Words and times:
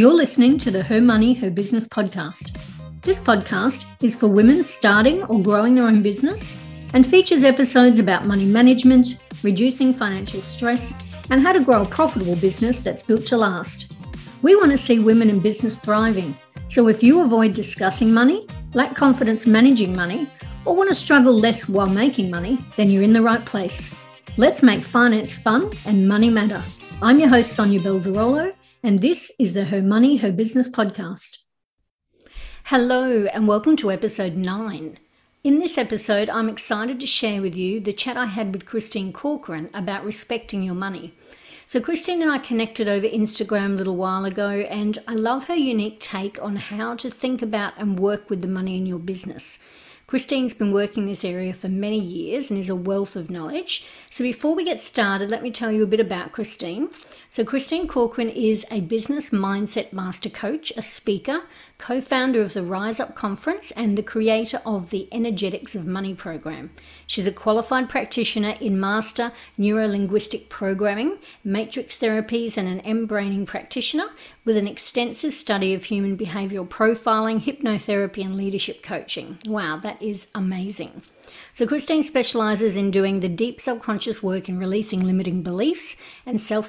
You're 0.00 0.14
listening 0.14 0.56
to 0.60 0.70
the 0.70 0.82
Her 0.82 1.02
Money, 1.02 1.34
Her 1.34 1.50
Business 1.50 1.86
podcast. 1.86 2.58
This 3.02 3.20
podcast 3.20 3.84
is 4.02 4.16
for 4.16 4.28
women 4.28 4.64
starting 4.64 5.22
or 5.24 5.42
growing 5.42 5.74
their 5.74 5.84
own 5.84 6.00
business 6.00 6.56
and 6.94 7.06
features 7.06 7.44
episodes 7.44 8.00
about 8.00 8.24
money 8.24 8.46
management, 8.46 9.18
reducing 9.42 9.92
financial 9.92 10.40
stress, 10.40 10.94
and 11.28 11.42
how 11.42 11.52
to 11.52 11.62
grow 11.62 11.82
a 11.82 11.84
profitable 11.84 12.36
business 12.36 12.80
that's 12.80 13.02
built 13.02 13.26
to 13.26 13.36
last. 13.36 13.92
We 14.40 14.56
want 14.56 14.70
to 14.70 14.78
see 14.78 15.00
women 15.00 15.28
in 15.28 15.38
business 15.38 15.78
thriving. 15.78 16.34
So 16.68 16.88
if 16.88 17.02
you 17.02 17.20
avoid 17.20 17.52
discussing 17.52 18.10
money, 18.10 18.46
lack 18.72 18.96
confidence 18.96 19.46
managing 19.46 19.94
money, 19.94 20.26
or 20.64 20.74
want 20.74 20.88
to 20.88 20.94
struggle 20.94 21.38
less 21.38 21.68
while 21.68 21.90
making 21.90 22.30
money, 22.30 22.56
then 22.78 22.88
you're 22.88 23.02
in 23.02 23.12
the 23.12 23.20
right 23.20 23.44
place. 23.44 23.94
Let's 24.38 24.62
make 24.62 24.80
finance 24.80 25.36
fun 25.36 25.70
and 25.84 26.08
money 26.08 26.30
matter. 26.30 26.64
I'm 27.02 27.20
your 27.20 27.28
host, 27.28 27.52
Sonia 27.52 27.80
Belzarolo, 27.80 28.54
and 28.82 29.00
this 29.00 29.30
is 29.38 29.52
the 29.52 29.66
Her 29.66 29.82
Money, 29.82 30.16
Her 30.16 30.32
Business 30.32 30.68
podcast. 30.68 31.38
Hello, 32.64 33.26
and 33.26 33.46
welcome 33.46 33.76
to 33.76 33.90
episode 33.90 34.36
9. 34.36 34.98
In 35.44 35.58
this 35.58 35.76
episode, 35.76 36.30
I'm 36.30 36.48
excited 36.48 36.98
to 37.00 37.06
share 37.06 37.42
with 37.42 37.54
you 37.54 37.80
the 37.80 37.92
chat 37.92 38.16
I 38.16 38.26
had 38.26 38.54
with 38.54 38.64
Christine 38.64 39.12
Corcoran 39.12 39.68
about 39.74 40.04
respecting 40.04 40.62
your 40.62 40.74
money. 40.74 41.12
So, 41.66 41.78
Christine 41.78 42.22
and 42.22 42.32
I 42.32 42.38
connected 42.38 42.88
over 42.88 43.06
Instagram 43.06 43.74
a 43.74 43.76
little 43.76 43.96
while 43.96 44.24
ago, 44.24 44.48
and 44.48 44.98
I 45.06 45.14
love 45.14 45.48
her 45.48 45.54
unique 45.54 46.00
take 46.00 46.42
on 46.42 46.56
how 46.56 46.96
to 46.96 47.10
think 47.10 47.42
about 47.42 47.74
and 47.76 48.00
work 48.00 48.30
with 48.30 48.40
the 48.40 48.48
money 48.48 48.78
in 48.78 48.86
your 48.86 48.98
business. 48.98 49.58
Christine's 50.06 50.54
been 50.54 50.72
working 50.72 51.04
in 51.04 51.08
this 51.10 51.24
area 51.24 51.54
for 51.54 51.68
many 51.68 52.00
years 52.00 52.50
and 52.50 52.58
is 52.58 52.68
a 52.68 52.74
wealth 52.74 53.14
of 53.14 53.30
knowledge. 53.30 53.86
So, 54.10 54.24
before 54.24 54.56
we 54.56 54.64
get 54.64 54.80
started, 54.80 55.30
let 55.30 55.42
me 55.42 55.50
tell 55.50 55.70
you 55.70 55.84
a 55.84 55.86
bit 55.86 56.00
about 56.00 56.32
Christine. 56.32 56.88
So, 57.32 57.44
Christine 57.44 57.86
Corcoran 57.86 58.28
is 58.28 58.66
a 58.72 58.80
business 58.80 59.30
mindset 59.30 59.92
master 59.92 60.28
coach, 60.28 60.72
a 60.76 60.82
speaker, 60.82 61.42
co 61.78 62.00
founder 62.00 62.42
of 62.42 62.54
the 62.54 62.64
Rise 62.64 62.98
Up 62.98 63.14
Conference, 63.14 63.70
and 63.70 63.96
the 63.96 64.02
creator 64.02 64.60
of 64.66 64.90
the 64.90 65.06
Energetics 65.12 65.76
of 65.76 65.86
Money 65.86 66.12
program. 66.12 66.70
She's 67.06 67.28
a 67.28 67.32
qualified 67.32 67.88
practitioner 67.88 68.56
in 68.60 68.80
master 68.80 69.30
neurolinguistic 69.56 70.48
programming, 70.48 71.18
matrix 71.44 71.96
therapies, 71.96 72.56
and 72.56 72.66
an 72.66 73.06
mBraining 73.06 73.46
practitioner 73.46 74.08
with 74.44 74.56
an 74.56 74.66
extensive 74.66 75.32
study 75.32 75.72
of 75.72 75.84
human 75.84 76.18
behavioral 76.18 76.66
profiling, 76.66 77.40
hypnotherapy, 77.40 78.24
and 78.24 78.36
leadership 78.36 78.82
coaching. 78.82 79.38
Wow, 79.46 79.76
that 79.84 80.02
is 80.02 80.26
amazing. 80.34 81.02
So, 81.54 81.64
Christine 81.64 82.02
specializes 82.02 82.74
in 82.74 82.90
doing 82.90 83.20
the 83.20 83.28
deep 83.28 83.60
subconscious 83.60 84.20
work 84.20 84.48
in 84.48 84.58
releasing 84.58 85.00
limiting 85.04 85.42
beliefs 85.44 85.94
and 86.26 86.40
self 86.40 86.66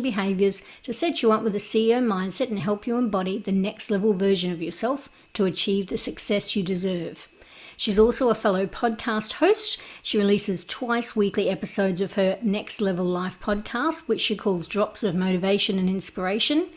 behaviors 0.00 0.62
to 0.82 0.92
set 0.92 1.22
you 1.22 1.32
up 1.32 1.42
with 1.42 1.54
a 1.54 1.58
CEO 1.58 2.00
mindset 2.00 2.50
and 2.50 2.58
help 2.58 2.86
you 2.86 2.96
embody 2.96 3.38
the 3.38 3.52
next 3.52 3.90
level 3.90 4.12
version 4.12 4.52
of 4.52 4.62
yourself 4.62 5.08
to 5.34 5.44
achieve 5.44 5.88
the 5.88 5.96
success 5.96 6.54
you 6.54 6.62
deserve. 6.62 7.28
She's 7.76 7.98
also 7.98 8.28
a 8.28 8.34
fellow 8.34 8.66
podcast 8.66 9.34
host. 9.34 9.78
She 10.02 10.18
releases 10.18 10.64
twice 10.64 11.14
weekly 11.14 11.48
episodes 11.48 12.00
of 12.00 12.14
her 12.14 12.36
Next 12.42 12.80
Level 12.80 13.04
Life 13.04 13.38
podcast, 13.40 14.08
which 14.08 14.20
she 14.20 14.36
calls 14.36 14.66
Drops 14.66 15.02
of 15.02 15.14
Motivation 15.14 15.78
and 15.78 15.88
Inspiration. 15.88 16.68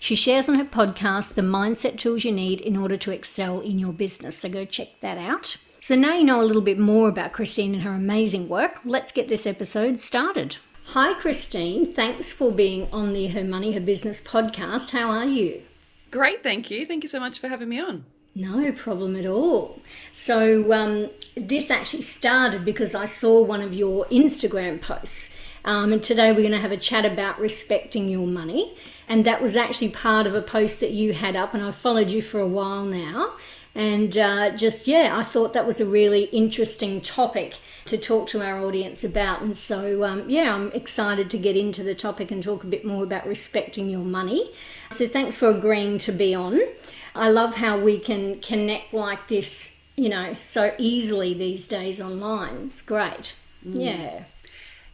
She 0.00 0.16
shares 0.16 0.48
on 0.48 0.56
her 0.56 0.64
podcast 0.64 1.34
the 1.34 1.42
mindset 1.42 1.96
tools 1.96 2.24
you 2.24 2.32
need 2.32 2.60
in 2.60 2.76
order 2.76 2.96
to 2.96 3.12
excel 3.12 3.60
in 3.60 3.78
your 3.78 3.92
business. 3.92 4.38
So 4.38 4.48
go 4.48 4.64
check 4.64 4.88
that 5.00 5.16
out. 5.16 5.56
So 5.80 5.94
now 5.94 6.14
you 6.14 6.24
know 6.24 6.40
a 6.40 6.44
little 6.44 6.62
bit 6.62 6.78
more 6.78 7.08
about 7.08 7.32
Christine 7.32 7.72
and 7.72 7.82
her 7.84 7.92
amazing 7.92 8.48
work. 8.48 8.80
Let's 8.84 9.12
get 9.12 9.28
this 9.28 9.46
episode 9.46 10.00
started. 10.00 10.56
Hi, 10.92 11.12
Christine. 11.12 11.92
Thanks 11.92 12.32
for 12.32 12.50
being 12.50 12.88
on 12.94 13.12
the 13.12 13.26
Her 13.26 13.44
Money, 13.44 13.72
Her 13.72 13.80
Business 13.80 14.22
podcast. 14.22 14.92
How 14.92 15.10
are 15.10 15.26
you? 15.26 15.60
Great, 16.10 16.42
thank 16.42 16.70
you. 16.70 16.86
Thank 16.86 17.02
you 17.02 17.10
so 17.10 17.20
much 17.20 17.38
for 17.38 17.48
having 17.48 17.68
me 17.68 17.78
on. 17.78 18.06
No 18.34 18.72
problem 18.72 19.14
at 19.14 19.26
all. 19.26 19.82
So, 20.12 20.72
um, 20.72 21.10
this 21.36 21.70
actually 21.70 22.04
started 22.04 22.64
because 22.64 22.94
I 22.94 23.04
saw 23.04 23.42
one 23.42 23.60
of 23.60 23.74
your 23.74 24.06
Instagram 24.06 24.80
posts. 24.80 25.28
Um, 25.62 25.92
and 25.92 26.02
today 26.02 26.32
we're 26.32 26.38
going 26.38 26.52
to 26.52 26.58
have 26.58 26.72
a 26.72 26.78
chat 26.78 27.04
about 27.04 27.38
respecting 27.38 28.08
your 28.08 28.26
money. 28.26 28.74
And 29.08 29.26
that 29.26 29.42
was 29.42 29.56
actually 29.56 29.90
part 29.90 30.26
of 30.26 30.34
a 30.34 30.40
post 30.40 30.80
that 30.80 30.92
you 30.92 31.12
had 31.12 31.36
up, 31.36 31.52
and 31.52 31.62
I've 31.62 31.76
followed 31.76 32.10
you 32.10 32.22
for 32.22 32.40
a 32.40 32.48
while 32.48 32.86
now. 32.86 33.34
And 33.78 34.18
uh, 34.18 34.56
just, 34.56 34.88
yeah, 34.88 35.16
I 35.16 35.22
thought 35.22 35.52
that 35.52 35.64
was 35.64 35.80
a 35.80 35.86
really 35.86 36.24
interesting 36.24 37.00
topic 37.00 37.58
to 37.86 37.96
talk 37.96 38.26
to 38.30 38.44
our 38.44 38.58
audience 38.58 39.04
about. 39.04 39.40
And 39.40 39.56
so, 39.56 40.02
um, 40.02 40.28
yeah, 40.28 40.52
I'm 40.52 40.72
excited 40.72 41.30
to 41.30 41.38
get 41.38 41.56
into 41.56 41.84
the 41.84 41.94
topic 41.94 42.32
and 42.32 42.42
talk 42.42 42.64
a 42.64 42.66
bit 42.66 42.84
more 42.84 43.04
about 43.04 43.24
respecting 43.24 43.88
your 43.88 44.00
money. 44.00 44.50
So, 44.90 45.06
thanks 45.06 45.38
for 45.38 45.48
agreeing 45.48 45.98
to 45.98 46.10
be 46.10 46.34
on. 46.34 46.60
I 47.14 47.30
love 47.30 47.54
how 47.54 47.78
we 47.78 48.00
can 48.00 48.40
connect 48.40 48.92
like 48.92 49.28
this, 49.28 49.84
you 49.94 50.08
know, 50.08 50.34
so 50.34 50.74
easily 50.76 51.32
these 51.32 51.68
days 51.68 52.00
online. 52.00 52.70
It's 52.72 52.82
great. 52.82 53.36
Mm. 53.64 53.84
Yeah. 53.84 54.24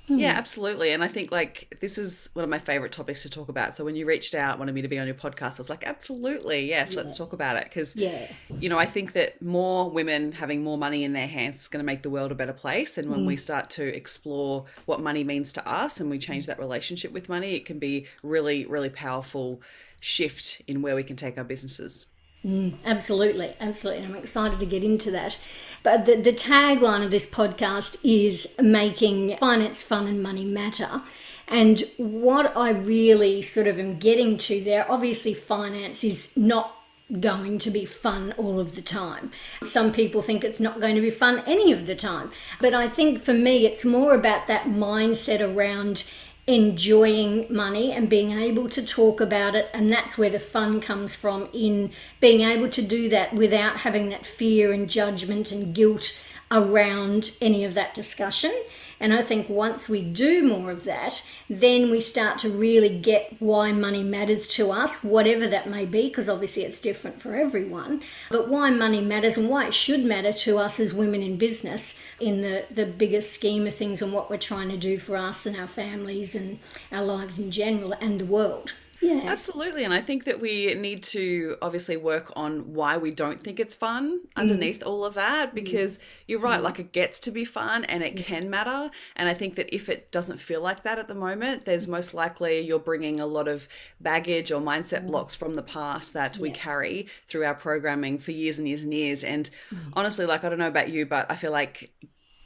Yeah, 0.06 0.32
hmm. 0.32 0.38
absolutely. 0.38 0.92
And 0.92 1.02
I 1.02 1.08
think 1.08 1.32
like 1.32 1.74
this 1.80 1.96
is 1.96 2.28
one 2.34 2.44
of 2.44 2.50
my 2.50 2.58
favorite 2.58 2.92
topics 2.92 3.22
to 3.22 3.30
talk 3.30 3.48
about. 3.48 3.74
So 3.74 3.84
when 3.84 3.96
you 3.96 4.06
reached 4.06 4.34
out, 4.34 4.58
wanted 4.58 4.74
me 4.74 4.82
to 4.82 4.88
be 4.88 4.98
on 4.98 5.06
your 5.06 5.14
podcast, 5.14 5.54
I 5.54 5.58
was 5.58 5.70
like, 5.70 5.84
absolutely, 5.86 6.68
yes, 6.68 6.92
yeah. 6.92 7.02
let's 7.02 7.16
talk 7.16 7.32
about 7.32 7.56
it. 7.56 7.64
Because, 7.64 7.96
yeah. 7.96 8.30
you 8.60 8.68
know, 8.68 8.78
I 8.78 8.86
think 8.86 9.12
that 9.12 9.40
more 9.40 9.90
women 9.90 10.32
having 10.32 10.62
more 10.62 10.76
money 10.76 11.04
in 11.04 11.12
their 11.12 11.28
hands 11.28 11.60
is 11.62 11.68
going 11.68 11.82
to 11.82 11.86
make 11.86 12.02
the 12.02 12.10
world 12.10 12.32
a 12.32 12.34
better 12.34 12.52
place. 12.52 12.98
And 12.98 13.10
when 13.10 13.20
mm. 13.20 13.26
we 13.26 13.36
start 13.36 13.70
to 13.70 13.96
explore 13.96 14.66
what 14.84 15.00
money 15.00 15.24
means 15.24 15.52
to 15.54 15.66
us 15.66 16.00
and 16.00 16.10
we 16.10 16.18
change 16.18 16.46
that 16.46 16.58
relationship 16.58 17.12
with 17.12 17.28
money, 17.28 17.54
it 17.54 17.64
can 17.64 17.78
be 17.78 18.06
really, 18.22 18.66
really 18.66 18.90
powerful 18.90 19.62
shift 20.00 20.60
in 20.66 20.82
where 20.82 20.94
we 20.94 21.02
can 21.02 21.16
take 21.16 21.38
our 21.38 21.44
businesses. 21.44 22.06
Mm, 22.44 22.74
absolutely, 22.84 23.54
absolutely. 23.58 24.04
I'm 24.04 24.16
excited 24.16 24.60
to 24.60 24.66
get 24.66 24.84
into 24.84 25.10
that. 25.12 25.38
But 25.82 26.04
the, 26.04 26.16
the 26.16 26.32
tagline 26.32 27.02
of 27.02 27.10
this 27.10 27.26
podcast 27.26 27.96
is 28.04 28.54
making 28.60 29.36
finance 29.38 29.82
fun 29.82 30.06
and 30.06 30.22
money 30.22 30.44
matter. 30.44 31.02
And 31.48 31.82
what 31.96 32.56
I 32.56 32.70
really 32.70 33.40
sort 33.42 33.66
of 33.66 33.78
am 33.78 33.98
getting 33.98 34.36
to 34.38 34.62
there, 34.62 34.90
obviously, 34.90 35.34
finance 35.34 36.04
is 36.04 36.36
not 36.36 36.76
going 37.20 37.58
to 37.58 37.70
be 37.70 37.84
fun 37.84 38.32
all 38.38 38.58
of 38.58 38.76
the 38.76 38.82
time. 38.82 39.30
Some 39.62 39.92
people 39.92 40.22
think 40.22 40.42
it's 40.42 40.60
not 40.60 40.80
going 40.80 40.94
to 40.94 41.02
be 41.02 41.10
fun 41.10 41.42
any 41.46 41.70
of 41.70 41.86
the 41.86 41.94
time. 41.94 42.30
But 42.60 42.74
I 42.74 42.88
think 42.88 43.20
for 43.20 43.34
me, 43.34 43.66
it's 43.66 43.84
more 43.84 44.14
about 44.14 44.46
that 44.46 44.64
mindset 44.64 45.40
around 45.40 46.10
enjoying 46.46 47.46
money 47.48 47.90
and 47.90 48.08
being 48.10 48.32
able 48.32 48.68
to 48.68 48.84
talk 48.84 49.20
about 49.20 49.54
it 49.54 49.70
and 49.72 49.90
that's 49.90 50.18
where 50.18 50.28
the 50.28 50.38
fun 50.38 50.78
comes 50.78 51.14
from 51.14 51.48
in 51.54 51.90
being 52.20 52.42
able 52.42 52.68
to 52.68 52.82
do 52.82 53.08
that 53.08 53.32
without 53.32 53.78
having 53.78 54.10
that 54.10 54.26
fear 54.26 54.70
and 54.70 54.90
judgment 54.90 55.50
and 55.50 55.74
guilt 55.74 56.18
around 56.50 57.32
any 57.40 57.64
of 57.64 57.74
that 57.74 57.94
discussion 57.94 58.52
and 59.00 59.12
I 59.12 59.22
think 59.22 59.48
once 59.48 59.88
we 59.88 60.02
do 60.02 60.46
more 60.46 60.70
of 60.70 60.84
that, 60.84 61.26
then 61.50 61.90
we 61.90 62.00
start 62.00 62.38
to 62.40 62.48
really 62.48 62.88
get 62.88 63.36
why 63.38 63.72
money 63.72 64.02
matters 64.02 64.48
to 64.48 64.70
us, 64.70 65.02
whatever 65.02 65.48
that 65.48 65.68
may 65.68 65.84
be, 65.84 66.08
because 66.08 66.28
obviously 66.28 66.64
it's 66.64 66.80
different 66.80 67.20
for 67.20 67.34
everyone. 67.34 68.02
But 68.30 68.48
why 68.48 68.70
money 68.70 69.00
matters 69.00 69.36
and 69.36 69.50
why 69.50 69.66
it 69.66 69.74
should 69.74 70.04
matter 70.04 70.32
to 70.32 70.58
us 70.58 70.78
as 70.80 70.94
women 70.94 71.22
in 71.22 71.36
business 71.36 71.98
in 72.20 72.40
the, 72.40 72.64
the 72.70 72.86
bigger 72.86 73.20
scheme 73.20 73.66
of 73.66 73.74
things 73.74 74.00
and 74.00 74.12
what 74.12 74.30
we're 74.30 74.38
trying 74.38 74.70
to 74.70 74.76
do 74.76 74.98
for 74.98 75.16
us 75.16 75.44
and 75.44 75.56
our 75.56 75.66
families 75.66 76.34
and 76.34 76.58
our 76.92 77.02
lives 77.02 77.38
in 77.38 77.50
general 77.50 77.92
and 78.00 78.20
the 78.20 78.24
world. 78.24 78.74
Yeah. 79.00 79.22
Absolutely. 79.24 79.84
And 79.84 79.92
I 79.92 80.00
think 80.00 80.24
that 80.24 80.40
we 80.40 80.74
need 80.74 81.02
to 81.04 81.56
obviously 81.60 81.96
work 81.96 82.32
on 82.36 82.72
why 82.72 82.96
we 82.96 83.10
don't 83.10 83.42
think 83.42 83.60
it's 83.60 83.74
fun 83.74 84.20
underneath 84.36 84.80
mm. 84.80 84.86
all 84.86 85.04
of 85.04 85.14
that 85.14 85.50
mm. 85.50 85.54
because 85.54 85.98
mm. 85.98 86.00
you're 86.26 86.40
right, 86.40 86.60
mm. 86.60 86.64
like 86.64 86.78
it 86.78 86.92
gets 86.92 87.20
to 87.20 87.30
be 87.30 87.44
fun 87.44 87.84
and 87.84 88.02
it 88.02 88.14
mm. 88.14 88.24
can 88.24 88.50
matter. 88.50 88.90
And 89.16 89.28
I 89.28 89.34
think 89.34 89.56
that 89.56 89.74
if 89.74 89.88
it 89.88 90.10
doesn't 90.10 90.38
feel 90.38 90.60
like 90.60 90.82
that 90.84 90.98
at 90.98 91.08
the 91.08 91.14
moment, 91.14 91.64
there's 91.64 91.88
most 91.88 92.14
likely 92.14 92.60
you're 92.60 92.78
bringing 92.78 93.20
a 93.20 93.26
lot 93.26 93.48
of 93.48 93.68
baggage 94.00 94.52
or 94.52 94.60
mindset 94.60 95.02
mm. 95.02 95.08
blocks 95.08 95.34
from 95.34 95.54
the 95.54 95.62
past 95.62 96.12
that 96.12 96.36
yeah. 96.36 96.42
we 96.42 96.50
carry 96.50 97.08
through 97.26 97.44
our 97.44 97.54
programming 97.54 98.18
for 98.18 98.30
years 98.30 98.58
and 98.58 98.68
years 98.68 98.82
and 98.82 98.94
years. 98.94 99.24
And 99.24 99.50
honestly, 99.94 100.26
like, 100.26 100.44
I 100.44 100.48
don't 100.48 100.58
know 100.58 100.68
about 100.68 100.90
you, 100.90 101.06
but 101.06 101.26
I 101.30 101.36
feel 101.36 101.52
like 101.52 101.92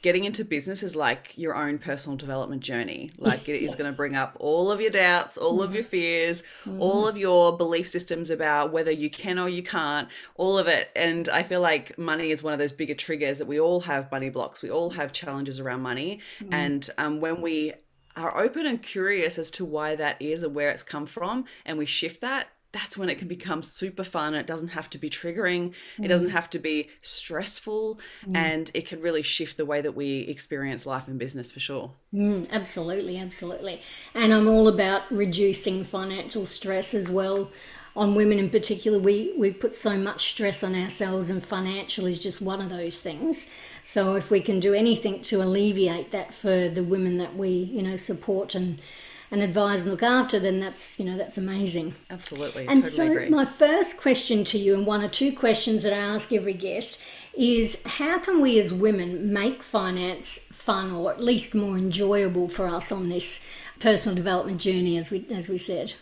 getting 0.01 0.23
into 0.23 0.45
business 0.45 0.81
is 0.83 0.95
like 0.95 1.37
your 1.37 1.55
own 1.55 1.77
personal 1.77 2.17
development 2.17 2.61
journey. 2.61 3.11
Like 3.29 3.47
it 3.49 3.61
yes. 3.61 3.71
is 3.71 3.75
going 3.75 3.91
to 3.91 3.95
bring 3.95 4.15
up 4.15 4.37
all 4.39 4.71
of 4.71 4.81
your 4.81 4.89
doubts, 4.89 5.37
all 5.37 5.59
mm. 5.59 5.63
of 5.63 5.75
your 5.75 5.83
fears, 5.83 6.41
mm. 6.63 6.79
all 6.79 7.07
of 7.07 7.17
your 7.17 7.55
belief 7.55 7.87
systems 7.87 8.29
about 8.29 8.71
whether 8.71 8.91
you 8.91 9.09
can 9.09 9.37
or 9.37 9.49
you 9.49 9.61
can't, 9.61 10.07
all 10.35 10.57
of 10.57 10.67
it. 10.67 10.89
And 10.95 11.29
I 11.29 11.43
feel 11.43 11.61
like 11.61 11.97
money 11.97 12.31
is 12.31 12.41
one 12.41 12.53
of 12.53 12.59
those 12.59 12.71
bigger 12.71 12.95
triggers 12.95 13.37
that 13.37 13.45
we 13.45 13.59
all 13.59 13.81
have 13.81 14.11
money 14.11 14.29
blocks. 14.29 14.61
We 14.63 14.71
all 14.71 14.89
have 14.91 15.11
challenges 15.11 15.59
around 15.59 15.81
money. 15.81 16.21
Mm. 16.41 16.47
And 16.51 16.89
um, 16.97 17.19
when 17.19 17.41
we 17.41 17.73
are 18.15 18.37
open 18.37 18.65
and 18.65 18.81
curious 18.81 19.37
as 19.37 19.51
to 19.51 19.65
why 19.65 19.95
that 19.95 20.21
is 20.21 20.43
or 20.43 20.49
where 20.49 20.69
it's 20.69 20.83
come 20.83 21.05
from, 21.05 21.45
and 21.65 21.77
we 21.77 21.85
shift 21.85 22.21
that, 22.21 22.47
that's 22.71 22.97
when 22.97 23.09
it 23.09 23.17
can 23.17 23.27
become 23.27 23.63
super 23.63 24.03
fun. 24.03 24.35
It 24.35 24.47
doesn't 24.47 24.69
have 24.69 24.89
to 24.91 24.97
be 24.97 25.09
triggering, 25.09 25.73
mm. 25.97 26.05
it 26.05 26.07
doesn't 26.07 26.29
have 26.29 26.49
to 26.51 26.59
be 26.59 26.89
stressful, 27.01 27.99
mm. 28.25 28.35
and 28.35 28.69
it 28.73 28.87
can 28.87 29.01
really 29.01 29.23
shift 29.23 29.57
the 29.57 29.65
way 29.65 29.81
that 29.81 29.95
we 29.95 30.19
experience 30.19 30.85
life 30.85 31.07
and 31.07 31.17
business 31.17 31.51
for 31.51 31.59
sure. 31.59 31.91
Mm, 32.13 32.49
absolutely, 32.51 33.17
absolutely. 33.17 33.81
And 34.13 34.33
I'm 34.33 34.47
all 34.47 34.67
about 34.67 35.03
reducing 35.11 35.83
financial 35.83 36.45
stress 36.45 36.93
as 36.93 37.09
well 37.09 37.51
on 37.95 38.15
women 38.15 38.39
in 38.39 38.49
particular, 38.49 38.99
we, 38.99 39.33
we 39.37 39.51
put 39.51 39.75
so 39.75 39.97
much 39.97 40.29
stress 40.29 40.63
on 40.63 40.75
ourselves, 40.75 41.29
and 41.29 41.43
financial 41.43 42.05
is 42.05 42.19
just 42.19 42.41
one 42.41 42.61
of 42.61 42.69
those 42.69 43.01
things. 43.01 43.49
So 43.83 44.15
if 44.15 44.31
we 44.31 44.39
can 44.39 44.59
do 44.59 44.73
anything 44.73 45.21
to 45.23 45.41
alleviate 45.41 46.11
that 46.11 46.33
for 46.33 46.69
the 46.69 46.83
women 46.83 47.17
that 47.17 47.35
we, 47.35 47.49
you 47.49 47.81
know, 47.81 47.95
support 47.95 48.55
and 48.55 48.79
and 49.31 49.41
advise 49.41 49.81
and 49.81 49.91
look 49.91 50.03
after, 50.03 50.39
then 50.39 50.59
that's 50.59 50.99
you 50.99 51.05
know 51.05 51.17
that's 51.17 51.37
amazing. 51.37 51.95
Absolutely, 52.09 52.67
and 52.67 52.83
totally 52.83 52.91
so 52.91 53.11
agree. 53.11 53.29
my 53.29 53.45
first 53.45 53.97
question 53.97 54.43
to 54.45 54.57
you, 54.57 54.73
and 54.73 54.85
one 54.85 55.03
or 55.03 55.09
two 55.09 55.35
questions 55.35 55.83
that 55.83 55.93
I 55.93 55.97
ask 55.97 56.31
every 56.31 56.53
guest, 56.53 56.99
is 57.35 57.81
how 57.85 58.19
can 58.19 58.41
we 58.41 58.59
as 58.59 58.73
women 58.73 59.31
make 59.31 59.61
finance 59.63 60.37
fun 60.37 60.91
or 60.91 61.11
at 61.11 61.23
least 61.23 61.55
more 61.55 61.77
enjoyable 61.77 62.47
for 62.47 62.67
us 62.67 62.91
on 62.91 63.09
this 63.09 63.45
personal 63.79 64.15
development 64.15 64.61
journey, 64.61 64.97
as 64.97 65.11
we 65.11 65.25
as 65.31 65.49
we 65.49 65.57
said. 65.57 65.93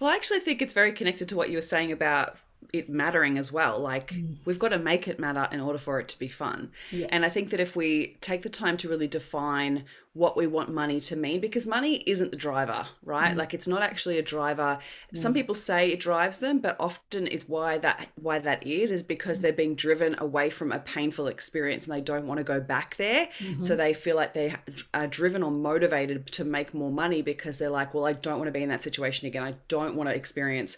Well, 0.00 0.10
I 0.10 0.14
actually 0.14 0.40
think 0.40 0.60
it's 0.60 0.74
very 0.74 0.92
connected 0.92 1.28
to 1.30 1.36
what 1.36 1.48
you 1.48 1.56
were 1.56 1.62
saying 1.62 1.90
about 1.92 2.36
it 2.78 2.88
mattering 2.88 3.38
as 3.38 3.50
well. 3.52 3.78
Like 3.78 4.12
Mm. 4.12 4.36
we've 4.44 4.58
got 4.58 4.68
to 4.70 4.78
make 4.78 5.08
it 5.08 5.18
matter 5.18 5.48
in 5.52 5.60
order 5.60 5.78
for 5.78 5.98
it 6.00 6.08
to 6.08 6.18
be 6.18 6.28
fun. 6.28 6.70
Yeah. 6.90 7.06
And 7.10 7.24
I 7.24 7.28
think 7.28 7.50
that 7.50 7.60
if 7.60 7.74
we 7.76 8.16
take 8.20 8.42
the 8.42 8.48
time 8.48 8.76
to 8.78 8.88
really 8.88 9.08
define 9.08 9.84
what 10.14 10.34
we 10.34 10.46
want 10.46 10.72
money 10.72 10.98
to 10.98 11.14
mean, 11.14 11.40
because 11.42 11.66
money 11.66 11.96
isn't 12.06 12.30
the 12.30 12.38
driver, 12.38 12.86
right? 13.04 13.34
Mm. 13.34 13.36
Like 13.38 13.52
it's 13.52 13.68
not 13.68 13.82
actually 13.82 14.16
a 14.18 14.22
driver. 14.22 14.78
Some 15.12 15.34
people 15.34 15.54
say 15.54 15.88
it 15.90 16.00
drives 16.00 16.38
them, 16.38 16.58
but 16.60 16.74
often 16.80 17.26
it's 17.26 17.46
why 17.46 17.76
that 17.78 18.08
why 18.14 18.38
that 18.38 18.66
is 18.66 18.90
is 18.90 19.02
Mm. 19.02 19.08
because 19.08 19.40
they're 19.40 19.52
being 19.52 19.74
driven 19.74 20.16
away 20.18 20.48
from 20.48 20.72
a 20.72 20.78
painful 20.78 21.26
experience 21.26 21.86
and 21.86 21.94
they 21.94 22.00
don't 22.00 22.26
want 22.26 22.38
to 22.38 22.44
go 22.44 22.60
back 22.60 22.96
there. 22.96 23.28
Mm-hmm. 23.38 23.62
So 23.62 23.76
they 23.76 23.92
feel 23.92 24.16
like 24.16 24.32
they 24.32 24.54
are 24.94 25.06
driven 25.06 25.42
or 25.42 25.50
motivated 25.50 26.26
to 26.32 26.44
make 26.44 26.72
more 26.72 26.90
money 26.90 27.20
because 27.20 27.58
they're 27.58 27.68
like, 27.70 27.92
well, 27.92 28.06
I 28.06 28.14
don't 28.14 28.38
want 28.38 28.48
to 28.48 28.52
be 28.52 28.62
in 28.62 28.70
that 28.70 28.82
situation 28.82 29.26
again. 29.26 29.42
I 29.42 29.54
don't 29.68 29.96
want 29.96 30.08
to 30.08 30.14
experience 30.16 30.76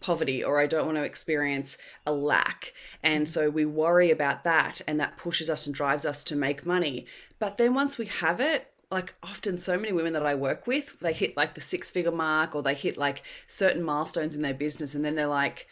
poverty 0.00 0.42
or 0.42 0.60
I 0.60 0.66
don't 0.66 0.86
want 0.86 0.96
to 0.96 1.02
experience 1.02 1.76
a 2.06 2.12
lack. 2.12 2.72
And 3.02 3.24
mm-hmm. 3.24 3.30
so 3.30 3.50
we 3.50 3.64
worry 3.64 4.10
about 4.10 4.44
that 4.44 4.80
and 4.86 5.00
that 5.00 5.16
pushes 5.16 5.50
us 5.50 5.66
and 5.66 5.74
drives 5.74 6.04
us 6.04 6.24
to 6.24 6.36
make 6.36 6.66
money. 6.66 7.06
But 7.38 7.56
then 7.56 7.74
once 7.74 7.98
we 7.98 8.06
have 8.06 8.40
it, 8.40 8.70
like 8.90 9.14
often 9.22 9.58
so 9.58 9.76
many 9.76 9.92
women 9.92 10.14
that 10.14 10.24
I 10.24 10.34
work 10.34 10.66
with, 10.66 10.98
they 11.00 11.12
hit 11.12 11.36
like 11.36 11.54
the 11.54 11.60
six 11.60 11.90
figure 11.90 12.10
mark 12.10 12.54
or 12.54 12.62
they 12.62 12.74
hit 12.74 12.96
like 12.96 13.22
certain 13.46 13.82
milestones 13.82 14.34
in 14.34 14.42
their 14.42 14.54
business 14.54 14.94
and 14.94 15.04
then 15.04 15.14
they're 15.14 15.26
like, 15.26 15.66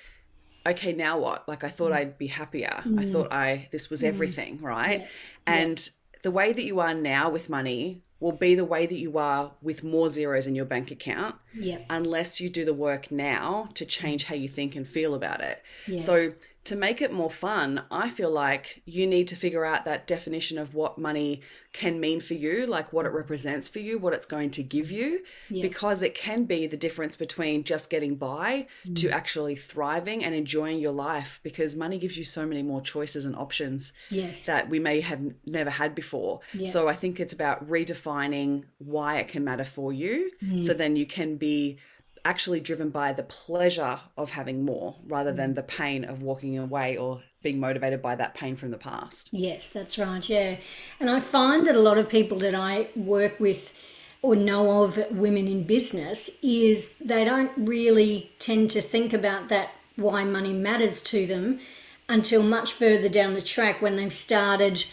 okay, 0.67 0.93
now 0.93 1.19
what? 1.19 1.49
Like 1.49 1.65
I 1.65 1.69
thought 1.69 1.93
mm. 1.93 1.97
I'd 1.97 2.19
be 2.19 2.27
happier. 2.27 2.83
I 2.85 2.89
mm. 2.89 3.13
thought 3.13 3.33
I 3.33 3.69
this 3.71 3.89
was 3.89 4.03
mm. 4.03 4.09
everything, 4.09 4.59
right? 4.61 5.07
And 5.47 5.89
the 6.23 6.31
way 6.31 6.53
that 6.53 6.65
you 6.65 6.81
are 6.81 6.93
now 6.93 7.31
with 7.31 7.49
money 7.49 8.03
will 8.21 8.33
be 8.33 8.55
the 8.55 8.65
way 8.65 8.87
that 8.87 8.97
you 8.99 9.19
are 9.19 9.53
with 9.61 9.85
more 9.85 10.09
zeros 10.09 10.47
in 10.47 10.55
your 10.55 10.65
bank 10.65 10.91
account 10.91 11.35
Yeah. 11.55 11.79
unless 11.91 12.41
you 12.41 12.49
do 12.49 12.65
the 12.65 12.75
work 12.75 13.11
now 13.11 13.69
to 13.75 13.85
change 13.85 14.25
how 14.25 14.35
you 14.35 14.49
think 14.49 14.75
and 14.75 14.89
feel 14.89 15.15
about 15.15 15.41
it. 15.41 15.63
Yes. 15.87 16.05
So, 16.07 16.33
to 16.67 16.77
make 16.77 17.01
it 17.01 17.13
more 17.13 17.31
fun, 17.31 17.83
I 17.91 18.09
feel 18.11 18.31
like 18.31 18.83
you 18.85 19.07
need 19.07 19.29
to 19.29 19.37
figure 19.37 19.65
out 19.65 19.85
that 19.85 20.07
definition 20.07 20.59
of 20.59 20.75
what 20.75 20.99
money 20.99 21.41
can 21.73 22.01
mean 22.01 22.21
for 22.21 22.35
you, 22.35 22.67
like 22.67 22.93
what 22.93 23.05
it 23.07 23.11
represents 23.13 23.69
for 23.69 23.79
you, 23.81 23.99
what 23.99 24.13
it's 24.15 24.27
going 24.27 24.51
to 24.53 24.63
give 24.63 24.91
you, 24.91 25.23
because 25.51 26.03
it 26.03 26.15
can 26.15 26.45
be 26.45 26.67
the 26.67 26.77
difference 26.77 27.17
between 27.17 27.65
just 27.65 27.91
getting 27.91 28.15
by 28.17 28.67
Mm. 28.87 28.97
to 28.97 29.11
actually 29.11 29.57
thriving 29.57 30.25
and 30.25 30.35
enjoying 30.35 30.79
your 30.79 30.93
life 30.93 31.41
because 31.43 31.75
money 31.77 31.99
gives 31.99 32.17
you 32.19 32.25
so 32.25 32.47
many 32.47 32.63
more 32.63 32.81
choices 32.81 33.25
and 33.25 33.35
options 33.37 33.93
Yes. 34.11 34.45
that 34.45 34.69
we 34.69 34.79
may 34.79 35.01
have 35.01 35.21
never 35.45 35.71
had 35.71 35.95
before. 35.95 36.41
So 36.67 36.89
I 36.89 36.95
think 36.95 37.21
it's 37.21 37.33
about 37.33 37.69
redefining 37.69 38.65
why 38.79 39.19
it 39.19 39.29
can 39.29 39.45
matter 39.45 39.65
for 39.65 39.93
you 39.93 40.31
so 40.65 40.73
then 40.75 40.97
you 40.97 41.07
can 41.07 41.37
be 41.37 41.79
actually 42.27 42.59
driven 42.59 42.91
by 42.91 43.13
the 43.13 43.23
pleasure 43.23 44.01
of 44.19 44.31
having 44.31 44.65
more 44.65 44.97
rather 45.07 45.33
than 45.33 45.55
the 45.55 45.63
pain 45.63 46.05
of 46.05 46.23
walking 46.23 46.59
away 46.59 46.97
or 46.97 47.23
being 47.41 47.61
motivated 47.61 48.03
by 48.03 48.17
that 48.17 48.35
pain 48.35 48.57
from 48.57 48.73
the 48.73 48.77
past. 48.77 49.29
Yes, 49.31 49.69
that's 49.69 49.97
right. 49.97 50.29
Yeah. 50.29 50.57
And 50.99 51.09
I 51.09 51.21
find 51.21 51.65
that 51.69 51.77
a 51.77 51.81
lot 51.81 51.99
of 51.99 52.09
people 52.09 52.39
that 52.39 52.55
I 52.55 52.89
work 52.97 53.39
with 53.39 53.73
or 54.23 54.35
know 54.35 54.83
of 54.83 54.99
women 55.13 55.47
in 55.47 55.63
business 55.63 56.29
is 56.43 56.97
they 56.99 57.25
don't 57.25 57.53
really 57.57 58.33
tend 58.41 58.73
to 58.73 58.83
think 58.83 59.13
about 59.13 59.49
that 59.49 59.71
why 59.95 60.25
money 60.25 60.53
matters 60.53 61.03
to 61.03 61.27
them 61.27 61.61
until 62.09 62.43
much 62.43 62.73
further 62.73 63.09
down 63.09 63.35
the 63.35 63.43
track 63.43 63.81
when 63.81 63.95
they've 63.95 64.13
started 64.13 64.85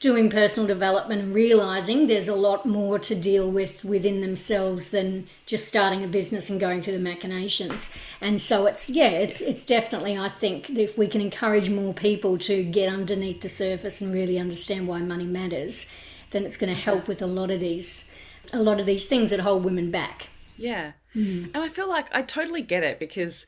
doing 0.00 0.30
personal 0.30 0.66
development 0.66 1.22
and 1.22 1.34
realizing 1.34 2.06
there's 2.06 2.28
a 2.28 2.34
lot 2.34 2.66
more 2.66 2.98
to 2.98 3.14
deal 3.14 3.50
with 3.50 3.84
within 3.84 4.20
themselves 4.20 4.86
than 4.86 5.26
just 5.46 5.68
starting 5.68 6.02
a 6.04 6.08
business 6.08 6.50
and 6.50 6.60
going 6.60 6.80
through 6.80 6.94
the 6.94 6.98
machinations. 6.98 7.94
And 8.20 8.40
so 8.40 8.66
it's 8.66 8.88
yeah, 8.88 9.10
it's 9.10 9.40
it's 9.40 9.64
definitely 9.64 10.16
I 10.18 10.28
think 10.28 10.70
if 10.70 10.98
we 10.98 11.08
can 11.08 11.20
encourage 11.20 11.70
more 11.70 11.94
people 11.94 12.38
to 12.38 12.64
get 12.64 12.92
underneath 12.92 13.40
the 13.40 13.48
surface 13.48 14.00
and 14.00 14.12
really 14.12 14.38
understand 14.38 14.88
why 14.88 15.00
money 15.00 15.26
matters, 15.26 15.86
then 16.30 16.44
it's 16.44 16.56
going 16.56 16.74
to 16.74 16.80
help 16.80 17.08
with 17.08 17.22
a 17.22 17.26
lot 17.26 17.50
of 17.50 17.60
these 17.60 18.10
a 18.52 18.62
lot 18.62 18.80
of 18.80 18.86
these 18.86 19.06
things 19.06 19.30
that 19.30 19.40
hold 19.40 19.64
women 19.64 19.90
back. 19.90 20.28
Yeah. 20.56 20.92
Mm. 21.14 21.50
And 21.54 21.56
I 21.56 21.68
feel 21.68 21.88
like 21.88 22.14
I 22.14 22.22
totally 22.22 22.62
get 22.62 22.82
it 22.82 22.98
because, 22.98 23.46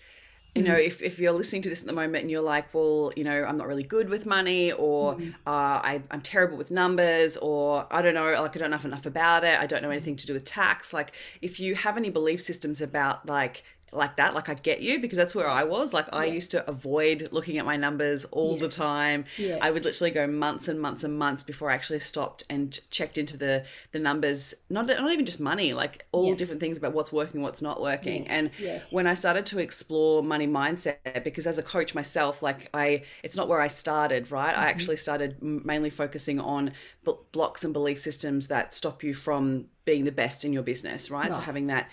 you 0.54 0.62
know, 0.62 0.74
if, 0.74 1.02
if 1.02 1.18
you're 1.18 1.32
listening 1.32 1.62
to 1.62 1.68
this 1.68 1.80
at 1.80 1.86
the 1.86 1.92
moment 1.92 2.22
and 2.22 2.30
you're 2.30 2.42
like, 2.42 2.72
well, 2.74 3.12
you 3.16 3.24
know, 3.24 3.44
I'm 3.44 3.56
not 3.56 3.68
really 3.68 3.82
good 3.82 4.08
with 4.08 4.26
money 4.26 4.72
or 4.72 5.16
uh, 5.46 5.50
I, 5.50 6.02
I'm 6.10 6.20
terrible 6.20 6.56
with 6.56 6.70
numbers 6.70 7.36
or 7.36 7.86
I 7.90 8.02
don't 8.02 8.14
know, 8.14 8.24
like 8.40 8.56
I 8.56 8.58
don't 8.58 8.70
know 8.70 8.78
enough 8.84 9.06
about 9.06 9.44
it. 9.44 9.58
I 9.58 9.66
don't 9.66 9.82
know 9.82 9.90
anything 9.90 10.16
to 10.16 10.26
do 10.26 10.34
with 10.34 10.44
tax. 10.44 10.92
Like 10.92 11.12
if 11.40 11.60
you 11.60 11.74
have 11.74 11.96
any 11.96 12.10
belief 12.10 12.40
systems 12.40 12.80
about 12.80 13.26
like, 13.26 13.62
like 13.92 14.16
that 14.16 14.34
like 14.34 14.48
i 14.48 14.54
get 14.54 14.80
you 14.80 15.00
because 15.00 15.16
that's 15.16 15.34
where 15.34 15.48
i 15.48 15.64
was. 15.64 15.92
Like 15.92 16.06
i 16.12 16.24
used 16.26 16.50
to 16.52 16.68
avoid 16.68 17.28
looking 17.32 17.58
at 17.58 17.64
my 17.64 17.76
numbers 17.76 18.24
all 18.26 18.56
the 18.56 18.68
time. 18.68 19.24
Yeah. 19.36 19.58
i 19.60 19.70
would 19.70 19.84
literally 19.84 20.10
go 20.10 20.26
months 20.26 20.68
and 20.68 20.80
months 20.80 21.02
and 21.04 21.18
months 21.18 21.42
before 21.42 21.70
i 21.70 21.74
actually 21.74 21.98
stopped 22.00 22.44
and 22.48 22.78
checked 22.90 23.18
into 23.18 23.36
the 23.36 23.64
the 23.92 23.98
numbers. 23.98 24.54
Not 24.68 24.86
not 24.86 25.12
even 25.12 25.26
just 25.26 25.40
money 25.40 25.72
like 25.72 26.06
all 26.12 26.28
Yeah. 26.28 26.34
different 26.36 26.60
things 26.60 26.78
about 26.78 26.92
what's 26.92 27.12
working 27.12 27.42
what's 27.42 27.62
not 27.62 27.80
working. 27.82 28.22
Yes, 28.24 28.30
and 28.30 28.50
yes. 28.58 28.82
when 28.90 29.06
i 29.06 29.14
started 29.14 29.46
to 29.46 29.58
explore 29.58 30.22
money 30.22 30.46
mindset 30.46 31.24
because 31.24 31.46
as 31.46 31.58
a 31.58 31.62
coach 31.62 31.94
myself 31.94 32.42
like 32.42 32.68
i 32.74 33.02
it's 33.22 33.36
not 33.36 33.48
where 33.48 33.60
i 33.60 33.66
started 33.66 34.30
right? 34.30 34.52
Mm-hmm. 34.54 34.60
i 34.62 34.66
actually 34.68 34.96
started 34.96 35.42
mainly 35.42 35.90
focusing 35.90 36.38
on 36.40 36.72
b- 37.04 37.12
blocks 37.32 37.64
and 37.64 37.72
belief 37.72 37.98
systems 38.00 38.46
that 38.48 38.72
stop 38.74 39.02
you 39.02 39.14
from 39.14 39.66
being 39.84 40.04
the 40.04 40.12
best 40.12 40.44
in 40.44 40.52
your 40.52 40.62
business 40.62 41.10
right, 41.10 41.32
so 41.32 41.40
having 41.40 41.66
that 41.68 41.88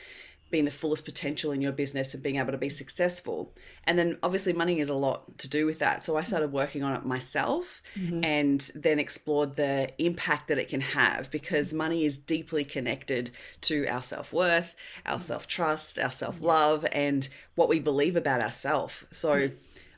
being 0.49 0.65
the 0.65 0.71
fullest 0.71 1.05
potential 1.05 1.51
in 1.51 1.61
your 1.61 1.71
business 1.71 2.13
and 2.13 2.23
being 2.23 2.37
able 2.37 2.51
to 2.51 2.57
be 2.57 2.69
successful. 2.69 3.53
And 3.83 3.99
then 3.99 4.17
obviously 4.23 4.53
money 4.53 4.79
is 4.79 4.89
a 4.89 4.93
lot 4.93 5.37
to 5.39 5.49
do 5.49 5.65
with 5.65 5.79
that. 5.79 6.03
So 6.03 6.17
I 6.17 6.21
started 6.21 6.51
working 6.51 6.83
on 6.83 6.95
it 6.95 7.05
myself 7.05 7.81
mm-hmm. 7.95 8.23
and 8.23 8.71
then 8.73 8.99
explored 8.99 9.55
the 9.55 9.91
impact 10.01 10.47
that 10.47 10.57
it 10.57 10.69
can 10.69 10.81
have 10.81 11.29
because 11.31 11.73
money 11.73 12.05
is 12.05 12.17
deeply 12.17 12.63
connected 12.63 13.31
to 13.61 13.85
our 13.87 14.01
self-worth, 14.01 14.75
our 15.05 15.17
mm-hmm. 15.17 15.25
self-trust, 15.25 15.99
our 15.99 16.11
self-love 16.11 16.85
and 16.91 17.27
what 17.55 17.69
we 17.69 17.79
believe 17.79 18.15
about 18.15 18.41
ourselves. 18.41 19.03
So 19.11 19.33
mm-hmm. 19.33 19.55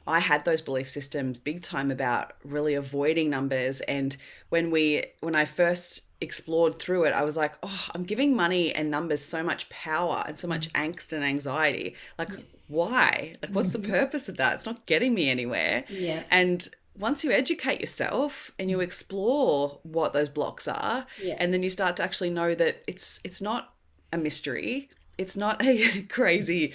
I 0.07 0.19
had 0.19 0.45
those 0.45 0.61
belief 0.61 0.87
systems 0.87 1.37
big 1.37 1.61
time 1.61 1.91
about 1.91 2.33
really 2.43 2.73
avoiding 2.73 3.29
numbers 3.29 3.81
and 3.81 4.17
when 4.49 4.71
we 4.71 5.05
when 5.19 5.35
I 5.35 5.45
first 5.45 6.01
explored 6.21 6.79
through 6.79 7.05
it 7.05 7.13
I 7.13 7.23
was 7.23 7.37
like 7.37 7.53
oh 7.63 7.87
I'm 7.93 8.03
giving 8.03 8.35
money 8.35 8.73
and 8.73 8.91
numbers 8.91 9.23
so 9.23 9.41
much 9.43 9.69
power 9.69 10.23
and 10.27 10.37
so 10.37 10.47
much 10.47 10.71
mm. 10.73 10.89
angst 10.89 11.13
and 11.13 11.23
anxiety. 11.23 11.95
Like 12.17 12.29
why? 12.67 13.33
Like 13.41 13.51
what's 13.51 13.71
the 13.71 13.79
mm-hmm. 13.79 13.91
purpose 13.91 14.29
of 14.29 14.37
that? 14.37 14.55
It's 14.55 14.65
not 14.65 14.85
getting 14.85 15.13
me 15.13 15.29
anywhere. 15.29 15.85
Yeah. 15.89 16.23
and 16.29 16.67
once 16.97 17.23
you 17.23 17.31
educate 17.31 17.79
yourself 17.79 18.51
and 18.59 18.69
you 18.69 18.77
mm. 18.77 18.83
explore 18.83 19.79
what 19.83 20.13
those 20.13 20.29
blocks 20.29 20.67
are 20.67 21.05
Yeah. 21.21 21.35
and 21.39 21.53
then 21.53 21.63
you 21.63 21.69
start 21.69 21.95
to 21.97 22.03
actually 22.03 22.29
know 22.29 22.53
that 22.55 22.83
it's 22.87 23.19
it's 23.23 23.41
not 23.41 23.73
a 24.11 24.17
mystery 24.17 24.89
it's 25.17 25.37
not 25.37 25.61
a 25.65 26.01
crazy 26.03 26.73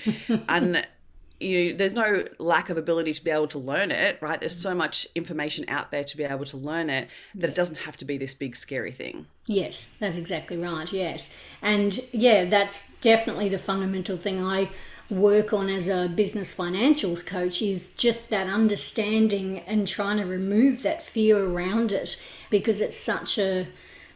un 0.48 0.84
you 1.40 1.70
know, 1.70 1.76
there's 1.76 1.94
no 1.94 2.24
lack 2.38 2.70
of 2.70 2.78
ability 2.78 3.12
to 3.12 3.24
be 3.24 3.30
able 3.30 3.48
to 3.48 3.58
learn 3.58 3.90
it, 3.90 4.18
right? 4.20 4.38
There's 4.38 4.56
so 4.56 4.74
much 4.74 5.06
information 5.14 5.64
out 5.68 5.90
there 5.90 6.04
to 6.04 6.16
be 6.16 6.24
able 6.24 6.44
to 6.46 6.56
learn 6.56 6.90
it 6.90 7.08
that 7.34 7.50
it 7.50 7.56
doesn't 7.56 7.78
have 7.78 7.96
to 7.98 8.04
be 8.04 8.18
this 8.18 8.34
big 8.34 8.56
scary 8.56 8.92
thing. 8.92 9.26
Yes, 9.46 9.92
that's 9.98 10.16
exactly 10.16 10.56
right. 10.56 10.90
Yes. 10.92 11.32
And 11.60 12.00
yeah, 12.12 12.44
that's 12.44 12.92
definitely 12.96 13.48
the 13.48 13.58
fundamental 13.58 14.16
thing 14.16 14.42
I 14.42 14.70
work 15.10 15.52
on 15.52 15.68
as 15.68 15.88
a 15.88 16.08
business 16.08 16.54
financials 16.54 17.24
coach 17.24 17.60
is 17.60 17.88
just 17.88 18.30
that 18.30 18.46
understanding 18.46 19.58
and 19.60 19.86
trying 19.86 20.16
to 20.16 20.24
remove 20.24 20.82
that 20.82 21.02
fear 21.02 21.44
around 21.44 21.92
it 21.92 22.20
because 22.48 22.80
it's 22.80 22.98
such 22.98 23.38
a 23.38 23.66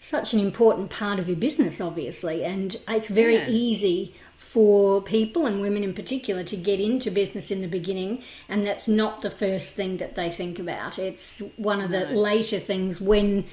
such 0.00 0.33
an 0.33 0.40
important 0.40 0.90
part 0.90 1.19
of 1.19 1.28
your 1.28 1.37
business 1.37 1.81
obviously 1.81 2.45
and 2.45 2.76
it's 2.88 3.09
very 3.09 3.37
Yeah. 3.37 3.49
easy 3.49 4.14
for 4.37 5.02
people 5.02 5.47
and 5.47 5.61
women 5.61 5.83
in 5.83 5.93
particular 5.93 6.45
to 6.45 6.57
get 6.57 6.81
into 6.81 7.11
business 7.11 7.50
in 7.50 7.61
the 7.61 7.67
beginning 7.67 8.23
and 8.49 8.64
that's 8.64 8.88
not 8.88 9.21
the 9.21 9.31
first 9.31 9.75
thing 9.75 9.97
that 9.99 10.14
they 10.14 10.31
think 10.31 10.59
about 10.59 10.99
it's 10.99 11.43
one 11.57 11.81
of 11.81 11.90
the 11.90 12.07
later 12.07 12.59
things 12.59 13.00
when 13.00 13.45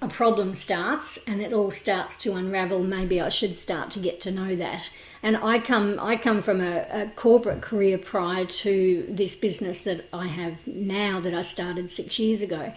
a 0.00 0.08
problem 0.08 0.54
starts 0.54 1.18
and 1.26 1.40
it 1.40 1.52
all 1.52 1.70
starts 1.72 2.16
to 2.18 2.34
unravel, 2.34 2.84
maybe 2.84 3.20
I 3.20 3.28
should 3.28 3.58
start 3.58 3.90
to 3.92 3.98
get 3.98 4.20
to 4.22 4.30
know 4.30 4.54
that. 4.54 4.90
And 5.24 5.36
I 5.36 5.58
come 5.58 5.98
I 5.98 6.16
come 6.16 6.40
from 6.40 6.60
a, 6.60 6.86
a 6.90 7.06
corporate 7.16 7.62
career 7.62 7.98
prior 7.98 8.44
to 8.44 9.06
this 9.08 9.34
business 9.34 9.80
that 9.82 10.08
I 10.12 10.28
have 10.28 10.64
now 10.68 11.18
that 11.20 11.34
I 11.34 11.42
started 11.42 11.90
six 11.90 12.18
years 12.18 12.42
ago. 12.42 12.72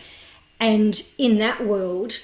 And 0.59 1.03
in 1.19 1.37
that 1.37 1.63
world, 1.65 2.19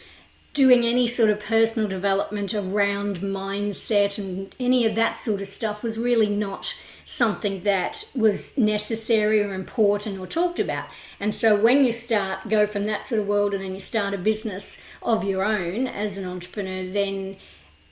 doing 0.57 0.87
any 0.87 1.05
sort 1.05 1.29
of 1.29 1.39
personal 1.39 1.87
development 1.87 2.51
around 2.51 3.17
mindset 3.17 4.17
and 4.17 4.55
any 4.59 4.87
of 4.87 4.95
that 4.95 5.15
sort 5.15 5.39
of 5.39 5.47
stuff 5.47 5.83
was 5.83 5.99
really 5.99 6.27
not 6.27 6.75
something 7.05 7.61
that 7.61 8.03
was 8.15 8.57
necessary 8.57 9.39
or 9.39 9.53
important 9.53 10.19
or 10.19 10.25
talked 10.25 10.59
about. 10.59 10.87
And 11.19 11.31
so 11.31 11.55
when 11.55 11.85
you 11.85 11.91
start 11.91 12.49
go 12.49 12.65
from 12.65 12.85
that 12.85 13.05
sort 13.05 13.21
of 13.21 13.27
world 13.27 13.53
and 13.53 13.63
then 13.63 13.75
you 13.75 13.79
start 13.79 14.15
a 14.15 14.17
business 14.17 14.81
of 15.03 15.23
your 15.23 15.43
own 15.43 15.85
as 15.85 16.17
an 16.17 16.25
entrepreneur, 16.25 16.91
then 16.91 17.37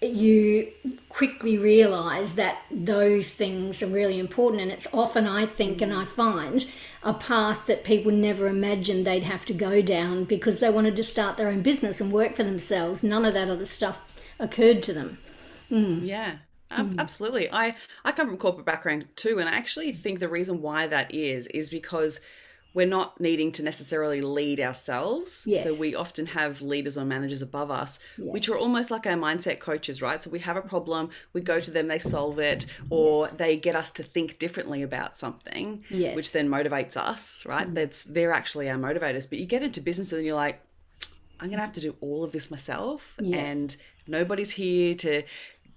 you 0.02 0.72
quickly 1.10 1.58
realize 1.58 2.34
that 2.34 2.60
those 2.70 3.34
things 3.34 3.82
are 3.82 3.88
really 3.88 4.20
important 4.20 4.62
and 4.62 4.72
it's 4.72 4.94
often 4.94 5.26
i 5.26 5.46
think 5.46 5.82
and 5.82 5.94
i 5.94 6.04
find 6.04 6.70
a 7.02 7.14
path 7.14 7.66
that 7.66 7.84
people 7.84 8.12
never 8.12 8.48
imagined 8.48 9.06
they'd 9.06 9.24
have 9.24 9.46
to 9.46 9.54
go 9.54 9.82
down 9.82 10.24
because 10.26 10.60
they 10.60 10.70
wanted 10.70 10.96
to 10.96 11.04
start 11.04 11.38
their 11.38 11.48
own 11.48 11.62
business 11.62 12.02
and 12.02 12.12
work 12.12 12.36
for 12.36 12.44
themselves 12.44 13.04
none 13.04 13.26
of 13.26 13.34
that 13.34 13.50
other 13.50 13.66
stuff 13.66 14.02
occurred 14.38 14.84
to 14.84 14.94
them 14.94 15.18
mm. 15.72 16.06
yeah 16.06 16.36
Mm. 16.72 16.98
Absolutely. 16.98 17.50
I, 17.52 17.76
I 18.04 18.12
come 18.12 18.28
from 18.28 18.38
corporate 18.38 18.66
background 18.66 19.06
too, 19.16 19.40
and 19.40 19.48
I 19.48 19.54
actually 19.54 19.92
think 19.92 20.20
the 20.20 20.28
reason 20.28 20.62
why 20.62 20.88
that 20.88 21.14
is 21.14 21.48
is 21.48 21.70
because 21.70 22.20
we're 22.76 22.86
not 22.86 23.20
needing 23.22 23.54
to 23.54 23.64
necessarily 23.64 24.20
lead 24.20 24.60
ourselves. 24.60 25.46
Yes. 25.48 25.64
So 25.64 25.80
we 25.80 25.96
often 25.96 26.26
have 26.28 26.62
leaders 26.62 26.98
or 26.98 27.06
managers 27.06 27.42
above 27.42 27.72
us, 27.72 28.00
yes. 28.18 28.34
which 28.34 28.50
are 28.50 28.58
almost 28.58 28.92
like 28.92 29.08
our 29.08 29.14
mindset 29.14 29.60
coaches, 29.60 30.02
right? 30.02 30.22
So 30.22 30.30
we 30.30 30.40
have 30.40 30.58
a 30.58 30.62
problem, 30.62 31.10
we 31.32 31.40
go 31.40 31.62
to 31.62 31.72
them, 31.72 31.88
they 31.88 32.00
solve 32.00 32.38
it, 32.38 32.66
or 32.90 33.28
yes. 33.28 33.34
they 33.36 33.56
get 33.56 33.78
us 33.78 33.92
to 33.92 34.04
think 34.04 34.38
differently 34.40 34.84
about 34.84 35.18
something, 35.18 35.86
which 35.90 36.34
then 36.34 36.50
motivates 36.50 36.98
us, 36.98 37.46
right? 37.46 37.66
Mm. 37.66 37.76
That's 37.76 38.04
they're 38.04 38.34
actually 38.34 38.70
our 38.70 38.78
motivators. 38.78 39.28
But 39.30 39.40
you 39.40 39.46
get 39.46 39.64
into 39.64 39.80
business 39.80 40.12
and 40.12 40.26
you're 40.26 40.36
like, 40.36 40.62
I'm 41.40 41.50
gonna 41.50 41.62
have 41.62 41.74
to 41.74 41.82
do 41.82 41.96
all 42.02 42.26
of 42.26 42.34
this 42.34 42.52
myself, 42.52 43.16
yeah. 43.22 43.38
and 43.38 43.76
nobody's 44.06 44.52
here 44.52 44.96
to 44.96 45.24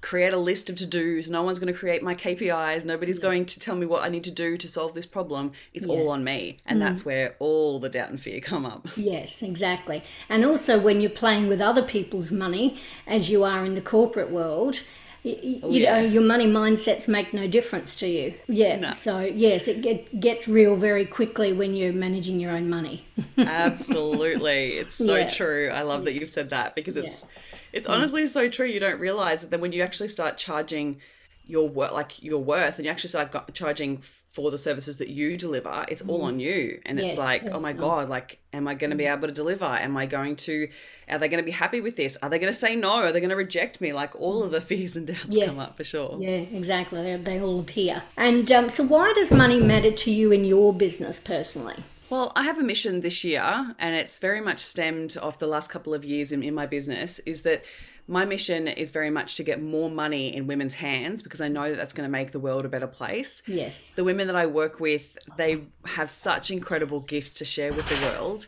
create 0.01 0.33
a 0.33 0.39
list 0.39 0.71
of 0.71 0.77
to 0.77 0.87
dos. 0.87 1.29
No 1.29 1.43
one's 1.43 1.59
going 1.59 1.73
to 1.73 1.79
create 1.79 2.03
my 2.03 2.15
KPIs. 2.15 2.85
Nobody's 2.85 3.19
yeah. 3.19 3.23
going 3.23 3.47
to 3.47 3.61
tell 3.61 3.75
me 3.75 3.87
what 3.87 4.05
I 4.05 4.09
need 4.09 4.25
to 4.25 4.31
do 4.31 4.57
to 4.57 4.69
solve 4.69 4.95
this 4.95 5.07
problem. 5.07 5.53
It's 5.75 5.87
yeah. 5.87 5.95
all 5.95 6.11
on 6.11 6.23
me. 6.25 6.59
And 6.67 6.79
mm. 6.79 6.85
that's 6.85 7.05
where 7.05 7.35
all 7.39 7.79
the 7.79 7.89
doubt 7.89 8.11
and 8.11 8.21
fear 8.21 8.41
come 8.41 8.65
up. 8.65 8.89
Yes, 9.09 9.43
exactly. 9.43 10.03
And 10.29 10.45
also, 10.45 10.79
when 10.79 11.01
you're 11.01 11.09
playing 11.09 11.49
with 11.49 11.63
other 11.63 11.83
people's 11.83 12.31
money, 12.31 12.79
as 13.07 13.31
you 13.31 13.43
are 13.43 13.65
in 13.65 13.75
the 13.75 13.81
corporate 13.81 14.31
world, 14.31 14.83
you, 15.23 15.61
oh, 15.63 15.71
yeah. 15.71 16.01
know 16.01 16.07
your 16.07 16.23
money 16.23 16.47
mindsets 16.47 17.09
make 17.09 17.35
no 17.35 17.49
difference 17.49 17.97
to 17.97 18.07
you 18.07 18.35
yeah 18.47 18.77
no. 18.77 18.93
so 18.93 19.21
yes 19.21 19.67
it 19.67 19.83
get, 19.83 20.21
gets 20.21 20.47
real 20.47 20.77
very 20.77 21.05
quickly 21.05 21.53
when 21.53 21.75
you're 21.75 21.93
managing 21.93 22.39
your 22.39 22.53
own 22.53 22.71
money 22.71 23.07
absolutely 23.39 24.75
it's 24.75 24.95
so 24.95 25.17
yeah. 25.17 25.29
true 25.29 25.71
i 25.75 25.83
love 25.83 26.05
that 26.05 26.15
you've 26.15 26.31
said 26.31 26.51
that 26.51 26.75
because 26.75 26.97
it's 26.97 27.23
yeah. 27.23 27.58
It's 27.73 27.87
hmm. 27.87 27.93
honestly 27.93 28.27
so 28.27 28.49
true 28.49 28.67
you 28.67 28.81
don't 28.81 29.01
realize 29.01 29.41
that 29.41 29.51
then 29.51 29.61
when 29.61 29.73
you 29.73 29.83
actually 29.83 30.09
start 30.09 30.37
charging 30.37 31.01
your 31.47 31.69
work 31.69 31.93
like 31.93 32.23
your 32.23 32.39
worth 32.39 32.77
and 32.77 32.85
you 32.85 32.91
actually 32.91 33.09
start 33.09 33.55
charging 33.55 33.99
for 33.99 34.51
the 34.51 34.59
services 34.59 34.99
that 34.99 35.09
you 35.09 35.37
deliver 35.37 35.85
it's 35.89 36.03
all 36.03 36.19
hmm. 36.19 36.27
on 36.27 36.41
you. 36.41 36.81
And 36.87 36.99
yes, 36.99 37.11
it's 37.11 37.19
like 37.19 37.49
oh 37.51 37.59
my 37.59 37.73
god 37.73 38.09
like 38.09 38.39
am 38.53 38.69
i 38.69 38.75
going 38.75 38.91
to 38.91 38.97
be 38.97 39.05
hmm. 39.05 39.13
able 39.13 39.27
to 39.27 39.35
deliver? 39.35 39.65
Am 39.65 39.97
i 39.97 40.07
going 40.07 40.37
to 40.37 40.69
are 41.09 41.19
they 41.19 41.29
going 41.29 41.43
to 41.43 41.45
be 41.45 41.51
happy 41.51 41.81
with 41.81 41.97
this? 41.97 42.17
Are 42.23 42.29
they 42.29 42.39
going 42.39 42.53
to 42.53 42.59
say 42.59 42.77
no? 42.77 42.93
Are 42.93 43.13
they 43.13 43.21
going 43.21 43.31
to 43.31 43.37
reject 43.37 43.81
me? 43.81 43.93
Like 43.93 44.15
all 44.15 44.43
of 44.43 44.51
the 44.51 44.61
fears 44.69 44.95
and 44.95 45.07
doubts 45.07 45.27
yeah. 45.29 45.47
come 45.47 45.59
up 45.59 45.77
for 45.77 45.85
sure. 45.85 46.19
Yeah 46.21 46.29
exactly. 46.29 47.03
They, 47.03 47.17
they 47.17 47.41
all 47.41 47.61
appear. 47.61 48.03
And 48.17 48.51
um, 48.53 48.71
so 48.71 48.85
why 48.85 49.13
does 49.15 49.33
money 49.33 49.59
matter 49.59 49.91
to 49.91 50.11
you 50.11 50.31
in 50.31 50.45
your 50.45 50.73
business 50.73 51.19
personally 51.19 51.83
well, 52.11 52.33
I 52.35 52.45
have 52.45 52.59
a 52.59 52.63
mission 52.63 53.01
this 53.01 53.25
year, 53.25 53.75
and 53.79 53.95
it's 53.95 54.19
very 54.19 54.41
much 54.41 54.59
stemmed 54.59 55.17
off 55.21 55.39
the 55.39 55.47
last 55.47 55.71
couple 55.71 55.95
of 55.95 56.05
years 56.05 56.33
in, 56.33 56.43
in 56.43 56.55
my 56.55 56.67
business. 56.67 57.19
Is 57.21 57.43
that 57.43 57.65
my 58.07 58.25
mission 58.25 58.67
is 58.67 58.91
very 58.91 59.11
much 59.11 59.37
to 59.37 59.43
get 59.43 59.63
more 59.63 59.91
money 59.91 60.35
in 60.35 60.47
women's 60.47 60.75
hands 60.75 61.23
because 61.23 61.43
I 61.43 61.49
know 61.49 61.69
that 61.69 61.77
that's 61.77 61.93
going 61.93 62.07
to 62.07 62.11
make 62.11 62.33
the 62.33 62.41
world 62.41 62.65
a 62.65 62.69
better 62.69 62.87
place. 62.87 63.43
Yes. 63.47 63.91
The 63.91 64.05
women 64.05 64.27
that 64.29 64.37
I 64.37 64.47
work 64.47 64.81
with, 64.81 65.19
they 65.37 65.65
have 65.85 66.11
such 66.11 66.51
incredible 66.51 67.01
gifts 67.01 67.35
to 67.35 67.45
share 67.45 67.73
with 67.73 67.87
the 67.89 68.07
world 68.07 68.47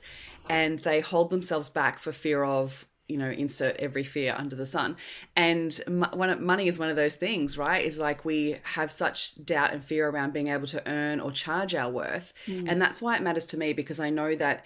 and 0.49 0.79
they 0.81 1.01
hold 1.01 1.31
themselves 1.31 1.69
back 1.69 1.99
for 1.99 2.11
fear 2.11 2.43
of 2.43 2.87
you 3.11 3.19
know 3.19 3.31
insert 3.31 3.77
every 3.77 4.05
fear 4.05 4.35
under 4.37 4.57
the 4.57 4.67
sun 4.67 4.97
and 5.37 5.81
one 5.87 6.45
money 6.45 6.69
is 6.69 6.79
one 6.79 6.89
of 6.89 6.97
those 6.97 7.15
things 7.15 7.59
right 7.59 7.85
is 7.85 7.99
like 7.99 8.25
we 8.25 8.57
have 8.65 8.91
such 8.91 9.45
doubt 9.45 9.73
and 9.73 9.85
fear 9.85 10.09
around 10.09 10.33
being 10.33 10.49
able 10.49 10.67
to 10.67 10.87
earn 10.89 11.21
or 11.21 11.31
charge 11.31 11.75
our 11.75 11.91
worth 11.91 12.33
mm. 12.47 12.65
and 12.69 12.81
that's 12.81 13.03
why 13.03 13.17
it 13.17 13.23
matters 13.23 13.47
to 13.47 13.57
me 13.57 13.73
because 13.73 14.01
i 14.01 14.09
know 14.11 14.35
that 14.35 14.65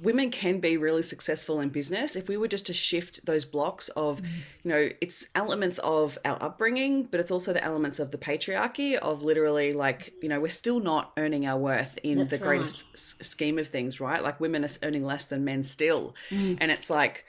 women 0.00 0.30
can 0.30 0.60
be 0.60 0.76
really 0.76 1.02
successful 1.02 1.60
in 1.60 1.68
business 1.68 2.16
if 2.16 2.28
we 2.28 2.36
were 2.36 2.48
just 2.48 2.66
to 2.66 2.72
shift 2.72 3.24
those 3.26 3.44
blocks 3.44 3.88
of 3.90 4.20
mm. 4.22 4.28
you 4.62 4.70
know 4.70 4.88
it's 5.00 5.26
elements 5.34 5.78
of 5.80 6.18
our 6.24 6.42
upbringing 6.42 7.02
but 7.04 7.20
it's 7.20 7.30
also 7.30 7.52
the 7.52 7.62
elements 7.62 7.98
of 7.98 8.10
the 8.10 8.18
patriarchy 8.18 8.96
of 8.96 9.22
literally 9.22 9.72
like 9.72 10.14
you 10.22 10.28
know 10.28 10.40
we're 10.40 10.48
still 10.48 10.80
not 10.80 11.12
earning 11.16 11.46
our 11.46 11.58
worth 11.58 11.98
in 12.02 12.18
That's 12.18 12.30
the 12.30 12.38
greatest 12.38 12.84
right. 12.84 13.26
scheme 13.26 13.58
of 13.58 13.68
things 13.68 14.00
right 14.00 14.22
like 14.22 14.40
women 14.40 14.64
are 14.64 14.70
earning 14.82 15.04
less 15.04 15.26
than 15.26 15.44
men 15.44 15.64
still 15.64 16.14
mm. 16.30 16.56
and 16.60 16.70
it's 16.70 16.88
like 16.88 17.24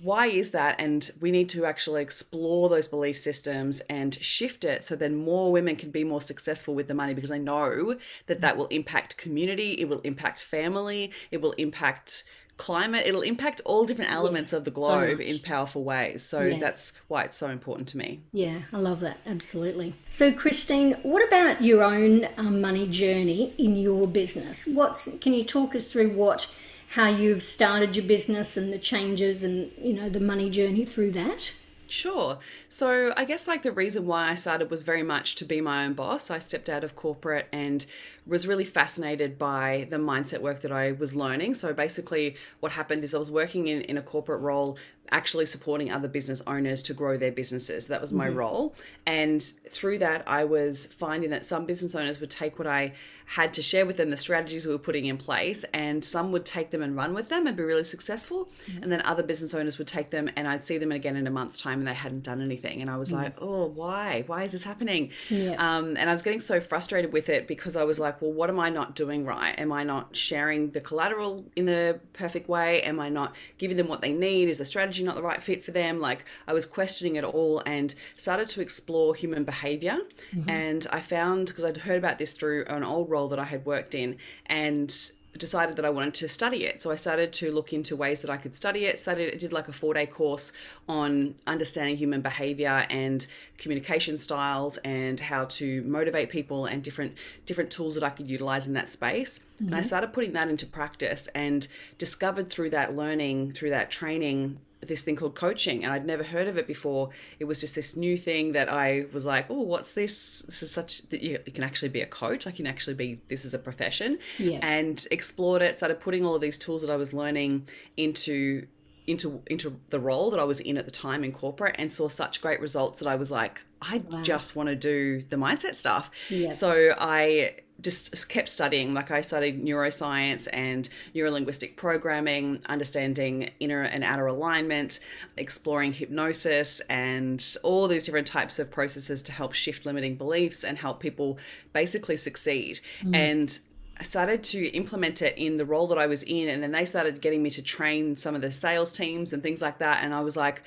why 0.00 0.26
is 0.26 0.50
that? 0.50 0.76
And 0.78 1.10
we 1.20 1.30
need 1.30 1.48
to 1.50 1.66
actually 1.66 2.02
explore 2.02 2.68
those 2.68 2.88
belief 2.88 3.16
systems 3.16 3.80
and 3.88 4.14
shift 4.22 4.64
it 4.64 4.84
so 4.84 4.96
then 4.96 5.16
more 5.16 5.52
women 5.52 5.76
can 5.76 5.90
be 5.90 6.04
more 6.04 6.20
successful 6.20 6.74
with 6.74 6.88
the 6.88 6.94
money 6.94 7.14
because 7.14 7.30
I 7.30 7.38
know 7.38 7.96
that 8.26 8.40
that 8.40 8.56
will 8.56 8.66
impact 8.68 9.16
community, 9.16 9.72
it 9.72 9.88
will 9.88 10.00
impact 10.00 10.42
family, 10.42 11.12
it 11.30 11.40
will 11.40 11.52
impact 11.52 12.24
climate, 12.56 13.04
it'll 13.06 13.22
impact 13.22 13.60
all 13.64 13.84
different 13.84 14.12
elements 14.12 14.52
yes, 14.52 14.58
of 14.58 14.64
the 14.64 14.70
globe 14.70 15.18
so 15.18 15.22
in 15.22 15.38
powerful 15.40 15.84
ways. 15.84 16.22
So 16.22 16.42
yeah. 16.42 16.58
that's 16.58 16.92
why 17.08 17.22
it's 17.22 17.36
so 17.36 17.48
important 17.48 17.88
to 17.88 17.96
me. 17.96 18.20
Yeah, 18.32 18.62
I 18.72 18.78
love 18.78 19.00
that. 19.00 19.18
Absolutely. 19.26 19.94
So, 20.10 20.32
Christine, 20.32 20.92
what 21.02 21.26
about 21.26 21.62
your 21.62 21.82
own 21.82 22.28
um, 22.36 22.60
money 22.60 22.86
journey 22.86 23.54
in 23.58 23.76
your 23.76 24.06
business? 24.06 24.66
What's, 24.66 25.08
can 25.20 25.32
you 25.34 25.44
talk 25.44 25.74
us 25.74 25.90
through 25.90 26.10
what 26.10 26.54
how 26.94 27.08
you've 27.08 27.42
started 27.42 27.96
your 27.96 28.06
business 28.06 28.56
and 28.56 28.72
the 28.72 28.78
changes 28.78 29.42
and 29.42 29.70
you 29.78 29.92
know 29.92 30.08
the 30.08 30.20
money 30.20 30.48
journey 30.48 30.84
through 30.84 31.10
that 31.10 31.52
Sure. 31.86 32.38
So 32.66 33.12
I 33.16 33.24
guess 33.24 33.46
like 33.46 33.62
the 33.62 33.70
reason 33.70 34.06
why 34.06 34.30
I 34.30 34.34
started 34.34 34.70
was 34.70 34.82
very 34.82 35.02
much 35.02 35.34
to 35.36 35.44
be 35.44 35.60
my 35.60 35.84
own 35.84 35.92
boss. 35.92 36.30
I 36.30 36.38
stepped 36.38 36.68
out 36.68 36.82
of 36.82 36.96
corporate 36.96 37.46
and 37.52 37.84
was 38.26 38.46
really 38.46 38.64
fascinated 38.64 39.38
by 39.38 39.86
the 39.90 39.96
mindset 39.96 40.40
work 40.40 40.60
that 40.60 40.72
I 40.72 40.92
was 40.92 41.14
learning. 41.14 41.54
So 41.54 41.74
basically 41.74 42.36
what 42.60 42.72
happened 42.72 43.04
is 43.04 43.14
I 43.14 43.18
was 43.18 43.30
working 43.30 43.68
in, 43.68 43.82
in 43.82 43.98
a 43.98 44.02
corporate 44.02 44.40
role 44.40 44.78
actually 45.10 45.46
supporting 45.46 45.92
other 45.92 46.08
business 46.08 46.42
owners 46.46 46.82
to 46.82 46.94
grow 46.94 47.16
their 47.16 47.32
businesses. 47.32 47.86
That 47.88 48.00
was 48.00 48.12
my 48.12 48.28
mm-hmm. 48.28 48.38
role. 48.38 48.74
And 49.06 49.42
through 49.70 49.98
that, 49.98 50.24
I 50.26 50.44
was 50.44 50.86
finding 50.86 51.30
that 51.30 51.44
some 51.44 51.66
business 51.66 51.94
owners 51.94 52.20
would 52.20 52.30
take 52.30 52.58
what 52.58 52.66
I 52.66 52.92
had 53.26 53.54
to 53.54 53.62
share 53.62 53.86
with 53.86 53.96
them, 53.96 54.10
the 54.10 54.16
strategies 54.16 54.66
we 54.66 54.72
were 54.72 54.78
putting 54.78 55.06
in 55.06 55.16
place, 55.16 55.64
and 55.72 56.04
some 56.04 56.30
would 56.32 56.44
take 56.44 56.70
them 56.70 56.82
and 56.82 56.94
run 56.94 57.14
with 57.14 57.28
them 57.28 57.46
and 57.46 57.56
be 57.56 57.62
really 57.62 57.84
successful. 57.84 58.50
Mm-hmm. 58.66 58.82
And 58.82 58.92
then 58.92 59.02
other 59.02 59.22
business 59.22 59.54
owners 59.54 59.78
would 59.78 59.86
take 59.86 60.10
them 60.10 60.28
and 60.36 60.48
I'd 60.48 60.64
see 60.64 60.78
them 60.78 60.92
again 60.92 61.16
in 61.16 61.26
a 61.26 61.30
month's 61.30 61.60
time 61.60 61.78
and 61.78 61.88
they 61.88 61.94
hadn't 61.94 62.22
done 62.22 62.42
anything. 62.42 62.80
And 62.80 62.90
I 62.90 62.96
was 62.96 63.08
mm-hmm. 63.08 63.18
like, 63.18 63.36
oh, 63.40 63.66
why? 63.66 64.24
Why 64.26 64.42
is 64.42 64.52
this 64.52 64.64
happening? 64.64 65.10
Yeah. 65.28 65.54
Um, 65.58 65.96
and 65.96 66.08
I 66.08 66.12
was 66.12 66.22
getting 66.22 66.40
so 66.40 66.60
frustrated 66.60 67.12
with 67.12 67.28
it 67.28 67.46
because 67.46 67.76
I 67.76 67.84
was 67.84 67.98
like, 67.98 68.13
well, 68.22 68.32
what 68.32 68.48
am 68.48 68.60
I 68.60 68.70
not 68.70 68.94
doing 68.94 69.24
right? 69.24 69.54
Am 69.58 69.72
I 69.72 69.84
not 69.84 70.16
sharing 70.16 70.70
the 70.70 70.80
collateral 70.80 71.44
in 71.56 71.66
the 71.66 72.00
perfect 72.12 72.48
way? 72.48 72.82
Am 72.82 73.00
I 73.00 73.08
not 73.08 73.34
giving 73.58 73.76
them 73.76 73.88
what 73.88 74.00
they 74.00 74.12
need? 74.12 74.48
Is 74.48 74.58
the 74.58 74.64
strategy 74.64 74.94
strategy 74.94 75.04
not 75.04 75.14
the 75.16 75.22
right 75.22 75.42
fit 75.42 75.64
for 75.64 75.70
them. 75.70 75.98
Like 75.98 76.24
I 76.46 76.52
was 76.52 76.66
questioning 76.66 77.16
it 77.16 77.24
all 77.24 77.62
and 77.66 77.94
started 78.16 78.48
to 78.50 78.60
explore 78.60 79.14
human 79.14 79.44
behavior. 79.44 79.98
Mm-hmm. 80.34 80.50
And 80.50 80.86
I 80.92 81.00
found, 81.00 81.46
because 81.48 81.64
I'd 81.64 81.78
heard 81.78 81.98
about 81.98 82.18
this 82.18 82.32
through 82.32 82.64
an 82.66 82.84
old 82.84 83.10
role 83.10 83.28
that 83.28 83.38
I 83.38 83.44
had 83.44 83.64
worked 83.64 83.94
in, 83.94 84.16
and 84.46 84.94
decided 85.38 85.76
that 85.76 85.84
I 85.84 85.90
wanted 85.90 86.14
to 86.14 86.28
study 86.28 86.64
it. 86.64 86.80
So 86.80 86.90
I 86.90 86.94
started 86.94 87.32
to 87.34 87.50
look 87.50 87.72
into 87.72 87.96
ways 87.96 88.20
that 88.22 88.30
I 88.30 88.36
could 88.36 88.54
study 88.54 88.86
it. 88.86 88.98
Studied, 88.98 89.38
did 89.38 89.52
like 89.52 89.68
a 89.68 89.72
four 89.72 89.94
day 89.94 90.06
course 90.06 90.52
on 90.88 91.34
understanding 91.46 91.96
human 91.96 92.20
behavior 92.20 92.86
and 92.90 93.26
communication 93.58 94.16
styles 94.16 94.76
and 94.78 95.18
how 95.18 95.46
to 95.46 95.82
motivate 95.82 96.28
people 96.28 96.66
and 96.66 96.82
different 96.82 97.14
different 97.46 97.70
tools 97.70 97.94
that 97.94 98.04
I 98.04 98.10
could 98.10 98.28
utilize 98.28 98.66
in 98.66 98.74
that 98.74 98.88
space. 98.88 99.38
Mm-hmm. 99.38 99.66
And 99.66 99.74
I 99.74 99.78
mm-hmm. 99.78 99.86
started 99.86 100.12
putting 100.12 100.32
that 100.32 100.48
into 100.48 100.66
practice 100.66 101.28
and 101.34 101.66
discovered 101.98 102.50
through 102.50 102.70
that 102.70 102.94
learning, 102.94 103.52
through 103.52 103.70
that 103.70 103.90
training, 103.90 104.58
this 104.88 105.02
thing 105.02 105.16
called 105.16 105.34
coaching 105.34 105.84
and 105.84 105.92
I'd 105.92 106.06
never 106.06 106.22
heard 106.22 106.48
of 106.48 106.58
it 106.58 106.66
before. 106.66 107.10
It 107.38 107.44
was 107.44 107.60
just 107.60 107.74
this 107.74 107.96
new 107.96 108.16
thing 108.16 108.52
that 108.52 108.68
I 108.68 109.06
was 109.12 109.26
like, 109.26 109.46
oh, 109.50 109.60
what's 109.60 109.92
this? 109.92 110.42
This 110.46 110.62
is 110.62 110.70
such 110.70 111.08
that 111.08 111.22
you, 111.22 111.38
you, 111.46 111.52
can 111.52 111.64
actually 111.64 111.88
be 111.88 112.00
a 112.00 112.06
coach. 112.06 112.46
I 112.46 112.50
can 112.50 112.66
actually 112.66 112.94
be 112.94 113.20
this 113.28 113.44
is 113.44 113.54
a 113.54 113.58
profession. 113.58 114.18
Yeah. 114.38 114.60
And 114.62 115.06
explored 115.10 115.62
it, 115.62 115.76
started 115.76 116.00
putting 116.00 116.24
all 116.24 116.34
of 116.34 116.40
these 116.40 116.58
tools 116.58 116.82
that 116.82 116.90
I 116.90 116.96
was 116.96 117.12
learning 117.12 117.68
into 117.96 118.66
into 119.06 119.42
into 119.48 119.78
the 119.90 120.00
role 120.00 120.30
that 120.30 120.40
I 120.40 120.44
was 120.44 120.60
in 120.60 120.78
at 120.78 120.86
the 120.86 120.90
time 120.90 121.24
in 121.24 121.32
corporate 121.32 121.76
and 121.78 121.92
saw 121.92 122.08
such 122.08 122.40
great 122.40 122.60
results 122.60 123.00
that 123.00 123.08
I 123.08 123.16
was 123.16 123.30
like, 123.30 123.60
I 123.82 123.98
wow. 123.98 124.22
just 124.22 124.56
want 124.56 124.70
to 124.70 124.76
do 124.76 125.20
the 125.22 125.36
mindset 125.36 125.78
stuff. 125.78 126.10
Yes. 126.30 126.58
So 126.58 126.94
I 126.98 127.56
just 127.80 128.28
kept 128.28 128.48
studying. 128.48 128.92
Like 128.92 129.10
I 129.10 129.20
studied 129.20 129.64
neuroscience 129.64 130.48
and 130.52 130.88
neurolinguistic 131.14 131.76
programming, 131.76 132.60
understanding 132.66 133.50
inner 133.60 133.82
and 133.82 134.02
outer 134.02 134.26
alignment, 134.26 135.00
exploring 135.36 135.92
hypnosis, 135.92 136.80
and 136.88 137.44
all 137.62 137.88
these 137.88 138.04
different 138.04 138.26
types 138.26 138.58
of 138.58 138.70
processes 138.70 139.22
to 139.22 139.32
help 139.32 139.52
shift 139.52 139.86
limiting 139.86 140.16
beliefs 140.16 140.64
and 140.64 140.78
help 140.78 141.00
people 141.00 141.38
basically 141.72 142.16
succeed. 142.16 142.80
Mm. 143.02 143.16
And 143.16 143.58
I 143.98 144.02
started 144.02 144.42
to 144.44 144.66
implement 144.68 145.22
it 145.22 145.36
in 145.36 145.56
the 145.56 145.64
role 145.64 145.86
that 145.88 145.98
I 145.98 146.06
was 146.06 146.22
in, 146.24 146.48
and 146.48 146.62
then 146.62 146.72
they 146.72 146.84
started 146.84 147.20
getting 147.20 147.42
me 147.42 147.50
to 147.50 147.62
train 147.62 148.16
some 148.16 148.34
of 148.34 148.40
the 148.40 148.50
sales 148.50 148.92
teams 148.92 149.32
and 149.32 149.42
things 149.42 149.62
like 149.62 149.78
that. 149.78 150.02
And 150.02 150.14
I 150.14 150.20
was 150.20 150.36
like, 150.36 150.62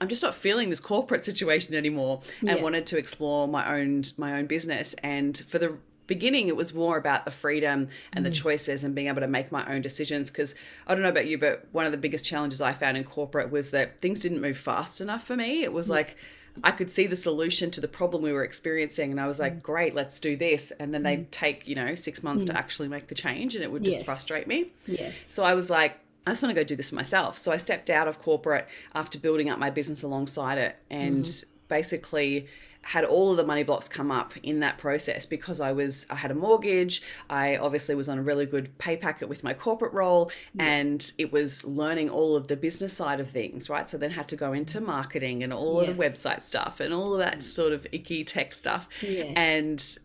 I'm 0.00 0.08
just 0.08 0.22
not 0.22 0.34
feeling 0.34 0.70
this 0.70 0.80
corporate 0.80 1.24
situation 1.30 1.74
anymore, 1.74 2.20
and 2.40 2.50
yeah. 2.50 2.62
wanted 2.62 2.86
to 2.86 2.98
explore 2.98 3.48
my 3.48 3.78
own 3.78 4.04
my 4.16 4.38
own 4.38 4.46
business. 4.46 4.94
And 5.02 5.36
for 5.36 5.58
the 5.58 5.76
beginning, 6.10 6.48
it 6.48 6.56
was 6.56 6.74
more 6.74 6.98
about 6.98 7.24
the 7.24 7.30
freedom 7.30 7.88
and 8.12 8.24
mm. 8.24 8.28
the 8.28 8.34
choices 8.34 8.84
and 8.84 8.94
being 8.94 9.06
able 9.06 9.22
to 9.22 9.28
make 9.28 9.50
my 9.50 9.64
own 9.72 9.80
decisions. 9.80 10.30
Because 10.30 10.54
I 10.86 10.94
don't 10.94 11.02
know 11.02 11.08
about 11.08 11.26
you, 11.26 11.38
but 11.38 11.66
one 11.72 11.86
of 11.86 11.92
the 11.92 11.98
biggest 11.98 12.26
challenges 12.26 12.60
I 12.60 12.74
found 12.74 12.98
in 12.98 13.04
corporate 13.04 13.50
was 13.50 13.70
that 13.70 14.00
things 14.00 14.20
didn't 14.20 14.42
move 14.42 14.58
fast 14.58 15.00
enough 15.00 15.24
for 15.24 15.36
me. 15.36 15.62
It 15.62 15.72
was 15.72 15.88
yeah. 15.88 15.94
like 15.94 16.16
I 16.64 16.72
could 16.72 16.90
see 16.90 17.06
the 17.06 17.16
solution 17.16 17.70
to 17.72 17.80
the 17.80 17.88
problem 17.88 18.22
we 18.22 18.32
were 18.32 18.44
experiencing, 18.44 19.10
and 19.10 19.20
I 19.20 19.26
was 19.26 19.38
like, 19.38 19.56
mm. 19.56 19.62
"Great, 19.62 19.94
let's 19.94 20.20
do 20.20 20.36
this." 20.36 20.72
And 20.78 20.92
then 20.92 21.02
they'd 21.02 21.26
mm. 21.26 21.30
take 21.30 21.68
you 21.68 21.74
know 21.74 21.94
six 21.94 22.22
months 22.22 22.44
to 22.46 22.52
mm. 22.52 22.56
actually 22.56 22.88
make 22.88 23.06
the 23.06 23.14
change, 23.14 23.54
and 23.54 23.64
it 23.64 23.70
would 23.70 23.84
just 23.84 23.98
yes. 23.98 24.06
frustrate 24.06 24.46
me. 24.46 24.72
Yes. 24.86 25.26
So 25.28 25.44
I 25.44 25.54
was 25.54 25.70
like, 25.70 25.98
I 26.26 26.32
just 26.32 26.42
want 26.42 26.54
to 26.54 26.60
go 26.60 26.64
do 26.64 26.76
this 26.76 26.92
myself. 26.92 27.38
So 27.38 27.52
I 27.52 27.56
stepped 27.56 27.88
out 27.88 28.08
of 28.08 28.18
corporate 28.18 28.68
after 28.94 29.18
building 29.18 29.48
up 29.48 29.58
my 29.58 29.70
business 29.70 30.02
alongside 30.02 30.58
it, 30.58 30.76
and 30.90 31.24
mm-hmm. 31.24 31.50
basically 31.68 32.46
had 32.82 33.04
all 33.04 33.30
of 33.30 33.36
the 33.36 33.44
money 33.44 33.62
blocks 33.62 33.88
come 33.88 34.10
up 34.10 34.32
in 34.42 34.60
that 34.60 34.78
process 34.78 35.26
because 35.26 35.60
I 35.60 35.72
was 35.72 36.06
I 36.10 36.14
had 36.16 36.30
a 36.30 36.34
mortgage. 36.34 37.02
I 37.28 37.56
obviously 37.56 37.94
was 37.94 38.08
on 38.08 38.18
a 38.18 38.22
really 38.22 38.46
good 38.46 38.76
pay 38.78 38.96
packet 38.96 39.28
with 39.28 39.44
my 39.44 39.54
corporate 39.54 39.92
role 39.92 40.30
yeah. 40.54 40.64
and 40.64 41.12
it 41.18 41.32
was 41.32 41.64
learning 41.64 42.10
all 42.10 42.36
of 42.36 42.48
the 42.48 42.56
business 42.56 42.92
side 42.92 43.20
of 43.20 43.28
things, 43.28 43.68
right? 43.68 43.88
So 43.88 43.98
then 43.98 44.10
had 44.10 44.28
to 44.28 44.36
go 44.36 44.52
into 44.52 44.80
marketing 44.80 45.42
and 45.42 45.52
all 45.52 45.82
yeah. 45.82 45.90
of 45.90 45.96
the 45.96 46.02
website 46.02 46.42
stuff 46.42 46.80
and 46.80 46.94
all 46.94 47.12
of 47.12 47.18
that 47.20 47.38
mm. 47.38 47.42
sort 47.42 47.72
of 47.72 47.86
icky 47.92 48.24
tech 48.24 48.54
stuff. 48.54 48.88
Yes. 49.02 49.34
And 49.36 49.98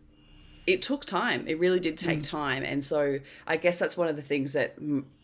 it 0.66 0.82
took 0.82 1.04
time. 1.04 1.46
It 1.46 1.58
really 1.60 1.78
did 1.78 1.96
take 1.96 2.18
mm. 2.18 2.28
time. 2.28 2.64
And 2.64 2.84
so 2.84 3.20
I 3.46 3.56
guess 3.56 3.78
that's 3.78 3.96
one 3.96 4.08
of 4.08 4.16
the 4.16 4.22
things 4.22 4.52
that 4.54 4.76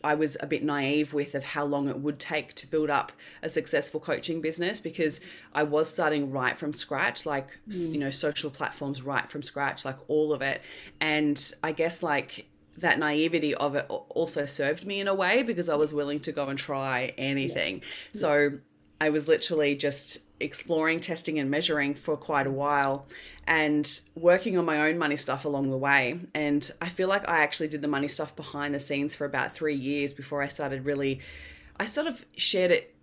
I 0.03 0.15
was 0.15 0.37
a 0.39 0.47
bit 0.47 0.63
naive 0.63 1.13
with 1.13 1.35
of 1.35 1.43
how 1.43 1.65
long 1.65 1.89
it 1.89 1.99
would 1.99 2.17
take 2.17 2.53
to 2.55 2.67
build 2.67 2.89
up 2.89 3.11
a 3.41 3.49
successful 3.49 3.99
coaching 3.99 4.39
business 4.39 4.79
because 4.79 5.19
I 5.53 5.63
was 5.63 5.91
starting 5.91 6.31
right 6.31 6.57
from 6.57 6.71
scratch, 6.71 7.25
like, 7.25 7.49
mm. 7.67 7.91
you 7.91 7.99
know, 7.99 8.09
social 8.09 8.49
platforms 8.49 9.01
right 9.01 9.29
from 9.29 9.43
scratch, 9.43 9.83
like 9.83 9.97
all 10.07 10.31
of 10.31 10.41
it. 10.41 10.61
And 11.01 11.51
I 11.61 11.73
guess 11.73 12.01
like 12.01 12.47
that 12.77 12.97
naivety 12.97 13.53
of 13.53 13.75
it 13.75 13.85
also 13.89 14.45
served 14.45 14.85
me 14.85 15.01
in 15.01 15.07
a 15.09 15.13
way 15.13 15.43
because 15.43 15.67
I 15.67 15.75
was 15.75 15.93
willing 15.93 16.21
to 16.21 16.31
go 16.31 16.47
and 16.47 16.57
try 16.57 17.13
anything. 17.17 17.81
Yes. 18.13 18.21
So 18.21 18.33
yes. 18.33 18.53
I 19.01 19.09
was 19.09 19.27
literally 19.27 19.75
just 19.75 20.19
exploring 20.43 20.99
testing 20.99 21.39
and 21.39 21.49
measuring 21.49 21.95
for 21.95 22.15
quite 22.17 22.45
a 22.45 22.51
while 22.51 23.07
and 23.47 24.01
working 24.15 24.57
on 24.57 24.65
my 24.65 24.89
own 24.89 24.97
money 24.97 25.15
stuff 25.15 25.45
along 25.45 25.71
the 25.71 25.77
way. 25.77 26.19
And 26.33 26.69
I 26.81 26.89
feel 26.89 27.07
like 27.07 27.27
I 27.27 27.39
actually 27.39 27.69
did 27.69 27.81
the 27.81 27.87
money 27.87 28.07
stuff 28.07 28.35
behind 28.35 28.75
the 28.75 28.79
scenes 28.79 29.15
for 29.15 29.25
about 29.25 29.53
three 29.53 29.75
years 29.75 30.13
before 30.13 30.41
I 30.41 30.47
started 30.47 30.85
really, 30.85 31.19
I 31.79 31.85
sort 31.85 32.07
of 32.07 32.25
shared 32.37 32.71
it 32.71 32.93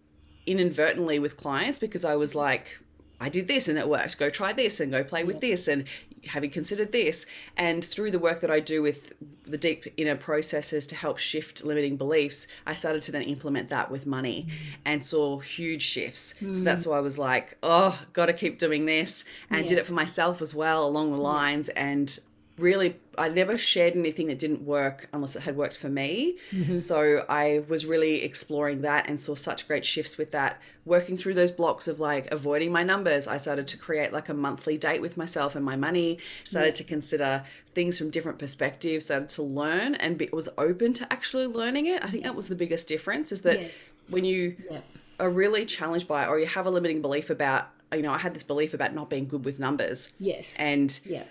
inadvertently 0.47 1.19
with 1.19 1.37
clients 1.37 1.79
because 1.79 2.05
I 2.05 2.17
was 2.17 2.35
like, 2.35 2.79
I 3.21 3.29
did 3.29 3.49
this 3.49 3.69
and 3.69 3.79
it 3.79 3.89
worked. 3.89 4.19
Go 4.19 4.31
try 4.31 4.53
this 4.53 4.81
and 4.81 4.91
go 4.91 5.05
play 5.05 5.25
with 5.25 5.41
this. 5.41 5.69
And 5.69 5.85
have 6.27 6.45
you 6.45 6.51
considered 6.51 6.93
this? 6.93 7.27
And 7.57 7.85
through 7.85 8.11
the 8.11 8.19
work 8.19 8.41
that 8.41 8.51
I 8.51 8.61
do 8.61 8.83
with 8.83 9.13
the 9.45 9.59
deep 9.59 9.87
inner 9.97 10.17
processes 10.17 10.87
to 10.89 10.95
help 10.95 11.19
shift 11.19 11.65
limiting 11.65 11.97
beliefs, 11.97 12.47
I 12.67 12.75
started 12.75 13.03
to 13.05 13.13
then 13.13 13.23
implement 13.23 13.69
that 13.71 13.91
with 13.91 14.07
money 14.07 14.47
mm. 14.49 14.55
and 14.85 15.05
saw 15.05 15.39
huge 15.39 15.83
shifts. 15.83 16.35
Mm. 16.41 16.57
So 16.57 16.63
that's 16.63 16.87
why 16.87 16.99
I 16.99 17.01
was 17.01 17.19
like, 17.19 17.57
oh, 17.63 17.99
got 18.13 18.27
to 18.27 18.33
keep 18.33 18.59
doing 18.59 18.87
this. 18.87 19.25
And 19.51 19.63
yeah. 19.63 19.69
did 19.69 19.79
it 19.79 19.87
for 19.87 19.95
myself 19.95 20.43
as 20.43 20.55
well 20.55 20.87
along 20.87 21.13
the 21.13 21.21
lines. 21.21 21.69
And 21.71 22.19
really 22.61 22.97
I 23.19 23.29
never 23.29 23.59
shared 23.59 23.97
anything 23.97 24.29
that 24.29 24.39
didn't 24.39 24.63
work 24.63 25.09
unless 25.13 25.37
it 25.37 25.43
had 25.43 25.55
worked 25.55 25.77
for 25.77 25.91
me. 25.91 26.39
Mm-hmm. 26.53 26.79
So 26.79 27.27
I 27.29 27.63
was 27.69 27.85
really 27.85 28.23
exploring 28.23 28.81
that 28.81 29.09
and 29.09 29.21
saw 29.21 29.35
such 29.35 29.69
great 29.69 29.85
shifts 29.85 30.17
with 30.17 30.31
that. 30.31 30.61
Working 30.87 31.19
through 31.19 31.35
those 31.35 31.51
blocks 31.51 31.87
of 31.87 32.01
like 32.01 32.31
avoiding 32.33 32.73
my 32.73 32.83
numbers, 32.83 33.29
I 33.29 33.37
started 33.37 33.69
to 33.69 33.77
create 33.77 34.13
like 34.13 34.31
a 34.31 34.35
monthly 34.35 34.79
date 34.79 35.03
with 35.03 35.19
myself 35.19 35.55
and 35.55 35.63
my 35.63 35.77
money, 35.77 36.19
started 36.45 36.69
yeah. 36.69 36.75
to 36.75 36.85
consider 36.85 37.45
things 37.75 37.99
from 37.99 38.09
different 38.09 38.39
perspectives, 38.39 39.05
started 39.05 39.29
to 39.31 39.43
learn 39.43 39.97
and 39.97 40.17
be, 40.17 40.31
was 40.33 40.49
open 40.57 40.95
to 40.95 41.13
actually 41.13 41.47
learning 41.47 41.87
it. 41.87 42.03
I 42.03 42.09
think 42.09 42.23
that 42.23 42.35
was 42.35 42.49
the 42.49 42.57
biggest 42.57 42.89
difference 42.89 43.33
is 43.33 43.43
that 43.43 43.61
yes. 43.61 43.97
when 44.09 44.25
you 44.25 44.57
yeah. 44.71 44.81
are 45.19 45.31
really 45.31 45.67
challenged 45.67 46.09
by 46.09 46.25
it 46.25 46.29
or 46.29 46.39
you 46.39 46.47
have 46.47 46.65
a 46.65 46.71
limiting 46.71 47.03
belief 47.03 47.29
about, 47.29 47.69
you 47.93 48.01
know, 48.01 48.13
I 48.13 48.19
had 48.19 48.33
this 48.33 48.45
belief 48.45 48.73
about 48.73 48.95
not 48.95 49.11
being 49.11 49.29
good 49.29 49.45
with 49.45 49.59
numbers. 49.59 50.09
Yes. 50.19 50.55
And 50.59 50.99
yeah 51.05 51.25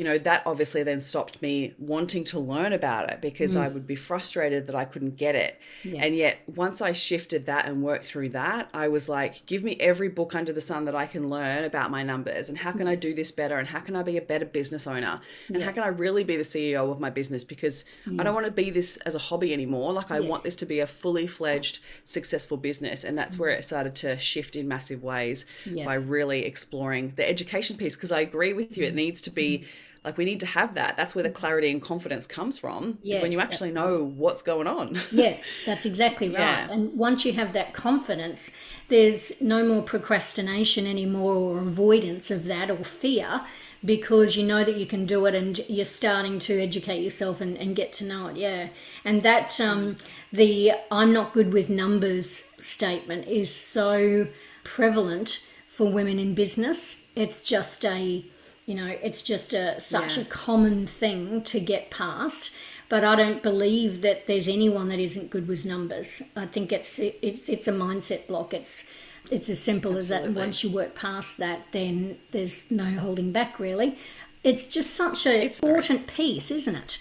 you 0.00 0.06
know, 0.06 0.16
that 0.16 0.42
obviously 0.46 0.82
then 0.82 0.98
stopped 0.98 1.42
me 1.42 1.74
wanting 1.78 2.24
to 2.24 2.38
learn 2.38 2.72
about 2.72 3.10
it 3.10 3.20
because 3.20 3.54
mm. 3.54 3.60
I 3.60 3.68
would 3.68 3.86
be 3.86 3.96
frustrated 3.96 4.66
that 4.68 4.74
I 4.74 4.86
couldn't 4.86 5.18
get 5.18 5.34
it. 5.34 5.60
Yeah. 5.84 6.02
And 6.02 6.16
yet, 6.16 6.38
once 6.46 6.80
I 6.80 6.94
shifted 6.94 7.44
that 7.44 7.66
and 7.66 7.82
worked 7.82 8.06
through 8.06 8.30
that, 8.30 8.70
I 8.72 8.88
was 8.88 9.10
like, 9.10 9.44
give 9.44 9.62
me 9.62 9.76
every 9.78 10.08
book 10.08 10.34
under 10.34 10.54
the 10.54 10.60
sun 10.62 10.86
that 10.86 10.94
I 10.94 11.04
can 11.04 11.28
learn 11.28 11.64
about 11.64 11.90
my 11.90 12.02
numbers 12.02 12.48
and 12.48 12.56
how 12.56 12.72
can 12.72 12.88
I 12.88 12.94
do 12.94 13.14
this 13.14 13.30
better 13.30 13.58
and 13.58 13.68
how 13.68 13.80
can 13.80 13.94
I 13.94 14.02
be 14.02 14.16
a 14.16 14.22
better 14.22 14.46
business 14.46 14.86
owner 14.86 15.20
and 15.48 15.58
yeah. 15.58 15.66
how 15.66 15.72
can 15.72 15.82
I 15.82 15.88
really 15.88 16.24
be 16.24 16.38
the 16.38 16.44
CEO 16.44 16.90
of 16.90 16.98
my 16.98 17.10
business 17.10 17.44
because 17.44 17.84
mm. 18.06 18.18
I 18.18 18.22
don't 18.22 18.32
want 18.32 18.46
to 18.46 18.52
be 18.52 18.70
this 18.70 18.96
as 19.04 19.14
a 19.14 19.18
hobby 19.18 19.52
anymore. 19.52 19.92
Like, 19.92 20.10
I 20.10 20.20
yes. 20.20 20.30
want 20.30 20.44
this 20.44 20.56
to 20.56 20.64
be 20.64 20.80
a 20.80 20.86
fully 20.86 21.26
fledged, 21.26 21.80
successful 22.04 22.56
business. 22.56 23.04
And 23.04 23.18
that's 23.18 23.36
mm. 23.36 23.40
where 23.40 23.50
it 23.50 23.64
started 23.64 23.94
to 23.96 24.18
shift 24.18 24.56
in 24.56 24.66
massive 24.66 25.02
ways 25.02 25.44
yeah. 25.66 25.84
by 25.84 25.92
really 25.92 26.46
exploring 26.46 27.12
the 27.16 27.28
education 27.28 27.76
piece 27.76 27.96
because 27.96 28.12
I 28.12 28.20
agree 28.20 28.54
with 28.54 28.78
you, 28.78 28.84
it 28.84 28.92
mm. 28.92 28.96
needs 28.96 29.20
to 29.20 29.30
be 29.30 29.66
like 30.04 30.16
we 30.16 30.24
need 30.24 30.40
to 30.40 30.46
have 30.46 30.74
that. 30.74 30.96
That's 30.96 31.14
where 31.14 31.22
the 31.22 31.30
clarity 31.30 31.70
and 31.70 31.80
confidence 31.80 32.26
comes 32.26 32.58
from 32.58 32.98
yes, 33.02 33.18
is 33.18 33.22
when 33.22 33.32
you 33.32 33.40
actually 33.40 33.72
know 33.72 34.04
what's 34.04 34.42
going 34.42 34.66
on. 34.66 34.98
Yes 35.12 35.42
that's 35.66 35.84
exactly 35.84 36.28
right. 36.28 36.38
Yeah. 36.38 36.70
and 36.70 36.96
once 36.96 37.24
you 37.24 37.32
have 37.32 37.52
that 37.52 37.74
confidence 37.74 38.52
there's 38.88 39.40
no 39.40 39.64
more 39.64 39.82
procrastination 39.82 40.86
anymore 40.86 41.34
or 41.34 41.58
avoidance 41.58 42.30
of 42.30 42.44
that 42.44 42.70
or 42.70 42.84
fear 42.84 43.42
because 43.84 44.36
you 44.36 44.46
know 44.46 44.64
that 44.64 44.76
you 44.76 44.86
can 44.86 45.04
do 45.04 45.26
it 45.26 45.34
and 45.34 45.58
you're 45.68 45.84
starting 45.84 46.38
to 46.38 46.60
educate 46.60 47.02
yourself 47.02 47.40
and, 47.40 47.56
and 47.56 47.76
get 47.76 47.92
to 47.94 48.04
know 48.04 48.28
it 48.28 48.36
yeah. 48.36 48.68
And 49.04 49.22
that 49.22 49.60
um, 49.60 49.96
the 50.32 50.72
i'm 50.90 51.12
not 51.12 51.32
good 51.32 51.52
with 51.52 51.68
numbers 51.68 52.50
statement 52.60 53.26
is 53.26 53.54
so 53.54 54.28
prevalent 54.64 55.46
for 55.66 55.90
women 55.90 56.18
in 56.18 56.34
business. 56.34 57.04
It's 57.16 57.42
just 57.42 57.84
a 57.84 58.24
you 58.70 58.76
know, 58.76 58.96
it's 59.02 59.22
just 59.22 59.52
a 59.52 59.80
such 59.80 60.16
yeah. 60.16 60.22
a 60.22 60.26
common 60.26 60.86
thing 60.86 61.42
to 61.42 61.58
get 61.58 61.90
past. 61.90 62.54
But 62.88 63.02
I 63.04 63.16
don't 63.16 63.42
believe 63.42 64.00
that 64.02 64.28
there's 64.28 64.46
anyone 64.46 64.88
that 64.90 65.00
isn't 65.00 65.28
good 65.28 65.48
with 65.48 65.66
numbers. 65.66 66.22
I 66.36 66.46
think 66.46 66.70
it's 66.70 67.00
it's 67.00 67.48
it's 67.48 67.66
a 67.66 67.72
mindset 67.72 68.28
block. 68.28 68.54
It's 68.54 68.88
it's 69.28 69.48
as 69.48 69.58
simple 69.58 69.96
Absolutely. 69.96 69.98
as 69.98 70.08
that. 70.08 70.24
And 70.24 70.36
once 70.36 70.62
you 70.62 70.70
work 70.70 70.94
past 70.94 71.38
that, 71.38 71.66
then 71.72 72.18
there's 72.30 72.70
no 72.70 72.84
holding 72.84 73.32
back 73.32 73.58
really. 73.58 73.98
It's 74.44 74.68
just 74.68 74.90
such 74.94 75.26
an 75.26 75.42
important 75.42 76.06
piece, 76.06 76.52
isn't 76.52 76.76
it? 76.76 77.00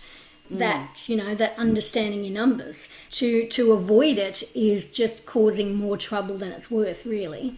Mm. 0.51 0.57
That 0.57 1.07
you 1.07 1.17
know 1.17 1.35
that 1.35 1.53
understanding 1.55 2.23
your 2.23 2.33
numbers 2.33 2.91
to 3.11 3.47
to 3.49 3.73
avoid 3.73 4.17
it 4.17 4.41
is 4.55 4.89
just 4.89 5.27
causing 5.27 5.75
more 5.75 5.97
trouble 5.97 6.35
than 6.35 6.51
it's 6.51 6.71
worth, 6.71 7.05
really. 7.05 7.57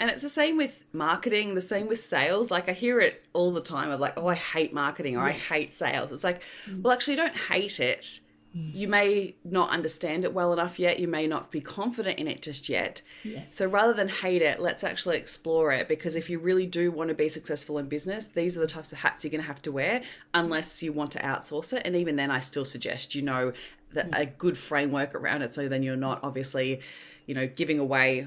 And 0.00 0.08
it's 0.08 0.22
the 0.22 0.30
same 0.30 0.56
with 0.56 0.82
marketing, 0.94 1.54
the 1.54 1.60
same 1.60 1.86
with 1.86 2.00
sales. 2.00 2.50
Like 2.50 2.70
I 2.70 2.72
hear 2.72 3.00
it 3.00 3.22
all 3.34 3.52
the 3.52 3.60
time 3.60 3.90
of 3.90 4.00
like, 4.00 4.14
oh, 4.16 4.26
I 4.26 4.34
hate 4.34 4.72
marketing 4.72 5.18
or 5.18 5.28
yes. 5.28 5.36
I 5.36 5.54
hate 5.54 5.74
sales. 5.74 6.10
It's 6.10 6.24
like, 6.24 6.42
mm. 6.66 6.82
well, 6.82 6.94
actually, 6.94 7.14
you 7.14 7.18
don't 7.18 7.36
hate 7.36 7.78
it. 7.78 8.20
Mm. 8.56 8.74
You 8.74 8.88
may 8.88 9.34
not 9.44 9.68
understand 9.68 10.24
it 10.24 10.32
well 10.32 10.54
enough 10.54 10.78
yet. 10.78 10.98
You 10.98 11.06
may 11.06 11.26
not 11.26 11.50
be 11.50 11.60
confident 11.60 12.18
in 12.18 12.26
it 12.28 12.40
just 12.40 12.70
yet. 12.70 13.02
Yes. 13.22 13.44
So 13.50 13.66
rather 13.66 13.92
than 13.92 14.08
hate 14.08 14.40
it, 14.40 14.58
let's 14.58 14.82
actually 14.84 15.18
explore 15.18 15.70
it 15.72 15.86
because 15.86 16.16
if 16.16 16.30
you 16.30 16.38
really 16.38 16.66
do 16.66 16.90
want 16.90 17.08
to 17.10 17.14
be 17.14 17.28
successful 17.28 17.76
in 17.76 17.86
business, 17.86 18.28
these 18.28 18.56
are 18.56 18.60
the 18.60 18.66
types 18.66 18.92
of 18.92 18.98
hats 18.98 19.22
you're 19.22 19.30
going 19.30 19.42
to 19.42 19.46
have 19.46 19.62
to 19.62 19.72
wear 19.72 20.00
unless 20.32 20.82
you 20.82 20.94
want 20.94 21.12
to 21.12 21.18
outsource 21.18 21.74
it. 21.74 21.82
And 21.84 21.94
even 21.94 22.16
then, 22.16 22.30
I 22.30 22.40
still 22.40 22.64
suggest 22.64 23.14
you 23.14 23.20
know 23.20 23.52
that 23.92 24.10
mm. 24.10 24.18
a 24.18 24.24
good 24.24 24.56
framework 24.56 25.14
around 25.14 25.42
it 25.42 25.52
so 25.52 25.68
then 25.68 25.82
you're 25.82 25.96
not 25.96 26.20
obviously, 26.22 26.80
you 27.26 27.34
know, 27.34 27.46
giving 27.46 27.78
away 27.78 28.26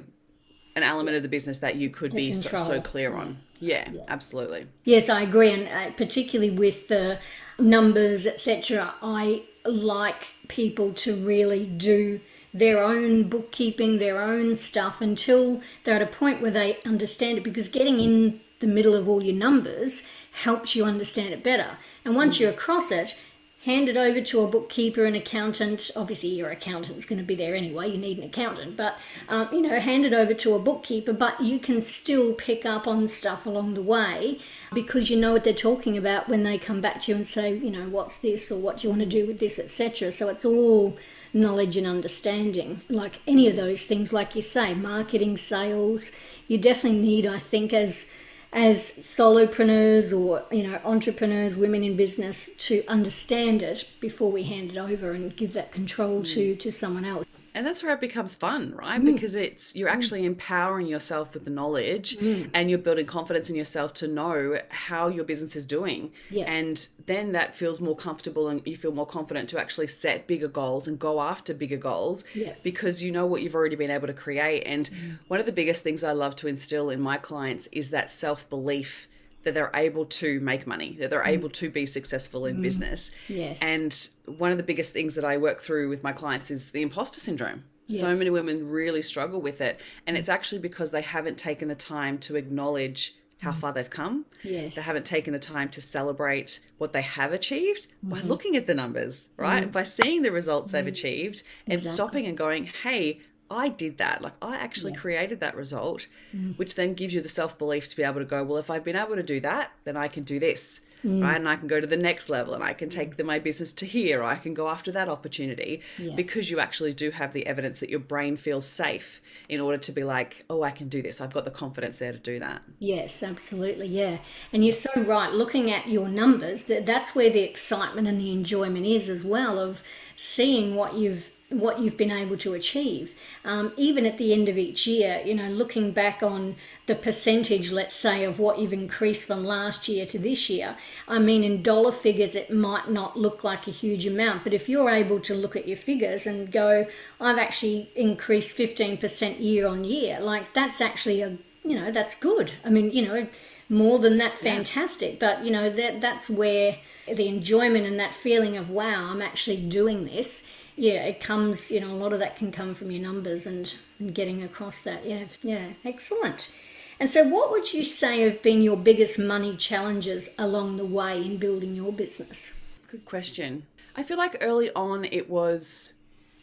an 0.75 0.83
element 0.83 1.15
of 1.15 1.23
the 1.23 1.29
business 1.29 1.59
that 1.59 1.75
you 1.75 1.89
could 1.89 2.13
be 2.13 2.33
so, 2.33 2.57
so, 2.57 2.81
clear 2.81 3.15
on. 3.15 3.37
Yeah, 3.59 3.89
yeah, 3.91 4.01
absolutely. 4.07 4.67
Yes, 4.83 5.09
I 5.09 5.21
agree, 5.21 5.51
and 5.51 5.67
uh, 5.67 5.95
particularly 5.95 6.51
with 6.51 6.87
the 6.87 7.19
numbers, 7.59 8.25
etc. 8.25 8.95
I 9.01 9.43
like 9.65 10.33
people 10.47 10.93
to 10.93 11.15
really 11.15 11.65
do 11.65 12.19
their 12.53 12.83
own 12.83 13.23
bookkeeping, 13.23 13.97
their 13.97 14.21
own 14.21 14.55
stuff 14.55 15.01
until 15.01 15.61
they're 15.83 15.95
at 15.95 16.01
a 16.01 16.07
point 16.07 16.41
where 16.41 16.51
they 16.51 16.79
understand 16.85 17.37
it 17.37 17.43
because 17.43 17.67
getting 17.67 17.99
in 17.99 18.41
the 18.59 18.67
middle 18.67 18.93
of 18.93 19.09
all 19.09 19.23
your 19.23 19.35
numbers 19.35 20.03
helps 20.43 20.75
you 20.75 20.85
understand 20.85 21.33
it 21.33 21.43
better. 21.43 21.77
And 22.05 22.15
once 22.15 22.39
you're 22.39 22.51
across 22.51 22.91
it, 22.91 23.17
hand 23.63 23.87
it 23.87 23.95
over 23.95 24.19
to 24.19 24.41
a 24.41 24.47
bookkeeper, 24.47 25.05
an 25.05 25.15
accountant. 25.15 25.89
Obviously, 25.95 26.29
your 26.29 26.49
accountant's 26.49 27.05
going 27.05 27.19
to 27.19 27.25
be 27.25 27.35
there 27.35 27.55
anyway. 27.55 27.89
You 27.89 27.97
need 27.97 28.17
an 28.17 28.25
accountant, 28.25 28.75
but 28.75 28.97
um, 29.29 29.49
you 29.51 29.61
know, 29.61 29.79
hand 29.79 30.05
it 30.05 30.13
over 30.13 30.33
to 30.33 30.55
a 30.55 30.59
bookkeeper. 30.59 31.13
But 31.13 31.41
you 31.41 31.59
can 31.59 31.81
still 31.81 32.33
pick 32.33 32.65
up 32.65 32.87
on 32.87 33.07
stuff 33.07 33.45
along 33.45 33.73
the 33.73 33.81
way 33.81 34.39
because 34.73 35.09
you 35.09 35.17
know 35.17 35.33
what 35.33 35.43
they're 35.43 35.53
talking 35.53 35.97
about 35.97 36.27
when 36.27 36.43
they 36.43 36.57
come 36.57 36.81
back 36.81 36.99
to 37.01 37.11
you 37.11 37.15
and 37.15 37.27
say, 37.27 37.55
you 37.55 37.71
know, 37.71 37.87
what's 37.87 38.17
this 38.17 38.51
or 38.51 38.59
what 38.59 38.77
do 38.77 38.87
you 38.87 38.89
want 38.89 39.01
to 39.01 39.07
do 39.07 39.25
with 39.25 39.39
this, 39.39 39.57
etc. 39.59 40.11
So 40.11 40.27
it's 40.29 40.45
all 40.45 40.97
knowledge 41.33 41.77
and 41.77 41.87
understanding. 41.87 42.81
Like 42.89 43.21
any 43.27 43.47
of 43.47 43.55
those 43.55 43.85
things, 43.85 44.13
like 44.13 44.35
you 44.35 44.41
say, 44.41 44.73
marketing, 44.73 45.37
sales. 45.37 46.11
You 46.47 46.57
definitely 46.57 46.99
need, 46.99 47.25
I 47.25 47.39
think, 47.39 47.73
as 47.73 48.11
as 48.53 48.91
solopreneurs 48.99 50.17
or 50.17 50.45
you 50.55 50.67
know 50.67 50.79
entrepreneurs 50.85 51.57
women 51.57 51.83
in 51.83 51.97
business 51.97 52.49
to 52.57 52.83
understand 52.87 53.63
it 53.63 53.89
before 53.99 54.31
we 54.31 54.43
hand 54.43 54.71
it 54.71 54.77
over 54.77 55.11
and 55.11 55.35
give 55.35 55.53
that 55.53 55.71
control 55.71 56.21
mm. 56.21 56.33
to 56.33 56.55
to 56.55 56.71
someone 56.71 57.05
else 57.05 57.25
and 57.55 57.65
that's 57.65 57.83
where 57.83 57.93
it 57.93 57.99
becomes 57.99 58.35
fun 58.35 58.73
right 58.75 59.01
mm. 59.01 59.13
because 59.13 59.35
it's 59.35 59.75
you're 59.75 59.89
mm. 59.89 59.93
actually 59.93 60.25
empowering 60.25 60.87
yourself 60.87 61.33
with 61.33 61.43
the 61.43 61.49
knowledge 61.49 62.17
mm. 62.17 62.49
and 62.53 62.69
you're 62.69 62.79
building 62.79 63.05
confidence 63.05 63.49
in 63.49 63.55
yourself 63.55 63.93
to 63.93 64.07
know 64.07 64.57
how 64.69 65.07
your 65.07 65.23
business 65.23 65.55
is 65.55 65.65
doing 65.65 66.11
yeah. 66.29 66.45
and 66.45 66.87
then 67.05 67.31
that 67.33 67.55
feels 67.55 67.79
more 67.79 67.95
comfortable 67.95 68.47
and 68.47 68.61
you 68.65 68.75
feel 68.75 68.93
more 68.93 69.05
confident 69.05 69.49
to 69.49 69.59
actually 69.59 69.87
set 69.87 70.27
bigger 70.27 70.47
goals 70.47 70.87
and 70.87 70.99
go 70.99 71.21
after 71.21 71.53
bigger 71.53 71.77
goals 71.77 72.23
yeah. 72.33 72.53
because 72.63 73.01
you 73.01 73.11
know 73.11 73.25
what 73.25 73.41
you've 73.41 73.55
already 73.55 73.75
been 73.75 73.91
able 73.91 74.07
to 74.07 74.13
create 74.13 74.63
and 74.65 74.89
mm. 74.89 75.17
one 75.27 75.39
of 75.39 75.45
the 75.45 75.51
biggest 75.51 75.83
things 75.83 76.03
i 76.03 76.11
love 76.11 76.35
to 76.35 76.47
instill 76.47 76.89
in 76.89 76.99
my 76.99 77.17
clients 77.17 77.67
is 77.71 77.89
that 77.89 78.09
self-belief 78.09 79.07
that 79.43 79.53
they're 79.53 79.71
able 79.73 80.05
to 80.05 80.39
make 80.39 80.65
money, 80.65 80.95
that 80.99 81.09
they're 81.09 81.23
mm. 81.23 81.27
able 81.27 81.49
to 81.49 81.69
be 81.69 81.85
successful 81.85 82.45
in 82.45 82.57
mm. 82.57 82.61
business. 82.61 83.11
Yes. 83.27 83.59
And 83.61 84.09
one 84.25 84.51
of 84.51 84.57
the 84.57 84.63
biggest 84.63 84.93
things 84.93 85.15
that 85.15 85.25
I 85.25 85.37
work 85.37 85.61
through 85.61 85.89
with 85.89 86.03
my 86.03 86.13
clients 86.13 86.51
is 86.51 86.71
the 86.71 86.81
imposter 86.81 87.19
syndrome. 87.19 87.63
Yes. 87.87 88.01
So 88.01 88.15
many 88.15 88.29
women 88.29 88.69
really 88.69 89.01
struggle 89.01 89.41
with 89.41 89.61
it. 89.61 89.79
And 90.07 90.15
it's 90.15 90.29
actually 90.29 90.59
because 90.59 90.91
they 90.91 91.01
haven't 91.01 91.37
taken 91.37 91.67
the 91.67 91.75
time 91.75 92.17
to 92.19 92.35
acknowledge 92.35 93.15
how 93.41 93.51
mm. 93.51 93.57
far 93.57 93.73
they've 93.73 93.89
come. 93.89 94.25
Yes. 94.43 94.75
They 94.75 94.81
haven't 94.81 95.05
taken 95.05 95.33
the 95.33 95.39
time 95.39 95.69
to 95.69 95.81
celebrate 95.81 96.61
what 96.77 96.93
they 96.93 97.01
have 97.01 97.33
achieved 97.33 97.87
mm. 98.05 98.11
by 98.11 98.21
looking 98.21 98.55
at 98.55 98.65
the 98.65 98.73
numbers, 98.73 99.27
right? 99.35 99.67
Mm. 99.67 99.71
By 99.71 99.83
seeing 99.83 100.21
the 100.21 100.31
results 100.31 100.71
they've 100.71 100.85
mm. 100.85 100.87
achieved 100.87 101.43
and 101.65 101.73
exactly. 101.73 101.93
stopping 101.93 102.25
and 102.25 102.37
going, 102.37 102.69
hey, 102.83 103.19
I 103.49 103.69
did 103.69 103.97
that. 103.97 104.21
Like 104.21 104.33
I 104.41 104.55
actually 104.55 104.93
yeah. 104.93 104.99
created 104.99 105.39
that 105.41 105.55
result, 105.55 106.07
mm. 106.35 106.57
which 106.57 106.75
then 106.75 106.93
gives 106.93 107.13
you 107.13 107.21
the 107.21 107.29
self 107.29 107.57
belief 107.57 107.87
to 107.89 107.95
be 107.95 108.03
able 108.03 108.19
to 108.19 108.25
go, 108.25 108.43
well, 108.43 108.57
if 108.57 108.69
I've 108.69 108.83
been 108.83 108.95
able 108.95 109.15
to 109.15 109.23
do 109.23 109.39
that, 109.41 109.71
then 109.83 109.97
I 109.97 110.07
can 110.07 110.23
do 110.23 110.39
this. 110.39 110.81
Mm. 111.05 111.21
Right. 111.21 111.35
And 111.35 111.49
I 111.49 111.55
can 111.55 111.67
go 111.67 111.81
to 111.81 111.87
the 111.87 111.97
next 111.97 112.29
level 112.29 112.53
and 112.53 112.63
I 112.63 112.73
can 112.73 112.89
take 112.89 113.17
the, 113.17 113.23
my 113.23 113.39
business 113.39 113.73
to 113.73 113.85
here. 113.85 114.21
Or 114.21 114.23
I 114.23 114.35
can 114.35 114.53
go 114.53 114.69
after 114.69 114.91
that 114.93 115.09
opportunity 115.09 115.81
yeah. 115.97 116.15
because 116.15 116.49
you 116.49 116.59
actually 116.59 116.93
do 116.93 117.11
have 117.11 117.33
the 117.33 117.45
evidence 117.45 117.79
that 117.81 117.89
your 117.89 117.99
brain 117.99 118.37
feels 118.37 118.65
safe 118.65 119.21
in 119.49 119.59
order 119.59 119.77
to 119.79 119.91
be 119.91 120.03
like, 120.03 120.45
oh, 120.49 120.63
I 120.63 120.71
can 120.71 120.87
do 120.87 121.01
this. 121.01 121.19
I've 121.19 121.33
got 121.33 121.45
the 121.45 121.51
confidence 121.51 121.99
there 121.99 122.13
to 122.13 122.17
do 122.17 122.39
that. 122.39 122.61
Yes, 122.79 123.21
absolutely. 123.21 123.87
Yeah. 123.87 124.19
And 124.53 124.63
you're 124.63 124.73
so 124.73 124.89
right. 124.95 125.31
Looking 125.31 125.71
at 125.71 125.87
your 125.87 126.07
numbers, 126.07 126.65
that 126.65 126.85
that's 126.85 127.13
where 127.13 127.29
the 127.29 127.41
excitement 127.41 128.07
and 128.07 128.19
the 128.19 128.31
enjoyment 128.31 128.85
is 128.85 129.09
as 129.09 129.25
well 129.25 129.59
of 129.59 129.83
seeing 130.15 130.75
what 130.75 130.93
you've 130.93 131.31
what 131.49 131.79
you've 131.79 131.97
been 131.97 132.11
able 132.11 132.37
to 132.37 132.53
achieve. 132.53 133.13
Um, 133.45 133.73
even 133.77 134.05
at 134.05 134.17
the 134.17 134.33
end 134.33 134.49
of 134.49 134.57
each 134.57 134.87
year, 134.87 135.21
you 135.23 135.35
know, 135.35 135.47
looking 135.47 135.91
back 135.91 136.23
on 136.23 136.55
the 136.87 136.95
percentage, 136.95 137.71
let's 137.71 137.95
say, 137.95 138.23
of 138.23 138.39
what 138.39 138.59
you've 138.59 138.73
increased 138.73 139.27
from 139.27 139.43
last 139.43 139.87
year 139.87 140.05
to 140.07 140.19
this 140.19 140.49
year, 140.49 140.75
I 141.07 141.19
mean, 141.19 141.43
in 141.43 141.61
dollar 141.61 141.91
figures, 141.91 142.35
it 142.35 142.51
might 142.51 142.89
not 142.89 143.17
look 143.17 143.43
like 143.43 143.67
a 143.67 143.71
huge 143.71 144.05
amount, 144.05 144.43
but 144.43 144.53
if 144.53 144.67
you're 144.67 144.89
able 144.89 145.19
to 145.21 145.33
look 145.33 145.55
at 145.55 145.67
your 145.67 145.77
figures 145.77 146.25
and 146.25 146.51
go, 146.51 146.87
I've 147.19 147.37
actually 147.37 147.91
increased 147.95 148.57
15% 148.57 149.39
year 149.39 149.67
on 149.67 149.83
year, 149.83 150.19
like 150.19 150.53
that's 150.53 150.81
actually 150.81 151.21
a, 151.21 151.37
you 151.63 151.79
know, 151.79 151.91
that's 151.91 152.15
good. 152.15 152.51
I 152.63 152.69
mean, 152.69 152.91
you 152.91 153.07
know, 153.07 153.27
more 153.69 153.99
than 153.99 154.17
that, 154.17 154.37
fantastic. 154.37 155.13
Yeah. 155.13 155.17
But, 155.19 155.45
you 155.45 155.51
know, 155.51 155.69
that 155.69 156.01
that's 156.01 156.29
where 156.29 156.77
the 157.07 157.27
enjoyment 157.27 157.85
and 157.85 157.99
that 157.99 158.13
feeling 158.13 158.57
of, 158.57 158.69
wow, 158.69 159.09
I'm 159.09 159.21
actually 159.21 159.57
doing 159.57 160.05
this 160.05 160.49
yeah, 160.75 161.03
it 161.03 161.19
comes, 161.19 161.71
you 161.71 161.79
know, 161.79 161.91
a 161.91 161.95
lot 161.95 162.13
of 162.13 162.19
that 162.19 162.35
can 162.35 162.51
come 162.51 162.73
from 162.73 162.91
your 162.91 163.01
numbers 163.01 163.45
and, 163.45 163.75
and 163.99 164.13
getting 164.13 164.41
across 164.41 164.81
that. 164.81 165.05
Yeah, 165.05 165.25
yeah, 165.41 165.73
excellent. 165.85 166.51
And 166.99 167.09
so, 167.09 167.27
what 167.27 167.51
would 167.51 167.73
you 167.73 167.83
say 167.83 168.21
have 168.21 168.41
been 168.41 168.61
your 168.61 168.77
biggest 168.77 169.19
money 169.19 169.55
challenges 169.55 170.29
along 170.37 170.77
the 170.77 170.85
way 170.85 171.23
in 171.23 171.37
building 171.37 171.75
your 171.75 171.91
business? 171.91 172.59
Good 172.87 173.05
question. 173.05 173.65
I 173.95 174.03
feel 174.03 174.17
like 174.17 174.37
early 174.41 174.71
on 174.75 175.05
it 175.05 175.29
was 175.29 175.93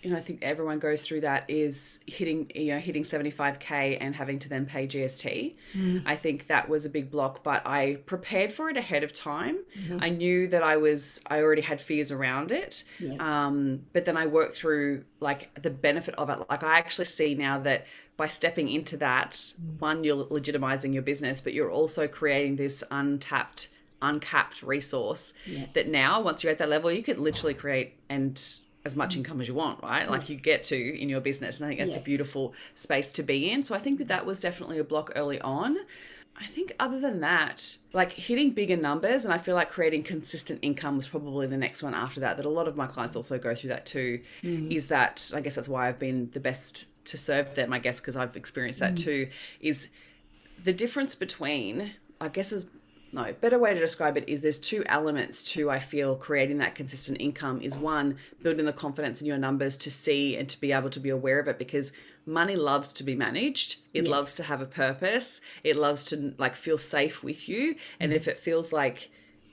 you 0.03 0.11
know, 0.11 0.17
I 0.17 0.21
think 0.21 0.43
everyone 0.43 0.79
goes 0.79 1.03
through 1.03 1.23
that 1.23 1.45
is 1.49 2.01
hitting, 2.07 2.51
you 2.55 2.73
know, 2.73 2.79
hitting 2.79 3.03
75k 3.03 3.99
and 4.01 4.15
having 4.15 4.39
to 4.39 4.49
then 4.49 4.65
pay 4.65 4.87
GST. 4.87 5.57
Mm. 5.75 6.03
I 6.07 6.17
think 6.17 6.47
that 6.47 6.69
was 6.69 6.87
a 6.87 6.91
big 6.91 7.11
block, 7.11 7.45
but 7.45 7.67
I 7.67 7.97
prepared 8.07 8.51
for 8.51 8.71
it 8.71 8.79
ahead 8.79 9.05
of 9.05 9.13
time. 9.13 9.59
Mm-hmm. 9.79 9.99
I 10.01 10.09
knew 10.09 10.49
that 10.49 10.63
I 10.63 10.79
was, 10.79 11.21
I 11.27 11.43
already 11.43 11.61
had 11.61 11.81
fears 11.81 12.11
around 12.11 12.51
it. 12.51 12.85
Yeah. 12.99 13.17
Um, 13.19 13.83
but 13.93 14.07
then 14.07 14.17
I 14.17 14.27
worked 14.27 14.57
through 14.57 15.05
like 15.21 15.63
the 15.63 15.71
benefit 15.71 16.15
of 16.15 16.31
it. 16.31 16.39
Like 16.49 16.63
I 16.63 16.79
actually 16.79 17.05
see 17.05 17.35
now 17.35 17.59
that 17.61 17.87
by 18.17 18.29
stepping 18.29 18.71
into 18.71 18.97
that, 18.99 19.33
mm. 19.33 19.81
one, 19.81 20.03
you're 20.03 20.25
legitimizing 20.25 20.95
your 20.95 21.03
business, 21.03 21.43
but 21.43 21.53
you're 21.53 21.71
also 21.71 22.09
creating 22.09 22.57
this 22.57 22.83
untapped, 22.91 23.69
uncapped 24.01 24.63
resource 24.63 25.35
yeah. 25.45 25.67
that 25.75 25.89
now, 25.89 26.23
once 26.23 26.43
you're 26.43 26.53
at 26.53 26.59
that 26.59 26.71
level, 26.71 26.91
you 26.91 27.03
could 27.03 27.19
literally 27.19 27.55
create 27.55 27.99
and 28.09 28.61
as 28.85 28.97
much 28.97 29.15
mm. 29.15 29.19
income 29.19 29.41
as 29.41 29.49
you 29.49 29.55
want, 29.55 29.83
right? 29.83 30.11
Like 30.11 30.29
you 30.29 30.37
get 30.37 30.63
to 30.65 31.01
in 31.01 31.09
your 31.09 31.21
business. 31.21 31.61
And 31.61 31.67
I 31.67 31.71
think 31.71 31.81
that's 31.81 31.97
yeah. 31.97 32.01
a 32.01 32.05
beautiful 32.05 32.55
space 32.75 33.13
to 33.13 33.23
be 33.23 33.51
in. 33.51 33.63
So 33.63 33.75
I 33.75 33.79
think 33.79 33.99
that 33.99 34.09
that 34.09 34.25
was 34.25 34.41
definitely 34.41 34.79
a 34.79 34.85
block 34.85 35.13
early 35.15 35.41
on. 35.41 35.77
I 36.39 36.45
think 36.45 36.75
other 36.81 36.99
than 36.99 37.21
that, 37.21 37.77
like 37.93 38.13
hitting 38.13 38.53
bigger 38.53 38.77
numbers, 38.77 39.27
and 39.27 39.35
I 39.35 39.37
feel 39.37 39.55
like 39.55 39.69
creating 39.69 40.05
consistent 40.05 40.61
income 40.63 40.97
was 40.97 41.07
probably 41.07 41.47
the 41.47 41.57
next 41.59 41.83
one 41.83 41.93
after 41.93 42.21
that. 42.21 42.39
That 42.39 42.47
a 42.47 42.51
lot 42.51 42.67
of 42.67 42.77
my 42.77 42.87
clients 42.87 43.15
also 43.15 43.39
go 43.39 43.55
through 43.55 43.69
that 43.69 43.85
too. 43.85 44.21
Mm. 44.43 44.73
Is 44.73 44.87
that 44.87 45.31
I 45.35 45.41
guess 45.43 45.55
that's 45.55 45.69
why 45.69 45.89
I've 45.89 45.99
been 45.99 46.31
the 46.31 46.41
best 46.41 46.87
to 47.07 47.19
serve 47.19 47.55
them. 47.55 47.75
I 47.75 47.79
guess 47.79 48.01
because 48.01 48.17
I've 48.17 48.37
experienced 48.37 48.81
that 48.81 48.95
mm. 48.95 49.05
too. 49.05 49.29
Is 49.61 49.89
the 50.65 50.73
difference 50.73 51.15
between 51.15 51.91
I 52.23 52.29
guess 52.29 52.53
is 52.53 52.67
no 53.13 53.33
better 53.41 53.59
way 53.59 53.75
to 53.75 53.81
describe 53.81 54.17
it 54.17 54.29
is 54.29 54.41
there's 54.41 54.59
two 54.59 54.83
elements 54.87 55.43
to 55.43 55.71
i 55.71 55.79
feel 55.79 56.17
creating 56.17 56.59
that 56.59 56.75
consistent 56.75 57.21
income 57.21 57.61
is 57.61 57.77
one 57.77 58.17
building 58.43 58.67
the 58.67 58.73
confidence 58.73 59.21
in 59.21 59.27
your 59.27 59.39
numbers 59.39 59.77
to 59.77 59.91
see 59.91 60.37
and 60.37 60.49
to 60.49 60.61
be 60.61 60.73
able 60.73 60.91
to 60.91 61.01
be 61.01 61.11
aware 61.11 61.39
of 61.39 61.49
it 61.49 61.59
because 61.59 61.93
money 62.27 62.57
loves 62.57 62.93
to 62.93 63.03
be 63.03 63.15
managed 63.15 63.77
it 63.95 64.03
yes. 64.03 64.11
loves 64.11 64.35
to 64.35 64.43
have 64.43 64.61
a 64.61 64.67
purpose 64.67 65.41
it 65.65 65.77
loves 65.77 66.05
to 66.05 66.35
like 66.39 66.55
feel 66.55 66.79
safe 66.79 67.23
with 67.23 67.49
you 67.49 67.75
and 67.99 68.11
mm-hmm. 68.11 68.17
if 68.17 68.29
it 68.29 68.39
feels 68.39 68.73
like 68.73 69.11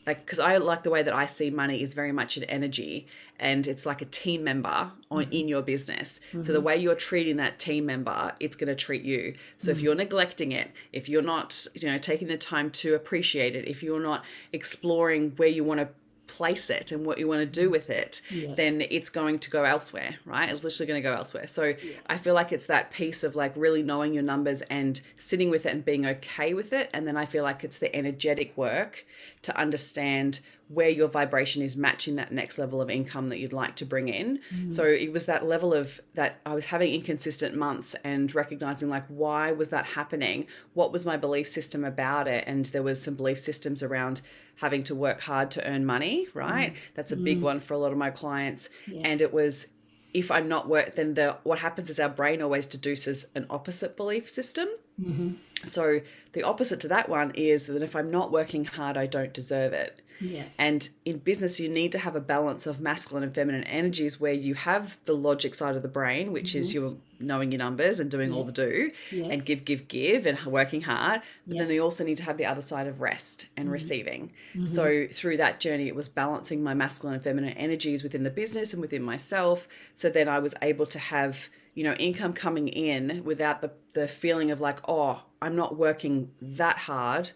like 0.08 0.26
because 0.26 0.40
i 0.40 0.58
like 0.58 0.84
the 0.84 0.90
way 0.90 1.04
that 1.04 1.14
i 1.14 1.26
see 1.26 1.50
money 1.52 1.82
is 1.84 1.94
very 1.94 2.12
much 2.12 2.38
an 2.38 2.44
energy 2.46 3.06
and 3.40 3.68
it's 3.68 3.86
like 3.86 4.02
a 4.02 4.06
team 4.06 4.44
member 4.44 4.92
on 5.12 5.24
mm-hmm. 5.24 5.32
in 5.32 5.48
your 5.48 5.62
business 5.62 6.20
mm-hmm. 6.30 6.42
so 6.42 6.52
the 6.52 6.58
mm-hmm. 6.58 6.68
way 6.68 6.78
you're 6.78 6.96
treating 6.96 7.36
that 7.36 7.60
team 7.60 7.86
member 7.86 8.34
it's 8.40 8.56
going 8.56 8.68
to 8.68 8.76
treat 8.76 9.04
you 9.04 9.34
so 9.58 9.70
mm-hmm. 9.70 9.78
if 9.78 9.84
you're 9.84 9.96
neglecting 9.96 10.52
it 10.54 10.72
if 10.94 11.08
you're 11.08 11.22
not 11.22 11.68
you 11.76 11.88
know 11.88 11.98
taking 11.98 12.28
the 12.28 12.38
time 12.38 12.72
to 12.72 12.96
appreciate 12.96 13.56
it 13.56 13.68
if 13.68 13.84
you're 13.84 14.00
not 14.00 14.24
exploring 14.54 15.34
where 15.36 15.50
you 15.50 15.64
want 15.64 15.80
to 15.80 15.88
place 16.28 16.70
it 16.70 16.92
and 16.92 17.06
what 17.06 17.18
you 17.18 17.28
want 17.28 17.40
to 17.40 17.46
do 17.46 17.70
mm. 17.70 17.72
with 17.72 17.90
it, 17.90 18.22
yeah. 18.30 18.54
then 18.56 18.82
it's 18.90 19.10
going 19.10 19.40
to 19.40 19.50
go 19.50 19.64
elsewhere, 19.64 20.16
right? 20.26 20.50
It's 20.50 20.64
literally 20.64 20.88
going 20.88 21.02
to 21.02 21.10
go 21.10 21.16
elsewhere. 21.16 21.48
So 21.48 21.64
yeah. 21.64 21.94
I 22.08 22.18
feel 22.18 22.34
like 22.34 22.52
it's 22.52 22.68
that 22.68 22.92
piece 22.92 23.24
of 23.24 23.36
like 23.36 23.54
really 23.56 23.84
knowing 23.84 24.14
your 24.14 24.24
numbers 24.24 24.62
and 24.64 25.00
sitting 25.18 25.50
with 25.50 25.66
it 25.66 25.74
and 25.74 25.84
being 25.84 26.06
okay 26.06 26.54
with 26.54 26.74
it. 26.74 26.90
And 26.94 27.08
then 27.08 27.18
I 27.18 27.26
feel 27.26 27.44
like 27.44 27.64
it's 27.64 27.80
the 27.80 27.94
energetic 27.96 28.56
work 28.58 29.06
to 29.44 29.58
understand 29.58 30.42
where 30.70 30.90
your 30.90 31.08
vibration 31.08 31.62
is 31.62 31.78
matching 31.78 32.16
that 32.16 32.32
next 32.32 32.58
level 32.58 32.82
of 32.82 32.90
income 32.90 33.30
that 33.30 33.40
you'd 33.40 33.54
like 33.54 33.76
to 33.78 33.86
bring 33.86 34.10
in. 34.10 34.40
Mm. 34.54 34.74
So 34.74 34.84
it 34.84 35.14
was 35.14 35.26
that 35.26 35.46
level 35.46 35.74
of 35.74 36.02
that 36.16 36.42
I 36.46 36.54
was 36.54 36.66
having 36.66 36.94
inconsistent 36.94 37.56
months 37.56 37.96
and 38.04 38.34
recognizing 38.36 38.90
like 38.90 39.06
why 39.08 39.54
was 39.54 39.70
that 39.70 39.86
happening? 39.86 40.48
What 40.74 40.92
was 40.92 41.06
my 41.06 41.16
belief 41.16 41.48
system 41.48 41.86
about 41.86 42.28
it? 42.28 42.44
And 42.48 42.66
there 42.66 42.84
was 42.84 43.02
some 43.02 43.16
belief 43.16 43.40
systems 43.40 43.82
around 43.82 44.22
having 44.58 44.84
to 44.84 44.96
work 44.96 45.22
hard 45.22 45.52
to 45.52 45.66
earn 45.66 45.86
money, 45.86 46.28
right? 46.34 46.74
Mm. 46.74 46.78
That's 46.96 47.12
a 47.14 47.18
big 47.18 47.40
mm. 47.40 47.44
one 47.44 47.60
for 47.62 47.74
a 47.74 47.78
lot 47.78 47.94
of 47.94 47.98
my 47.98 48.10
clients. 48.10 48.70
Yeah. 48.88 49.02
And 49.06 49.22
it 49.22 49.32
was 49.34 49.68
if 50.14 50.32
I'm 50.32 50.48
not 50.48 50.68
work 50.68 50.96
then 50.96 51.14
the 51.14 51.38
what 51.44 51.60
happens 51.60 51.90
is 51.90 52.00
our 52.00 52.10
brain 52.10 52.42
always 52.42 52.66
deduces 52.66 53.26
an 53.36 53.46
opposite 53.50 53.96
belief 53.96 54.30
system. 54.30 54.68
Mm-hmm. 55.02 55.34
So 55.64 56.02
the 56.34 56.44
opposite 56.44 56.80
to 56.82 56.88
that 56.90 57.08
one 57.08 57.32
is 57.36 57.68
that 57.68 57.82
if 57.82 57.96
I'm 57.96 58.12
not 58.12 58.32
working 58.32 58.66
hard, 58.66 58.98
I 58.98 59.06
don't 59.06 59.34
deserve 59.34 59.74
it. 59.74 60.02
Yeah. 60.20 60.44
And 60.58 60.88
in 61.06 61.20
business, 61.20 61.60
you 61.60 61.70
need 61.70 61.92
to 61.92 62.00
have 62.00 62.16
a 62.16 62.20
balance 62.20 62.68
of 62.68 62.80
masculine 62.80 63.24
and 63.24 63.34
feminine 63.34 63.64
energies 63.66 64.20
where 64.20 64.34
you 64.34 64.56
have 64.56 64.98
the 65.04 65.14
logic 65.14 65.56
side 65.56 65.76
of 65.76 65.82
the 65.82 65.88
brain, 65.88 66.32
which 66.32 66.56
is 66.56 66.70
mm-hmm. 66.70 66.80
your 66.80 66.98
knowing 67.20 67.52
your 67.52 67.58
numbers 67.58 68.00
and 68.00 68.12
doing 68.12 68.32
all 68.32 68.44
the 68.44 68.52
do 68.52 68.92
Yeah. 69.12 69.26
and 69.26 69.44
give, 69.44 69.66
give, 69.66 69.88
give 69.88 70.28
and 70.28 70.40
working 70.46 70.82
hard. 70.82 71.22
But 71.48 71.56
Yeah. 71.56 71.64
then 71.64 71.74
you 71.74 71.82
also 71.82 72.04
need 72.04 72.18
to 72.18 72.24
have 72.24 72.38
the 72.38 72.46
other 72.46 72.62
side 72.62 72.88
of 72.88 73.02
rest 73.02 73.48
and 73.58 73.66
mm-hmm. 73.66 73.74
receiving. 73.74 74.32
Mm-hmm. 74.54 74.68
So 74.68 75.08
through 75.12 75.38
that 75.38 75.60
journey, 75.60 75.88
it 75.88 75.96
was 75.96 76.08
balancing 76.08 76.62
my 76.62 76.74
masculine 76.74 77.16
and 77.16 77.24
feminine 77.24 77.54
energies 77.54 78.04
within 78.04 78.24
the 78.24 78.30
business 78.30 78.74
and 78.74 78.82
within 78.82 79.02
myself. 79.02 79.68
So 79.96 80.10
then 80.10 80.28
I 80.28 80.40
was 80.40 80.54
able 80.62 80.86
to 80.88 81.00
have, 81.00 81.50
you 81.74 81.84
know, 81.84 81.94
income 81.94 82.34
coming 82.34 82.68
in 82.68 83.24
without 83.24 83.62
the, 83.62 83.72
the 83.94 84.08
feeling 84.08 84.52
of 84.52 84.62
like, 84.62 84.78
oh, 84.88 85.24
I'm 85.42 85.56
not 85.56 85.76
working 85.76 86.32
that 86.42 86.78
hard 86.78 87.32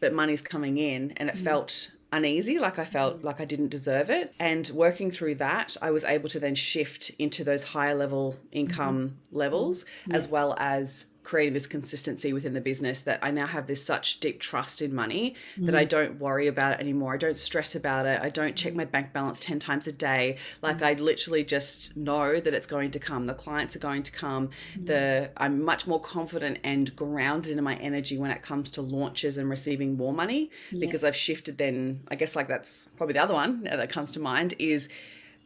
but 0.00 0.12
money's 0.12 0.42
coming 0.42 0.78
in 0.78 1.12
and 1.16 1.28
it 1.28 1.36
felt 1.38 1.92
uneasy 2.12 2.58
like 2.58 2.78
i 2.78 2.84
felt 2.84 3.22
like 3.22 3.40
i 3.40 3.44
didn't 3.44 3.68
deserve 3.68 4.10
it. 4.10 4.32
And 4.38 4.68
working 4.72 5.10
through 5.10 5.36
that 5.36 5.76
i 5.82 5.90
was 5.90 6.04
able 6.04 6.28
to 6.30 6.40
then 6.40 6.54
shift 6.54 7.10
into 7.18 7.44
those 7.44 7.64
higher 7.64 7.94
level 7.94 8.36
income 8.52 9.08
mm-hmm. 9.08 9.36
levels 9.36 9.84
mm-hmm. 9.84 10.14
as 10.14 10.28
well 10.28 10.54
as 10.58 11.06
creating 11.26 11.54
this 11.54 11.66
consistency 11.66 12.32
within 12.32 12.54
the 12.54 12.60
business 12.60 13.02
that 13.02 13.18
i 13.20 13.32
now 13.32 13.46
have 13.46 13.66
this 13.66 13.84
such 13.84 14.20
deep 14.20 14.38
trust 14.38 14.80
in 14.80 14.94
money 14.94 15.34
that 15.58 15.74
i 15.74 15.80
mm-hmm. 15.80 15.88
don't 15.88 16.20
worry 16.20 16.46
about 16.46 16.72
it 16.72 16.80
anymore. 16.80 17.14
I 17.14 17.16
don't 17.16 17.36
stress 17.36 17.74
about 17.74 18.06
it. 18.06 18.20
I 18.22 18.28
don't 18.28 18.54
check 18.54 18.74
my 18.74 18.84
bank 18.84 19.12
balance 19.12 19.40
10 19.40 19.58
times 19.58 19.86
a 19.88 19.92
day. 19.92 20.38
Like 20.62 20.76
mm-hmm. 20.76 20.84
i 20.84 20.92
literally 20.92 21.44
just 21.44 21.96
know 21.96 22.38
that 22.38 22.54
it's 22.54 22.66
going 22.66 22.92
to 22.92 23.00
come. 23.00 23.26
The 23.26 23.34
clients 23.34 23.74
are 23.74 23.80
going 23.80 24.04
to 24.04 24.12
come. 24.12 24.48
Mm-hmm. 24.48 24.84
The 24.84 25.30
i'm 25.36 25.64
much 25.64 25.86
more 25.86 26.00
confident 26.00 26.58
and 26.62 26.94
grounded 26.94 27.58
in 27.58 27.64
my 27.64 27.76
energy 27.76 28.18
when 28.18 28.30
it 28.30 28.42
comes 28.42 28.70
to 28.70 28.82
launches 28.82 29.36
and 29.38 29.50
receiving 29.50 29.96
more 29.96 30.12
money 30.12 30.50
because 30.78 31.02
i've 31.04 31.16
shifted 31.16 31.58
then 31.58 32.00
i 32.08 32.14
guess 32.14 32.36
like 32.36 32.46
that's 32.46 32.88
probably 32.96 33.14
the 33.14 33.22
other 33.22 33.34
one 33.34 33.64
that 33.64 33.90
comes 33.90 34.12
to 34.12 34.20
mind 34.20 34.54
is 34.58 34.88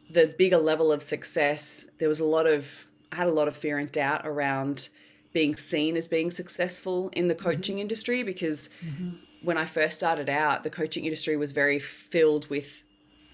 the 0.09 0.27
bigger 0.37 0.57
level 0.57 0.91
of 0.91 1.01
success. 1.01 1.87
There 1.99 2.09
was 2.09 2.19
a 2.19 2.25
lot 2.25 2.45
of 2.45 2.89
i 3.11 3.15
had 3.15 3.27
a 3.27 3.33
lot 3.33 3.47
of 3.47 3.55
fear 3.57 3.77
and 3.77 3.91
doubt 3.91 4.21
around 4.25 4.89
being 5.33 5.55
seen 5.55 5.95
as 5.97 6.07
being 6.07 6.31
successful 6.31 7.09
in 7.13 7.27
the 7.27 7.35
mm-hmm. 7.35 7.43
coaching 7.43 7.79
industry 7.79 8.23
because 8.23 8.69
mm-hmm. 8.83 9.11
when 9.43 9.57
i 9.57 9.65
first 9.65 9.97
started 9.97 10.29
out 10.29 10.63
the 10.63 10.69
coaching 10.69 11.05
industry 11.05 11.37
was 11.37 11.51
very 11.51 11.79
filled 11.79 12.49
with 12.49 12.83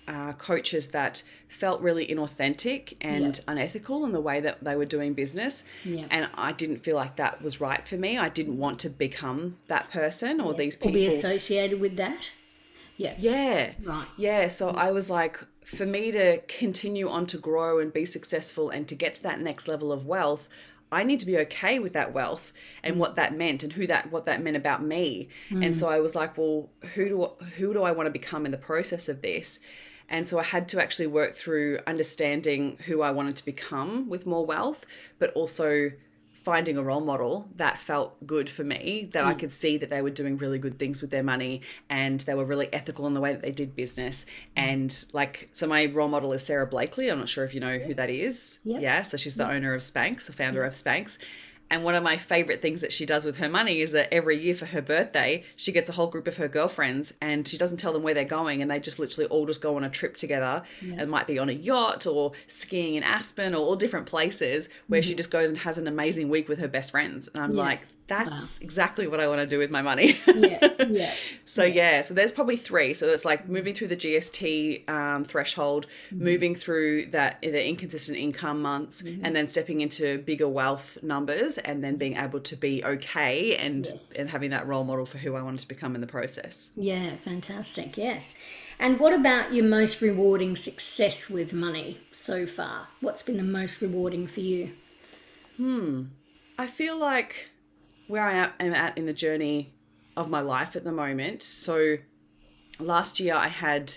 uh, 0.08 0.32
coaches 0.34 0.88
that 0.88 1.22
felt 1.50 1.82
really 1.82 2.08
inauthentic 2.08 2.96
and 3.02 3.42
unethical 3.48 4.06
in 4.06 4.14
the 4.14 4.22
way 4.22 4.40
that 4.40 4.64
they 4.64 4.76
were 4.76 4.86
doing 4.86 5.14
business. 5.14 5.64
Yeah. 5.84 6.06
And 6.10 6.30
I 6.36 6.54
didn't 6.54 6.80
feel 6.80 6.96
like 6.96 7.18
that 7.18 7.42
was 7.42 7.60
right 7.60 7.86
for 7.86 7.98
me. 7.98 8.18
I 8.18 8.30
didn't 8.30 8.58
want 8.58 8.80
to 8.80 8.90
become 8.90 9.58
that 9.68 9.92
person 9.92 10.40
or 10.40 10.54
these 10.54 10.78
Or 10.82 10.92
be 10.92 11.08
associated 11.08 11.82
with 11.82 11.98
that. 11.98 12.32
Yeah. 12.96 13.16
Yeah. 13.18 13.72
Right. 13.84 14.08
Yeah. 14.18 14.48
So 14.48 14.72
mm. 14.72 14.76
I 14.76 14.92
was 14.92 15.10
like, 15.10 15.44
for 15.64 15.86
me 15.86 16.12
to 16.12 16.38
continue 16.48 17.10
on 17.10 17.26
to 17.28 17.38
grow 17.38 17.80
and 17.80 17.92
be 17.92 18.06
successful 18.06 18.70
and 18.70 18.88
to 18.88 18.96
get 18.96 19.16
to 19.16 19.24
that 19.24 19.42
next 19.42 19.68
level 19.68 19.92
of 19.92 20.06
wealth, 20.06 20.48
I 20.92 21.04
need 21.04 21.20
to 21.20 21.26
be 21.26 21.38
okay 21.40 21.80
with 21.80 21.94
that 21.94 22.14
wealth 22.14 22.54
and 22.84 23.00
what 23.00 23.16
that 23.16 23.36
meant 23.36 23.64
and 23.64 23.74
who 23.74 23.88
that 23.88 24.12
what 24.12 24.24
that 24.24 24.42
meant 24.42 24.58
about 24.58 24.84
me. 24.84 25.30
And 25.50 25.64
mm. 25.64 25.76
so 25.76 25.90
I 25.90 26.00
was 26.00 26.16
like, 26.16 26.38
well, 26.38 26.70
who 26.96 27.10
do 27.10 27.46
who 27.58 27.74
do 27.74 27.84
I 27.84 27.92
want 27.92 28.08
to 28.08 28.12
become 28.12 28.46
in 28.46 28.52
the 28.52 28.58
process 28.58 29.10
of 29.10 29.22
this? 29.22 29.60
And 30.10 30.28
so 30.28 30.40
I 30.40 30.44
had 30.44 30.70
to 30.70 30.82
actually 30.82 31.08
work 31.08 31.36
through 31.36 31.80
understanding 31.86 32.78
who 32.86 33.02
I 33.02 33.12
wanted 33.12 33.36
to 33.38 33.46
become 33.46 34.08
with 34.08 34.26
more 34.26 34.46
wealth, 34.46 34.86
but 35.20 35.34
also 35.34 35.92
finding 36.48 36.78
a 36.78 36.82
role 36.82 37.02
model 37.02 37.46
that 37.58 37.78
felt 37.78 38.26
good 38.26 38.50
for 38.50 38.64
me 38.64 39.10
that 39.12 39.26
I 39.26 39.34
mm. 39.34 39.40
could 39.40 39.52
see 39.52 39.76
that 39.80 39.90
they 39.90 40.02
were 40.02 40.10
doing 40.10 40.38
really 40.38 40.58
good 40.58 40.80
things 40.80 41.02
with 41.02 41.12
their 41.12 41.22
money 41.22 41.60
and 41.90 42.22
they 42.22 42.36
were 42.36 42.46
really 42.46 42.72
ethical 42.72 43.06
in 43.06 43.14
the 43.14 43.20
way 43.20 43.34
that 43.34 43.42
they 43.42 43.52
did 43.52 43.76
business. 43.76 44.26
Mm. 44.56 44.62
And 44.62 45.06
like 45.12 45.50
so 45.52 45.68
my 45.68 45.88
role 45.88 46.08
model 46.08 46.32
is 46.32 46.44
Sara 46.44 46.66
Blakely. 46.66 47.10
I'm 47.10 47.20
not 47.20 47.28
sure 47.28 47.44
if 47.44 47.54
you 47.54 47.60
know 47.60 47.78
who 47.80 47.94
that 47.96 48.10
is. 48.10 48.60
Yeah. 48.64 48.80
yeah 48.80 49.02
so 49.02 49.18
she's 49.18 49.36
the 49.36 49.46
owner 49.46 49.74
of 49.74 49.82
Spanx 49.82 50.28
the 50.28 50.32
founder 50.32 50.64
of 50.64 50.72
Spanx 50.72 51.18
and 51.70 51.84
one 51.84 51.96
of 51.96 52.04
my 52.04 52.18
favorite 52.18 52.62
things 52.62 52.82
that 52.82 52.94
she 52.94 53.06
does 53.06 53.26
with 53.26 53.38
her 53.38 53.50
money 53.50 53.82
is 53.82 53.92
that 53.92 54.14
every 54.14 54.38
year 54.38 54.56
for 54.56 54.66
her 54.66 54.82
birthday, 54.82 55.44
she 55.56 55.72
gets 55.72 55.90
a 55.90 55.94
whole 55.94 56.08
group 56.08 56.28
of 56.28 56.38
her 56.38 56.48
girlfriends 56.48 57.14
and 57.22 57.48
she 57.48 57.58
doesn't 57.58 57.78
tell 57.78 57.92
them 57.94 58.04
where 58.04 58.14
they're 58.14 58.24
going 58.26 58.62
and 58.62 58.72
they 58.72 58.80
just 58.80 59.00
literally 59.00 59.28
all 59.30 59.46
just 59.46 59.62
go 59.62 59.76
on 59.76 59.84
a 59.84 59.90
trip 59.90 60.16
together. 60.18 60.64
It 60.82 61.10
might 61.10 61.28
be 61.28 61.40
on 61.40 61.50
a 61.50 61.54
yacht 61.54 62.08
or 62.08 62.32
skiing 62.48 62.96
in 62.96 63.04
Aspen 63.04 63.54
or 63.54 63.58
all 63.58 63.76
different 63.76 64.06
places 64.06 64.70
where 64.88 65.02
she 65.02 65.12
mm-hmm. 65.12 65.18
just 65.18 65.32
goes 65.32 65.50
and 65.50 65.58
has 65.58 65.78
an 65.78 65.88
amazing 65.88 66.30
week 66.30 66.48
with 66.48 66.60
her 66.60 66.68
best 66.68 66.92
friends. 66.92 67.28
And 67.34 67.44
I'm 67.44 67.54
Yeah. 67.54 67.64
like, 67.64 67.82
that's 68.08 68.58
exactly 68.60 69.08
what 69.08 69.20
I 69.20 69.28
want 69.28 69.42
to 69.42 69.48
do 69.48 69.58
with 69.58 69.70
my 69.72 69.82
money. 69.82 70.18
Yeah. 70.38 70.60
Yeah. 70.88 71.14
So 71.46 71.64
yeah. 71.64 72.02
so 72.04 72.14
there's 72.14 72.32
probably 72.32 72.56
three. 72.58 72.94
So 72.94 73.10
it's 73.12 73.26
like 73.26 73.50
moving 73.50 73.74
through 73.74 73.88
the 73.90 73.98
GST 73.98 74.88
um, 74.90 75.24
threshold, 75.26 75.88
Mm-hmm. 76.12 76.24
moving 76.24 76.56
through 76.56 77.08
that 77.08 77.40
the 77.42 77.68
inconsistent 77.68 78.18
income 78.18 78.62
months, 78.62 79.02
Mm-hmm. 79.02 79.26
and 79.26 79.36
then 79.36 79.48
stepping 79.48 79.82
into 79.82 80.20
bigger 80.20 80.48
wealth 80.48 80.98
numbers, 81.04 81.58
and 81.58 81.84
then 81.84 81.96
being 81.98 82.16
able 82.18 82.40
to 82.42 82.56
be 82.56 82.84
okay 82.84 83.56
and 83.58 83.86
Yes. 83.86 84.12
and 84.14 84.30
having 84.30 84.52
that 84.52 84.68
role 84.68 84.84
model 84.84 85.06
for 85.06 85.18
who 85.18 85.36
I 85.36 85.42
wanted 85.42 85.62
to 85.62 85.68
become 85.68 85.96
in 85.96 86.02
the 86.02 86.08
process. 86.08 86.70
Yeah, 86.76 87.16
fantastic. 87.18 87.98
Yes. 87.98 88.36
And 88.80 89.00
what 89.00 89.12
about 89.14 89.54
your 89.54 89.66
most 89.66 90.02
rewarding 90.02 90.56
success 90.56 91.30
with 91.30 91.52
money 91.52 92.00
so 92.12 92.46
far? 92.46 92.88
What's 93.02 93.24
been 93.24 93.38
the 93.38 93.44
most 93.44 93.82
rewarding 93.82 94.28
for 94.28 94.42
you? 94.42 94.72
Hmm. 95.58 96.04
I 96.60 96.68
feel 96.68 96.96
like 96.98 97.50
where 98.08 98.24
I 98.24 98.52
am- 98.60 98.74
at 98.74 98.98
in 98.98 99.06
the 99.06 99.14
journey 99.14 99.74
of 100.16 100.30
my 100.30 100.40
life 100.40 100.76
at 100.76 100.84
the 100.84 100.92
moment. 100.92 101.44
So 101.44 101.98
last 102.80 103.20
year 103.20 103.36
I 103.36 103.48
had 103.48 103.96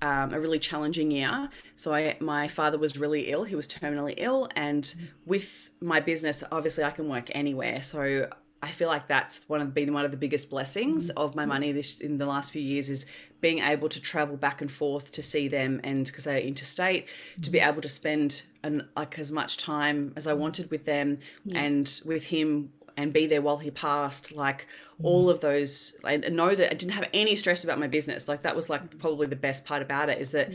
um, 0.00 0.32
a 0.32 0.40
really 0.40 0.58
challenging 0.58 1.10
year. 1.10 1.48
So 1.74 1.92
I, 1.94 2.16
my 2.20 2.48
father 2.48 2.78
was 2.78 2.96
really 2.96 3.30
ill. 3.30 3.44
He 3.44 3.56
was 3.56 3.66
terminally 3.66 4.14
ill, 4.16 4.48
and 4.54 4.92
with 5.26 5.70
my 5.80 6.00
business, 6.00 6.44
obviously 6.52 6.84
I 6.84 6.90
can 6.90 7.08
work 7.08 7.30
anywhere. 7.34 7.82
So 7.82 8.28
I 8.60 8.68
feel 8.68 8.88
like 8.88 9.06
that's 9.06 9.44
one 9.48 9.60
of 9.60 9.72
been 9.72 9.92
one 9.92 10.04
of 10.04 10.10
the 10.10 10.16
biggest 10.16 10.50
blessings 10.50 11.10
mm-hmm. 11.10 11.18
of 11.18 11.34
my 11.34 11.42
mm-hmm. 11.42 11.48
money 11.48 11.72
this 11.72 12.00
in 12.00 12.18
the 12.18 12.26
last 12.26 12.50
few 12.50 12.62
years 12.62 12.88
is 12.88 13.06
being 13.40 13.60
able 13.60 13.88
to 13.88 14.00
travel 14.00 14.36
back 14.36 14.60
and 14.60 14.70
forth 14.70 15.12
to 15.12 15.22
see 15.22 15.46
them 15.46 15.80
and 15.84 16.06
because 16.06 16.24
they're 16.24 16.38
interstate 16.38 17.08
to 17.42 17.50
be 17.50 17.60
mm-hmm. 17.60 17.68
able 17.68 17.80
to 17.80 17.88
spend 17.88 18.42
an, 18.64 18.88
like 18.96 19.18
as 19.18 19.30
much 19.30 19.58
time 19.58 20.12
as 20.16 20.26
I 20.26 20.32
wanted 20.32 20.70
with 20.70 20.84
them 20.84 21.18
and 21.54 22.00
with 22.04 22.24
him 22.24 22.72
and 22.98 23.12
be 23.12 23.26
there 23.26 23.40
while 23.40 23.56
he 23.56 23.70
passed 23.70 24.32
like 24.32 24.66
all 25.04 25.28
mm. 25.28 25.30
of 25.30 25.40
those 25.40 25.96
I 26.04 26.16
know 26.16 26.54
that 26.54 26.70
I 26.70 26.74
didn't 26.74 26.92
have 26.92 27.08
any 27.14 27.36
stress 27.36 27.62
about 27.62 27.78
my 27.78 27.86
business. 27.86 28.26
Like 28.26 28.42
that 28.42 28.56
was 28.56 28.68
like 28.68 28.98
probably 28.98 29.28
the 29.28 29.36
best 29.36 29.64
part 29.64 29.82
about 29.82 30.08
it 30.08 30.20
is 30.20 30.30
that 30.32 30.50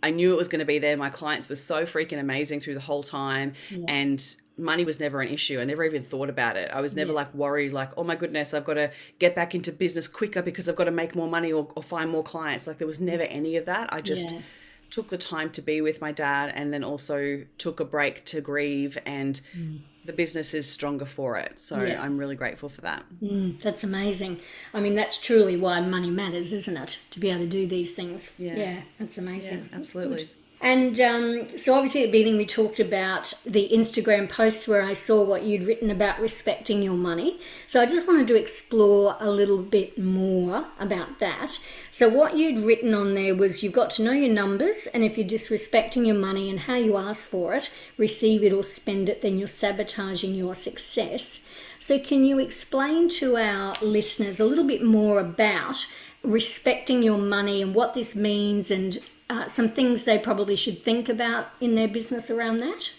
I 0.00 0.10
knew 0.12 0.32
it 0.32 0.38
was 0.38 0.46
going 0.46 0.60
to 0.60 0.64
be 0.64 0.78
there. 0.78 0.96
My 0.96 1.10
clients 1.10 1.48
were 1.48 1.56
so 1.56 1.82
freaking 1.82 2.20
amazing 2.20 2.60
through 2.60 2.74
the 2.74 2.80
whole 2.80 3.02
time 3.02 3.54
and 3.88 4.24
money 4.56 4.84
was 4.84 5.00
never 5.00 5.20
an 5.20 5.28
issue. 5.28 5.60
I 5.60 5.64
never 5.64 5.84
even 5.84 6.02
thought 6.02 6.30
about 6.30 6.56
it. 6.56 6.70
I 6.72 6.80
was 6.80 6.94
never 6.94 7.12
like 7.12 7.34
worried 7.34 7.72
like 7.72 7.90
oh 7.96 8.04
my 8.04 8.14
goodness 8.14 8.54
I've 8.54 8.64
got 8.64 8.74
to 8.74 8.92
get 9.18 9.34
back 9.34 9.56
into 9.56 9.72
business 9.72 10.06
quicker 10.06 10.40
because 10.40 10.68
I've 10.68 10.76
got 10.76 10.84
to 10.84 10.92
make 10.92 11.16
more 11.16 11.28
money 11.28 11.52
or, 11.52 11.66
or 11.74 11.82
find 11.82 12.08
more 12.10 12.22
clients. 12.22 12.68
Like 12.68 12.78
there 12.78 12.86
was 12.86 13.00
never 13.00 13.24
any 13.24 13.56
of 13.56 13.66
that. 13.66 13.92
I 13.92 14.02
just 14.02 14.30
Yeah. 14.30 14.42
took 14.90 15.08
the 15.08 15.18
time 15.18 15.50
to 15.50 15.62
be 15.62 15.80
with 15.80 16.00
my 16.00 16.12
dad 16.12 16.52
and 16.54 16.72
then 16.72 16.84
also 16.84 17.42
took 17.58 17.80
a 17.80 17.84
break 17.84 18.24
to 18.26 18.40
grieve 18.40 18.96
and 19.04 19.40
mm. 19.56 19.80
The 20.08 20.12
business 20.14 20.54
is 20.54 20.66
stronger 20.78 21.04
for 21.04 21.36
it 21.36 21.58
so 21.58 21.74
Yeah. 21.82 22.02
i'm 22.02 22.16
really 22.18 22.34
grateful 22.34 22.68
for 22.68 22.80
that 22.80 23.02
Mm, 23.22 23.60
that's 23.62 23.84
amazing. 23.84 24.40
I 24.72 24.80
mean, 24.80 24.94
that's 24.94 25.20
truly 25.20 25.56
why 25.56 25.80
money 25.80 26.10
matters, 26.22 26.52
isn't 26.52 26.76
it? 26.84 26.92
To 27.10 27.18
be 27.20 27.28
able 27.30 27.40
to 27.48 27.48
do 27.60 27.66
these 27.66 27.90
things. 27.98 28.20
Yeah. 28.38 28.56
yeah 28.64 28.80
that's 28.98 29.18
amazing. 29.18 29.68
absolutely 29.72 30.28
And 30.60 30.98
um, 31.00 31.56
so, 31.56 31.74
obviously, 31.74 32.02
at 32.02 32.06
the 32.06 32.18
beginning, 32.18 32.36
we 32.36 32.44
talked 32.44 32.80
about 32.80 33.32
the 33.46 33.68
Instagram 33.72 34.28
post 34.28 34.66
where 34.66 34.82
I 34.82 34.92
saw 34.92 35.22
what 35.22 35.44
you'd 35.44 35.62
written 35.62 35.88
about 35.88 36.18
respecting 36.18 36.82
your 36.82 36.94
money. 36.94 37.38
So, 37.68 37.80
I 37.80 37.86
just 37.86 38.08
wanted 38.08 38.26
to 38.28 38.34
explore 38.36 39.16
a 39.20 39.30
little 39.30 39.62
bit 39.62 39.98
more 39.98 40.66
about 40.80 41.20
that. 41.20 41.60
So, 41.92 42.08
what 42.08 42.36
you'd 42.36 42.64
written 42.64 42.92
on 42.92 43.14
there 43.14 43.36
was 43.36 43.62
you've 43.62 43.72
got 43.72 43.90
to 43.92 44.02
know 44.02 44.10
your 44.10 44.34
numbers, 44.34 44.88
and 44.88 45.04
if 45.04 45.16
you're 45.16 45.28
disrespecting 45.28 46.04
your 46.04 46.16
money 46.16 46.50
and 46.50 46.58
how 46.58 46.74
you 46.74 46.96
ask 46.96 47.28
for 47.28 47.54
it, 47.54 47.72
receive 47.96 48.42
it, 48.42 48.52
or 48.52 48.64
spend 48.64 49.08
it, 49.08 49.22
then 49.22 49.38
you're 49.38 49.46
sabotaging 49.46 50.34
your 50.34 50.56
success. 50.56 51.38
So, 51.78 52.00
can 52.00 52.24
you 52.24 52.40
explain 52.40 53.08
to 53.10 53.36
our 53.36 53.76
listeners 53.80 54.40
a 54.40 54.44
little 54.44 54.66
bit 54.66 54.82
more 54.82 55.20
about 55.20 55.86
respecting 56.24 57.04
your 57.04 57.18
money 57.18 57.62
and 57.62 57.76
what 57.76 57.94
this 57.94 58.16
means 58.16 58.72
and 58.72 58.98
uh, 59.30 59.48
some 59.48 59.68
things 59.68 60.04
they 60.04 60.18
probably 60.18 60.56
should 60.56 60.82
think 60.82 61.08
about 61.08 61.48
in 61.60 61.74
their 61.74 61.88
business 61.88 62.30
around 62.30 62.60
that? 62.60 62.92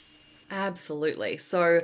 absolutely 0.51 1.37
so 1.37 1.81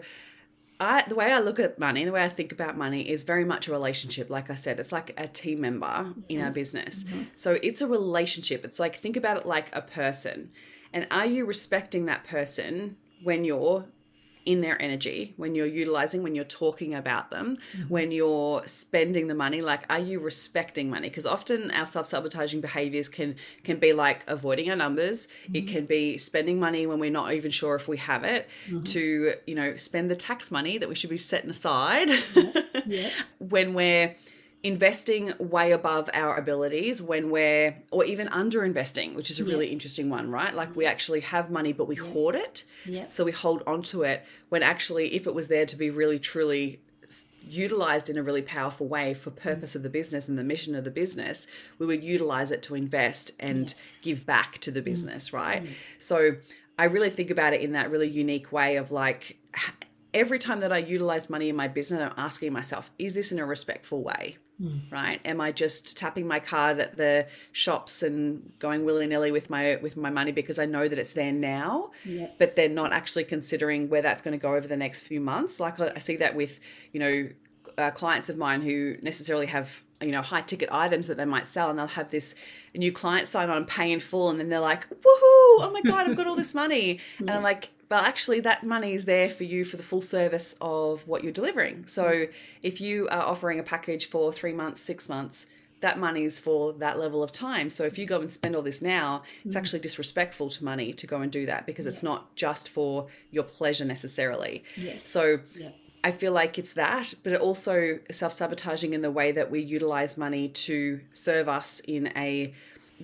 I, 0.79 1.03
the 1.07 1.15
way 1.15 1.31
I 1.31 1.39
look 1.39 1.59
at 1.59 1.79
money, 1.79 2.03
the 2.03 2.11
way 2.11 2.23
I 2.23 2.29
think 2.29 2.51
about 2.51 2.75
money 2.77 3.09
is 3.09 3.23
very 3.23 3.45
much 3.45 3.67
a 3.67 3.71
relationship. 3.71 4.29
Like 4.29 4.49
I 4.49 4.55
said, 4.55 4.77
it's 4.79 4.91
like 4.91 5.13
a 5.17 5.27
team 5.27 5.61
member 5.61 6.13
in 6.27 6.41
our 6.41 6.51
business. 6.51 7.05
So 7.35 7.57
it's 7.63 7.81
a 7.81 7.87
relationship. 7.87 8.65
It's 8.65 8.77
like, 8.77 8.97
think 8.97 9.15
about 9.15 9.37
it 9.37 9.45
like 9.45 9.73
a 9.73 9.81
person. 9.81 10.49
And 10.91 11.07
are 11.11 11.25
you 11.25 11.45
respecting 11.45 12.07
that 12.07 12.25
person 12.25 12.97
when 13.23 13.45
you're 13.45 13.85
in 14.45 14.61
their 14.61 14.79
energy, 14.81 15.33
when 15.37 15.55
you're 15.55 15.65
utilizing, 15.65 16.23
when 16.23 16.35
you're 16.35 16.43
talking 16.45 16.93
about 16.93 17.31
them, 17.31 17.57
mm-hmm. 17.75 17.89
when 17.89 18.11
you're 18.11 18.61
spending 18.67 19.27
the 19.27 19.35
money, 19.35 19.61
like 19.61 19.83
are 19.89 19.99
you 19.99 20.19
respecting 20.19 20.89
money? 20.89 21.09
Because 21.09 21.25
often 21.25 21.71
our 21.71 21.85
self-sabotaging 21.85 22.61
behaviors 22.61 23.09
can 23.09 23.35
can 23.63 23.77
be 23.77 23.93
like 23.93 24.23
avoiding 24.27 24.69
our 24.69 24.75
numbers. 24.75 25.27
Mm-hmm. 25.27 25.55
It 25.55 25.67
can 25.67 25.85
be 25.85 26.17
spending 26.17 26.59
money 26.59 26.85
when 26.85 26.99
we're 26.99 27.11
not 27.11 27.33
even 27.33 27.51
sure 27.51 27.75
if 27.75 27.87
we 27.87 27.97
have 27.97 28.23
it, 28.23 28.49
mm-hmm. 28.67 28.83
to, 28.83 29.33
you 29.47 29.55
know, 29.55 29.75
spend 29.75 30.11
the 30.11 30.15
tax 30.15 30.51
money 30.51 30.77
that 30.77 30.87
we 30.87 30.95
should 30.95 31.09
be 31.09 31.17
setting 31.17 31.49
aside. 31.49 32.09
Yeah. 32.09 32.61
Yeah. 32.85 33.09
when 33.39 33.73
we're 33.73 34.15
investing 34.65 35.31
way 35.37 35.73
above 35.73 36.09
our 36.15 36.37
abilities 36.37 36.99
when 36.99 37.29
we're 37.29 37.77
or 37.91 38.03
even 38.03 38.27
under 38.29 38.65
investing 38.65 39.13
which 39.13 39.29
is 39.29 39.39
a 39.39 39.43
really 39.43 39.67
interesting 39.67 40.09
one 40.09 40.31
right 40.31 40.55
like 40.55 40.75
we 40.75 40.87
actually 40.87 41.19
have 41.19 41.51
money 41.51 41.71
but 41.71 41.87
we 41.87 41.93
hoard 41.93 42.33
it 42.33 42.63
yeah. 42.83 43.05
so 43.07 43.23
we 43.23 43.31
hold 43.31 43.61
on 43.67 43.83
to 43.83 44.01
it 44.01 44.25
when 44.49 44.63
actually 44.63 45.13
if 45.13 45.27
it 45.27 45.35
was 45.35 45.49
there 45.49 45.67
to 45.67 45.75
be 45.75 45.91
really 45.91 46.17
truly 46.17 46.79
utilized 47.43 48.09
in 48.09 48.17
a 48.17 48.23
really 48.23 48.41
powerful 48.41 48.87
way 48.87 49.13
for 49.13 49.29
purpose 49.29 49.75
of 49.75 49.83
the 49.83 49.89
business 49.89 50.27
and 50.27 50.35
the 50.35 50.43
mission 50.43 50.73
of 50.73 50.83
the 50.83 50.89
business 50.89 51.45
we 51.77 51.85
would 51.85 52.03
utilize 52.03 52.49
it 52.49 52.63
to 52.63 52.73
invest 52.73 53.33
and 53.39 53.69
yes. 53.69 53.99
give 54.01 54.25
back 54.25 54.57
to 54.57 54.71
the 54.71 54.81
mm. 54.81 54.85
business 54.85 55.29
mm. 55.29 55.33
right 55.33 55.63
mm. 55.63 55.69
so 55.99 56.35
i 56.79 56.85
really 56.85 57.11
think 57.11 57.29
about 57.29 57.53
it 57.53 57.61
in 57.61 57.73
that 57.73 57.91
really 57.91 58.09
unique 58.09 58.51
way 58.51 58.77
of 58.77 58.91
like 58.91 59.37
every 60.11 60.39
time 60.39 60.61
that 60.61 60.73
i 60.73 60.79
utilize 60.79 61.29
money 61.29 61.49
in 61.49 61.55
my 61.55 61.67
business 61.67 62.01
i'm 62.01 62.17
asking 62.17 62.51
myself 62.51 62.89
is 62.97 63.13
this 63.13 63.31
in 63.31 63.37
a 63.37 63.45
respectful 63.45 64.01
way 64.01 64.37
Mm. 64.61 64.89
Right? 64.89 65.19
Am 65.25 65.41
I 65.41 65.51
just 65.51 65.97
tapping 65.97 66.27
my 66.27 66.39
card 66.39 66.79
at 66.79 66.95
the 66.95 67.27
shops 67.51 68.03
and 68.03 68.53
going 68.57 68.85
willy 68.85 69.05
nilly 69.05 69.31
with 69.31 69.49
my 69.49 69.75
with 69.81 69.97
my 69.97 70.09
money 70.09 70.31
because 70.31 70.59
I 70.59 70.65
know 70.65 70.87
that 70.87 70.97
it's 70.97 71.13
there 71.13 71.33
now, 71.33 71.91
yeah. 72.05 72.27
but 72.37 72.55
they're 72.55 72.69
not 72.69 72.93
actually 72.93 73.25
considering 73.25 73.89
where 73.89 74.01
that's 74.01 74.21
going 74.21 74.37
to 74.37 74.41
go 74.41 74.55
over 74.55 74.67
the 74.67 74.77
next 74.77 75.01
few 75.01 75.19
months. 75.19 75.59
Like 75.59 75.79
I 75.79 75.99
see 75.99 76.15
that 76.17 76.35
with 76.35 76.61
you 76.93 76.99
know 77.01 77.29
uh, 77.77 77.91
clients 77.91 78.29
of 78.29 78.37
mine 78.37 78.61
who 78.61 78.95
necessarily 79.01 79.47
have 79.47 79.81
you 80.01 80.11
know 80.11 80.21
high 80.21 80.41
ticket 80.41 80.69
items 80.71 81.07
that 81.07 81.17
they 81.17 81.25
might 81.25 81.47
sell 81.47 81.69
and 81.69 81.79
they'll 81.79 81.87
have 81.87 82.09
this 82.11 82.35
new 82.75 82.91
client 82.91 83.27
sign 83.27 83.49
on 83.49 83.65
pay 83.65 83.91
in 83.91 83.99
full 83.99 84.29
and 84.29 84.39
then 84.39 84.49
they're 84.49 84.59
like 84.59 84.89
woohoo 84.89 85.01
oh 85.05 85.69
my 85.73 85.81
god 85.81 86.07
i've 86.07 86.17
got 86.17 86.27
all 86.27 86.35
this 86.35 86.53
money 86.53 86.95
yeah. 86.95 86.99
and 87.19 87.29
i'm 87.31 87.43
like 87.43 87.69
well, 87.89 88.01
actually, 88.01 88.39
that 88.41 88.63
money 88.63 88.93
is 88.93 89.05
there 89.05 89.29
for 89.29 89.43
you 89.43 89.63
for 89.63 89.77
the 89.77 89.83
full 89.83 90.01
service 90.01 90.55
of 90.59 91.07
what 91.07 91.23
you're 91.23 91.31
delivering. 91.31 91.85
So, 91.87 92.27
if 92.63 92.81
you 92.81 93.07
are 93.09 93.21
offering 93.21 93.59
a 93.59 93.63
package 93.63 94.09
for 94.09 94.33
three 94.33 94.53
months, 94.53 94.81
six 94.81 95.07
months, 95.07 95.45
that 95.81 95.99
money 95.99 96.23
is 96.23 96.39
for 96.39 96.73
that 96.73 96.97
level 96.97 97.21
of 97.21 97.31
time. 97.31 97.69
So, 97.69 97.83
if 97.83 97.97
you 97.99 98.07
go 98.07 98.21
and 98.21 98.31
spend 98.31 98.55
all 98.55 98.63
this 98.63 98.81
now, 98.81 99.21
it's 99.43 99.55
mm. 99.55 99.59
actually 99.59 99.79
disrespectful 99.79 100.49
to 100.49 100.63
money 100.63 100.93
to 100.93 101.05
go 101.05 101.21
and 101.21 101.31
do 101.31 101.45
that 101.45 101.65
because 101.67 101.85
yeah. 101.85 101.91
it's 101.91 102.01
not 102.01 102.35
just 102.35 102.69
for 102.69 103.07
your 103.29 103.43
pleasure 103.43 103.85
necessarily. 103.85 104.63
Yes. 104.75 105.03
So, 105.05 105.39
yeah. 105.55 105.69
I 106.03 106.11
feel 106.11 106.33
like 106.33 106.59
it's 106.59 106.73
that, 106.73 107.15
but 107.23 107.33
it 107.33 107.41
also 107.41 107.99
self 108.11 108.31
sabotaging 108.33 108.93
in 108.93 109.01
the 109.01 109.11
way 109.11 109.31
that 109.31 109.49
we 109.49 109.59
utilize 109.59 110.17
money 110.17 110.49
to 110.49 111.01
serve 111.13 111.49
us 111.49 111.81
in 111.87 112.11
a 112.15 112.53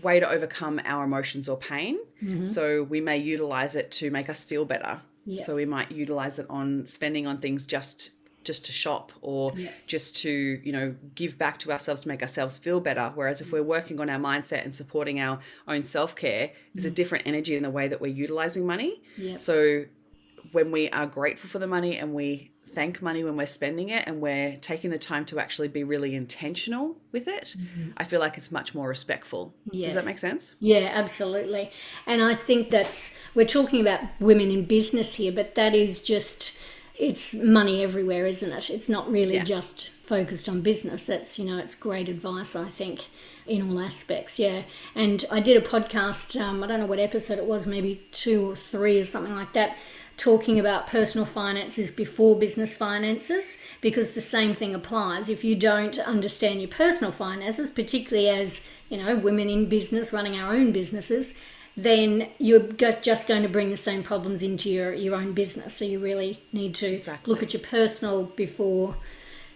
way 0.01 0.19
to 0.19 0.30
overcome 0.30 0.80
our 0.86 1.04
emotions 1.04 1.49
or 1.49 1.58
pain. 1.58 1.99
Mm-hmm. 2.23 2.45
So 2.45 2.84
we 2.84 3.01
may 3.01 3.17
utilize 3.17 3.75
it 3.75 3.91
to 3.91 4.12
make 4.12 4.30
us 4.30 4.43
feel 4.43 4.65
better. 4.65 5.01
So 5.39 5.56
we 5.56 5.65
might 5.65 5.91
utilize 5.91 6.39
it 6.39 6.47
on 6.49 6.88
spending 6.88 7.27
on 7.27 7.38
things 7.38 7.65
just 7.67 8.12
just 8.43 8.65
to 8.65 8.71
shop 8.71 9.12
or 9.21 9.54
just 9.86 10.15
to 10.15 10.32
you 10.63 10.71
know 10.71 10.95
give 11.13 11.38
back 11.38 11.60
to 11.60 11.71
ourselves 11.71 12.01
to 12.01 12.08
make 12.08 12.21
ourselves 12.21 12.58
feel 12.58 12.80
better 12.80 13.12
whereas 13.13 13.39
if 13.39 13.51
we're 13.51 13.62
working 13.62 13.99
on 13.99 14.10
our 14.10 14.17
mindset 14.19 14.63
and 14.63 14.73
supporting 14.73 15.19
our 15.19 15.39
own 15.67 15.84
self-care 15.84 16.51
there's 16.73 16.86
a 16.86 16.89
mm. 16.89 16.95
different 16.95 17.27
energy 17.27 17.56
in 17.56 17.62
the 17.62 17.69
way 17.69 17.88
that 17.88 18.01
we're 18.01 18.08
utilizing 18.08 18.65
money 18.65 19.01
yeah. 19.15 19.38
so 19.38 19.86
when 20.54 20.71
we 20.71 20.89
are 20.89 21.06
grateful 21.06 21.49
for 21.49 21.60
the 21.60 21.67
money 21.67 21.97
and 21.97 22.15
we 22.15 22.51
thank 22.73 23.01
money 23.01 23.23
when 23.23 23.36
we're 23.36 23.45
spending 23.45 23.89
it 23.89 24.03
and 24.07 24.21
we're 24.21 24.55
taking 24.57 24.91
the 24.91 24.97
time 24.97 25.25
to 25.25 25.39
actually 25.39 25.67
be 25.67 25.84
really 25.84 26.15
intentional 26.15 26.97
with 27.12 27.27
it, 27.27 27.55
mm-hmm. 27.57 27.91
I 27.97 28.03
feel 28.03 28.19
like 28.19 28.38
it's 28.38 28.51
much 28.51 28.73
more 28.73 28.88
respectful. 28.88 29.53
Yes. 29.71 29.88
Does 29.88 29.95
that 29.95 30.05
make 30.05 30.19
sense? 30.19 30.55
Yeah, 30.60 30.89
absolutely. 30.93 31.71
And 32.07 32.23
I 32.23 32.36
think 32.36 32.69
that's, 32.69 33.19
we're 33.36 33.45
talking 33.45 33.81
about 33.81 34.01
women 34.19 34.51
in 34.51 34.65
business 34.65 35.15
here, 35.15 35.31
but 35.31 35.55
that 35.55 35.75
is 35.75 36.01
just, 36.01 36.57
it's 36.99 37.34
money 37.34 37.84
everywhere, 37.84 38.25
isn't 38.25 38.51
it? 38.51 38.69
It's 38.69 38.89
not 38.89 39.12
really 39.12 39.36
yeah. 39.36 39.43
just 39.43 39.89
focused 40.03 40.49
on 40.49 40.62
business. 40.62 41.05
That's, 41.05 41.39
you 41.39 41.45
know, 41.45 41.57
it's 41.57 41.75
great 41.75 42.10
advice, 42.10 42.55
I 42.55 42.65
think, 42.65 43.07
in 43.47 43.69
all 43.69 43.79
aspects. 43.79 44.39
Yeah. 44.39 44.63
And 44.93 45.23
I 45.31 45.39
did 45.39 45.57
a 45.57 45.65
podcast, 45.65 46.39
um, 46.39 46.63
I 46.63 46.67
don't 46.67 46.79
know 46.79 46.86
what 46.86 46.99
episode 46.99 47.38
it 47.38 47.45
was, 47.45 47.65
maybe 47.65 48.07
two 48.12 48.51
or 48.51 48.55
three 48.55 48.99
or 48.99 49.05
something 49.05 49.36
like 49.36 49.53
that 49.53 49.77
talking 50.21 50.60
about 50.60 50.86
personal 50.86 51.25
finances 51.25 51.89
before 51.89 52.38
business 52.38 52.77
finances 52.77 53.60
because 53.81 54.13
the 54.13 54.21
same 54.21 54.53
thing 54.53 54.75
applies. 54.75 55.29
If 55.29 55.43
you 55.43 55.55
don't 55.55 55.97
understand 55.97 56.62
your 56.62 56.69
personal 56.69 57.12
finances, 57.12 57.71
particularly 57.71 58.29
as 58.29 58.67
you 58.89 58.97
know 58.97 59.15
women 59.15 59.49
in 59.49 59.67
business 59.67 60.13
running 60.13 60.39
our 60.39 60.53
own 60.53 60.71
businesses, 60.71 61.34
then 61.75 62.29
you're 62.38 62.60
just 62.60 63.27
going 63.27 63.41
to 63.41 63.49
bring 63.49 63.71
the 63.71 63.77
same 63.77 64.03
problems 64.03 64.43
into 64.43 64.69
your, 64.69 64.93
your 64.93 65.15
own 65.15 65.34
business. 65.34 65.77
So 65.77 65.86
you 65.86 65.99
really 65.99 66.43
need 66.53 66.75
to 66.75 66.93
exactly. 66.93 67.34
look 67.34 67.41
at 67.41 67.53
your 67.53 67.63
personal 67.63 68.25
before 68.25 68.97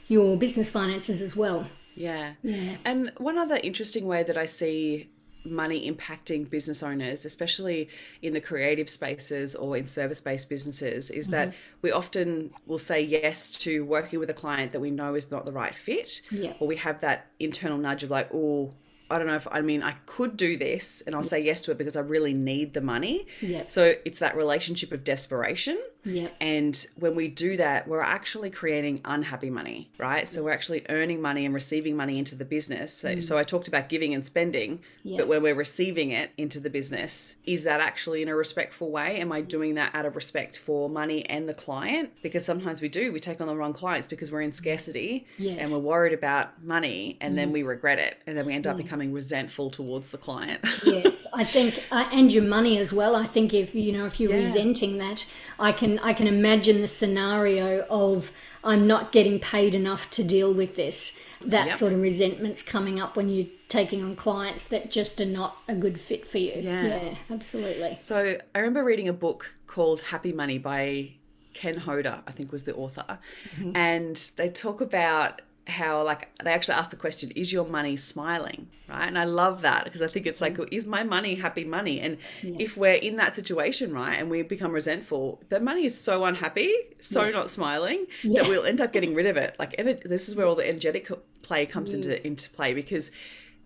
your 0.08 0.36
business 0.36 0.71
finances 0.71 1.21
as 1.21 1.36
well. 1.36 1.67
Yeah. 1.93 2.34
Yeah. 2.41 2.78
And 2.84 3.12
one 3.17 3.38
other 3.38 3.60
interesting 3.62 4.08
way 4.08 4.23
that 4.23 4.38
I 4.38 4.47
see 4.47 5.10
money 5.46 5.90
impacting 5.90 6.50
business 6.50 6.84
owners, 6.84 7.26
especially 7.26 7.90
in 8.22 8.34
the 8.34 8.42
creative 8.42 8.90
spaces 8.90 9.56
or 9.56 9.78
in 9.78 9.88
service 9.88 10.22
based 10.22 10.50
businesses, 10.50 11.10
is 11.10 11.26
mm-hmm. 11.26 11.32
that 11.32 11.54
we 11.82 11.92
often 11.92 12.52
will 12.66 12.78
say 12.78 13.02
yes 13.02 13.52
to 13.52 13.86
working 13.86 14.20
with 14.20 14.30
a 14.30 14.34
client 14.34 14.72
that 14.72 14.80
we 14.80 14.92
know 14.92 15.16
is 15.16 15.32
not 15.32 15.46
the 15.46 15.52
right 15.52 15.76
fit. 15.76 16.22
Yeah. 16.32 16.54
Or 16.60 16.68
we 16.68 16.78
have 16.78 17.00
that 17.02 17.28
internal 17.40 17.78
nudge 17.78 18.04
of 18.04 18.10
like, 18.10 18.30
oh, 18.34 18.74
I 19.10 19.18
don't 19.20 19.28
know 19.28 19.36
if 19.36 19.48
I 19.52 19.62
mean 19.62 19.84
I 19.84 19.92
could 20.08 20.36
do 20.36 20.58
this 20.58 21.04
and 21.06 21.16
I'll 21.16 21.24
say 21.24 21.40
yes 21.40 21.62
to 21.64 21.72
it 21.72 21.78
because 21.78 21.96
I 21.96 22.00
really 22.00 22.34
need 22.34 22.74
the 22.74 22.82
money. 22.82 23.28
Yeah. 23.40 23.64
So 23.68 23.94
it's 24.04 24.20
that 24.20 24.36
relationship 24.36 24.92
of 24.92 25.04
desperation. 25.04 25.80
Yeah. 26.06 26.28
And 26.39 26.86
when 26.96 27.15
we 27.15 27.28
do 27.28 27.58
that, 27.58 27.88
we're 27.88 28.02
actually 28.02 28.52
creating 28.52 29.02
unhappy 29.04 29.50
money, 29.50 29.89
right? 29.98 30.20
Yes. 30.20 30.32
So 30.32 30.44
we're 30.44 30.52
actually 30.52 30.86
earning 30.89 31.22
money 31.22 31.46
and 31.46 31.54
receiving 31.54 31.96
money 31.96 32.20
into 32.20 32.36
the 32.36 32.46
business. 32.46 32.94
So, 32.94 33.15
mm. 33.15 33.24
so 33.24 33.38
I 33.38 33.44
talked 33.44 33.68
about 33.68 33.89
giving 33.89 34.13
and 34.13 34.24
spending, 34.24 34.80
yeah. 35.04 35.18
but 35.18 35.28
when 35.28 35.41
we're 35.41 35.56
receiving 35.56 36.12
it 36.12 36.32
into 36.38 36.60
the 36.60 36.70
business, 36.70 37.36
is 37.46 37.63
that 37.63 37.82
actually 37.82 38.22
in 38.22 38.30
a 38.30 38.36
respectful 38.36 38.91
way? 38.91 39.20
Am 39.20 39.32
I 39.32 39.41
doing 39.41 39.76
that 39.76 39.94
out 39.96 40.06
of 40.06 40.15
respect 40.15 40.60
for 40.60 40.89
money 40.89 41.26
and 41.26 41.50
the 41.50 41.54
client? 41.54 42.12
Because 42.22 42.46
sometimes 42.46 42.82
we 42.82 42.88
do, 42.88 43.12
we 43.12 43.20
take 43.20 43.41
on 43.41 43.48
the 43.48 43.56
wrong 43.56 43.74
clients 43.74 44.08
because 44.08 44.32
we're 44.32 44.41
in 44.41 44.54
scarcity 44.54 45.26
yes. 45.38 45.58
and 45.60 45.72
we're 45.72 45.80
worried 45.80 46.13
about 46.13 46.63
money 46.63 47.18
and 47.20 47.34
mm. 47.34 47.38
then 47.38 47.52
we 47.52 47.63
regret 47.63 48.00
it 48.00 48.22
and 48.28 48.38
then 48.38 48.46
we 48.46 48.54
end 48.54 48.68
up 48.68 48.78
becoming 48.78 49.12
resentful 49.12 49.72
towards 49.72 50.12
the 50.12 50.18
client. 50.18 50.63
yes, 50.86 51.26
I 51.34 51.44
think, 51.44 51.84
uh, 51.91 52.08
and 52.12 52.32
your 52.32 52.44
money 52.44 52.78
as 52.78 52.94
well. 52.94 53.15
I 53.15 53.24
think 53.24 53.54
if, 53.54 53.74
you 53.74 53.91
know, 53.91 54.06
if 54.06 54.20
you're 54.20 54.32
yeah. 54.32 54.48
resenting 54.48 54.98
that, 55.00 55.26
I 55.60 55.72
can 55.72 55.95
I 56.00 56.14
can 56.14 56.28
imagine 56.28 56.82
the 56.82 56.88
scenario 56.88 57.86
of 57.90 58.32
I'm 58.64 58.88
not 58.88 59.12
getting 59.12 59.40
paid 59.40 59.76
enough 59.76 60.10
to 60.12 60.24
deal 60.24 60.54
with 60.54 60.76
this. 60.76 61.20
That 61.42 61.68
yep. 61.68 61.78
sort 61.78 61.94
of 61.94 62.02
resentment's 62.02 62.64
coming 62.64 63.00
up 63.00 63.16
when 63.16 63.30
you're 63.30 63.48
taking 63.68 64.04
on 64.04 64.16
clients 64.16 64.68
that 64.70 64.90
just 64.90 65.22
are 65.22 65.26
not 65.26 65.58
a 65.68 65.76
good 65.76 66.00
fit 66.00 66.28
for 66.28 66.38
you. 66.38 66.54
Yeah, 66.56 66.84
yeah 66.84 67.16
absolutely. 67.30 67.98
So 68.02 68.38
I 68.54 68.60
remember 68.60 68.84
reading 68.84 69.08
a 69.08 69.14
book 69.14 69.54
called 69.68 70.02
Happy 70.02 70.32
Money 70.32 70.58
by 70.58 71.14
Ken 71.54 71.78
Honda, 71.78 72.24
I 72.28 72.32
think 72.32 72.52
was 72.52 72.64
the 72.64 72.76
author, 72.76 73.20
mm-hmm. 73.56 73.76
and 73.76 74.16
they 74.38 74.50
talk 74.50 74.82
about 74.82 75.42
how 75.67 76.04
like 76.04 76.30
they 76.43 76.51
actually 76.51 76.75
ask 76.75 76.91
the 76.91 76.95
question 76.95 77.32
is 77.32 77.51
your 77.51 77.65
money 77.65 77.97
smiling 77.97 78.67
right 78.88 79.08
and 79.08 79.17
i 79.17 79.23
love 79.23 79.63
that 79.63 79.84
because 79.84 80.01
i 80.01 80.08
think 80.08 80.28
it's 80.28 80.39
like 80.39 80.58
mm. 80.58 80.67
is 80.71 80.86
my 80.86 81.04
money 81.04 81.36
happy 81.36 81.63
money 81.63 81.99
and 81.99 82.17
yeah. 82.43 82.56
if 82.60 82.78
we're 82.78 82.93
in 82.93 83.15
that 83.15 83.36
situation 83.36 83.91
right 83.91 84.15
and 84.15 84.30
we 84.30 84.43
become 84.43 84.71
resentful 84.71 85.41
the 85.49 85.60
money 85.60 85.86
is 85.86 85.99
so 85.99 86.23
unhappy 86.25 86.71
so 86.99 87.23
yeah. 87.23 87.32
not 87.32 87.49
smiling 87.49 88.06
yeah. 88.21 88.41
that 88.41 88.49
we'll 88.49 88.65
end 88.65 88.80
up 88.80 88.93
getting 88.93 89.15
rid 89.15 89.25
of 89.25 89.38
it 89.38 89.56
like 89.58 89.75
this 90.06 90.30
is 90.30 90.36
where 90.36 90.45
all 90.45 90.56
the 90.56 90.67
energetic 90.67 91.10
play 91.41 91.65
comes 91.65 91.93
into 91.93 92.10
mm. 92.10 92.21
into 92.21 92.49
play 92.51 92.73
because 92.73 93.10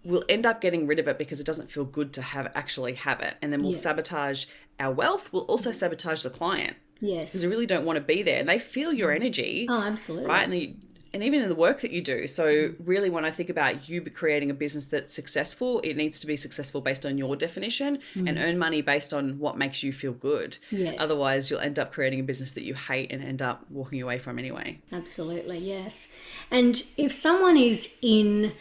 we'll 0.05 0.23
end 0.29 0.45
up 0.45 0.61
getting 0.61 0.87
rid 0.87 0.99
of 0.99 1.07
it 1.09 1.17
because 1.17 1.41
it 1.41 1.45
doesn't 1.45 1.69
feel 1.69 1.83
good 1.83 2.13
to 2.13 2.21
have 2.21 2.49
actually 2.55 2.95
have 2.95 3.19
it 3.19 3.35
and 3.41 3.51
then 3.51 3.61
we'll 3.61 3.73
sabotage 3.73 4.45
our 4.79 4.93
wealth 4.93 5.33
we'll 5.33 5.43
also 5.43 5.73
sabotage 5.73 6.23
the 6.23 6.29
client 6.29 6.77
Yes. 7.01 7.29
Because 7.29 7.41
they 7.41 7.47
really 7.47 7.65
don't 7.65 7.85
want 7.85 7.97
to 7.97 8.01
be 8.01 8.23
there. 8.23 8.39
And 8.39 8.49
they 8.49 8.59
feel 8.59 8.91
your 8.91 9.11
energy. 9.11 9.67
Oh, 9.69 9.81
absolutely. 9.81 10.27
Right. 10.27 10.43
And 10.43 10.53
they, 10.53 10.75
and 11.13 11.23
even 11.23 11.41
in 11.41 11.49
the 11.49 11.55
work 11.55 11.81
that 11.81 11.91
you 11.91 12.01
do. 12.01 12.27
So, 12.27 12.73
really, 12.83 13.09
when 13.09 13.25
I 13.25 13.31
think 13.31 13.49
about 13.49 13.89
you 13.89 14.01
creating 14.01 14.51
a 14.51 14.53
business 14.53 14.85
that's 14.85 15.13
successful, 15.13 15.79
it 15.83 15.97
needs 15.97 16.19
to 16.19 16.27
be 16.27 16.35
successful 16.35 16.81
based 16.81 17.05
on 17.05 17.17
your 17.17 17.35
definition 17.35 17.99
mm. 18.13 18.29
and 18.29 18.37
earn 18.37 18.57
money 18.57 18.81
based 18.81 19.13
on 19.13 19.39
what 19.39 19.57
makes 19.57 19.81
you 19.83 19.91
feel 19.91 20.13
good. 20.13 20.57
Yes. 20.69 20.97
Otherwise, 20.99 21.49
you'll 21.49 21.59
end 21.59 21.79
up 21.79 21.91
creating 21.91 22.19
a 22.19 22.23
business 22.23 22.51
that 22.51 22.63
you 22.63 22.75
hate 22.75 23.11
and 23.11 23.23
end 23.23 23.41
up 23.41 23.65
walking 23.69 24.01
away 24.01 24.19
from 24.19 24.37
anyway. 24.37 24.79
Absolutely, 24.91 25.57
yes. 25.57 26.09
And 26.51 26.83
if 26.97 27.11
someone 27.11 27.57
is 27.57 27.97
in 28.01 28.53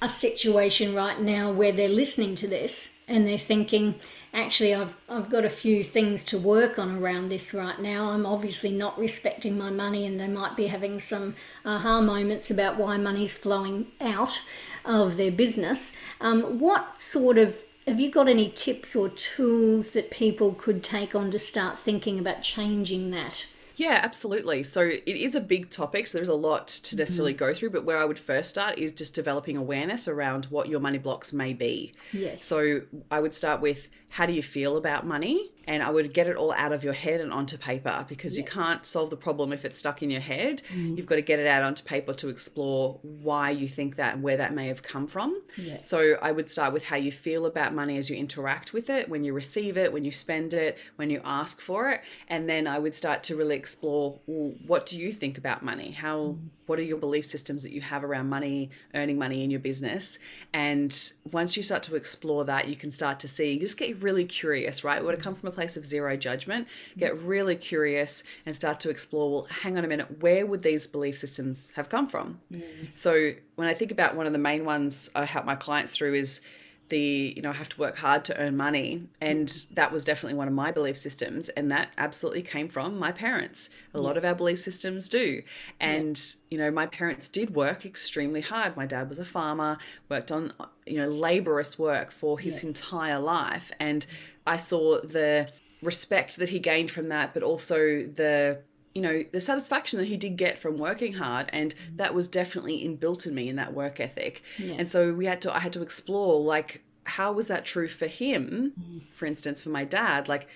a 0.00 0.08
situation 0.08 0.94
right 0.94 1.20
now 1.20 1.52
where 1.52 1.70
they're 1.70 1.88
listening 1.88 2.34
to 2.34 2.48
this 2.48 2.98
and 3.06 3.26
they're 3.26 3.38
thinking, 3.38 3.94
actually 4.32 4.74
I've 4.74 4.96
I've 5.08 5.30
got 5.30 5.44
a 5.44 5.50
few 5.50 5.84
things 5.84 6.24
to 6.24 6.38
work 6.38 6.78
on 6.78 6.98
around 6.98 7.28
this 7.28 7.52
right 7.52 7.80
now. 7.80 8.10
I'm 8.10 8.26
obviously 8.26 8.70
not 8.70 8.98
respecting 8.98 9.58
my 9.58 9.70
money 9.70 10.06
and 10.06 10.18
they 10.18 10.28
might 10.28 10.56
be 10.56 10.68
having 10.68 10.98
some 10.98 11.34
aha 11.64 12.00
moments 12.00 12.50
about 12.50 12.76
why 12.76 12.96
money's 12.96 13.34
flowing 13.34 13.86
out 14.00 14.42
of 14.84 15.16
their 15.16 15.30
business. 15.30 15.92
Um, 16.20 16.58
what 16.58 17.00
sort 17.00 17.38
of 17.38 17.62
have 17.86 18.00
you 18.00 18.10
got 18.10 18.28
any 18.28 18.48
tips 18.48 18.94
or 18.94 19.08
tools 19.08 19.90
that 19.90 20.10
people 20.10 20.54
could 20.54 20.84
take 20.84 21.14
on 21.14 21.30
to 21.32 21.38
start 21.38 21.78
thinking 21.78 22.18
about 22.18 22.42
changing 22.42 23.10
that? 23.10 23.46
Yeah, 23.74 24.00
absolutely. 24.02 24.62
So 24.62 24.82
it 24.82 25.02
is 25.06 25.34
a 25.34 25.40
big 25.40 25.70
topic, 25.70 26.06
so 26.06 26.18
there's 26.18 26.28
a 26.28 26.34
lot 26.34 26.68
to 26.68 26.96
necessarily 26.96 27.32
mm-hmm. 27.32 27.38
go 27.38 27.54
through. 27.54 27.70
But 27.70 27.84
where 27.84 27.98
I 27.98 28.04
would 28.04 28.18
first 28.18 28.50
start 28.50 28.78
is 28.78 28.92
just 28.92 29.14
developing 29.14 29.56
awareness 29.56 30.06
around 30.06 30.44
what 30.46 30.68
your 30.68 30.78
money 30.78 30.98
blocks 30.98 31.32
may 31.32 31.52
be. 31.52 31.92
Yes. 32.12 32.44
So 32.44 32.82
I 33.10 33.18
would 33.18 33.34
start 33.34 33.60
with 33.60 33.88
how 34.16 34.26
do 34.26 34.32
you 34.32 34.42
feel 34.42 34.76
about 34.76 35.06
money? 35.06 35.52
and 35.66 35.82
I 35.82 35.90
would 35.90 36.12
get 36.12 36.26
it 36.26 36.36
all 36.36 36.52
out 36.52 36.72
of 36.72 36.84
your 36.84 36.92
head 36.92 37.20
and 37.20 37.32
onto 37.32 37.56
paper 37.56 38.04
because 38.08 38.36
yeah. 38.36 38.44
you 38.44 38.50
can't 38.50 38.84
solve 38.84 39.10
the 39.10 39.16
problem 39.16 39.52
if 39.52 39.64
it's 39.64 39.78
stuck 39.78 40.02
in 40.02 40.10
your 40.10 40.20
head. 40.20 40.62
Mm. 40.72 40.96
You've 40.96 41.06
got 41.06 41.16
to 41.16 41.22
get 41.22 41.38
it 41.38 41.46
out 41.46 41.62
onto 41.62 41.82
paper 41.84 42.12
to 42.14 42.28
explore 42.28 42.98
why 43.02 43.50
you 43.50 43.68
think 43.68 43.96
that 43.96 44.14
and 44.14 44.22
where 44.22 44.36
that 44.36 44.54
may 44.54 44.68
have 44.68 44.82
come 44.82 45.06
from. 45.06 45.40
Yes. 45.56 45.88
So 45.88 46.16
I 46.20 46.32
would 46.32 46.50
start 46.50 46.72
with 46.72 46.84
how 46.84 46.96
you 46.96 47.12
feel 47.12 47.46
about 47.46 47.74
money 47.74 47.98
as 47.98 48.10
you 48.10 48.16
interact 48.16 48.72
with 48.72 48.90
it, 48.90 49.08
when 49.08 49.24
you 49.24 49.32
receive 49.32 49.76
it, 49.76 49.92
when 49.92 50.04
you 50.04 50.12
spend 50.12 50.54
it, 50.54 50.78
when 50.96 51.10
you 51.10 51.20
ask 51.24 51.60
for 51.60 51.90
it, 51.90 52.02
and 52.28 52.48
then 52.48 52.66
I 52.66 52.78
would 52.78 52.94
start 52.94 53.22
to 53.24 53.36
really 53.36 53.56
explore 53.56 54.18
well, 54.26 54.54
what 54.66 54.86
do 54.86 54.98
you 54.98 55.12
think 55.12 55.38
about 55.38 55.62
money? 55.62 55.92
How 55.92 56.18
mm 56.18 56.38
what 56.72 56.78
are 56.78 56.84
your 56.84 56.96
belief 56.96 57.26
systems 57.26 57.62
that 57.62 57.70
you 57.70 57.82
have 57.82 58.02
around 58.02 58.30
money, 58.30 58.70
earning 58.94 59.18
money 59.18 59.44
in 59.44 59.50
your 59.50 59.60
business? 59.60 60.18
And 60.54 61.12
once 61.30 61.54
you 61.54 61.62
start 61.62 61.82
to 61.82 61.96
explore 61.96 62.46
that, 62.46 62.66
you 62.66 62.76
can 62.76 62.90
start 62.90 63.20
to 63.20 63.28
see, 63.28 63.58
just 63.58 63.76
get 63.76 64.02
really 64.02 64.24
curious, 64.24 64.82
right? 64.82 64.98
We 64.98 65.04
want 65.04 65.18
to 65.18 65.22
come 65.22 65.34
from 65.34 65.50
a 65.50 65.52
place 65.52 65.76
of 65.76 65.84
zero 65.84 66.16
judgment, 66.16 66.66
get 66.96 67.20
really 67.20 67.56
curious 67.56 68.22
and 68.46 68.56
start 68.56 68.80
to 68.80 68.88
explore, 68.88 69.30
well, 69.30 69.46
hang 69.50 69.76
on 69.76 69.84
a 69.84 69.86
minute, 69.86 70.22
where 70.22 70.46
would 70.46 70.62
these 70.62 70.86
belief 70.86 71.18
systems 71.18 71.70
have 71.76 71.90
come 71.90 72.08
from? 72.08 72.40
Mm. 72.50 72.62
So 72.94 73.32
when 73.56 73.68
I 73.68 73.74
think 73.74 73.92
about 73.92 74.16
one 74.16 74.26
of 74.26 74.32
the 74.32 74.38
main 74.38 74.64
ones 74.64 75.10
I 75.14 75.26
help 75.26 75.44
my 75.44 75.56
clients 75.56 75.94
through 75.94 76.14
is 76.14 76.40
the 76.88 77.32
you 77.36 77.42
know 77.42 77.50
I 77.50 77.54
have 77.54 77.68
to 77.70 77.80
work 77.80 77.96
hard 77.96 78.24
to 78.26 78.38
earn 78.38 78.56
money 78.56 79.04
and 79.20 79.48
that 79.72 79.92
was 79.92 80.04
definitely 80.04 80.36
one 80.36 80.48
of 80.48 80.54
my 80.54 80.70
belief 80.70 80.96
systems 80.96 81.48
and 81.50 81.70
that 81.70 81.88
absolutely 81.96 82.42
came 82.42 82.68
from 82.68 82.98
my 82.98 83.12
parents 83.12 83.70
a 83.94 83.98
yeah. 83.98 84.04
lot 84.04 84.16
of 84.16 84.24
our 84.24 84.34
belief 84.34 84.60
systems 84.60 85.08
do 85.08 85.42
and 85.80 86.18
yeah. 86.18 86.34
you 86.50 86.58
know 86.58 86.70
my 86.70 86.86
parents 86.86 87.28
did 87.28 87.54
work 87.54 87.86
extremely 87.86 88.40
hard 88.40 88.76
my 88.76 88.86
dad 88.86 89.08
was 89.08 89.18
a 89.18 89.24
farmer 89.24 89.78
worked 90.08 90.30
on 90.30 90.52
you 90.86 90.98
know 90.98 91.08
laborious 91.08 91.78
work 91.78 92.10
for 92.10 92.38
his 92.38 92.62
yeah. 92.62 92.68
entire 92.68 93.18
life 93.18 93.70
and 93.80 94.06
I 94.46 94.56
saw 94.56 95.00
the 95.00 95.48
respect 95.82 96.36
that 96.36 96.50
he 96.50 96.58
gained 96.58 96.90
from 96.90 97.08
that 97.08 97.32
but 97.32 97.42
also 97.42 97.78
the 98.06 98.58
you 98.94 99.02
know 99.02 99.24
the 99.32 99.40
satisfaction 99.40 99.98
that 99.98 100.06
he 100.06 100.16
did 100.16 100.36
get 100.36 100.58
from 100.58 100.76
working 100.76 101.14
hard 101.14 101.48
and 101.52 101.74
mm. 101.74 101.96
that 101.96 102.14
was 102.14 102.28
definitely 102.28 102.86
inbuilt 102.86 103.26
in 103.26 103.34
me 103.34 103.48
in 103.48 103.56
that 103.56 103.72
work 103.72 104.00
ethic 104.00 104.42
yeah. 104.58 104.74
and 104.78 104.90
so 104.90 105.12
we 105.12 105.26
had 105.26 105.40
to 105.40 105.54
i 105.54 105.58
had 105.58 105.72
to 105.72 105.82
explore 105.82 106.40
like 106.40 106.82
how 107.04 107.32
was 107.32 107.48
that 107.48 107.64
true 107.64 107.88
for 107.88 108.06
him 108.06 108.72
mm. 108.78 109.02
for 109.10 109.26
instance 109.26 109.62
for 109.62 109.70
my 109.70 109.84
dad 109.84 110.28
like 110.28 110.46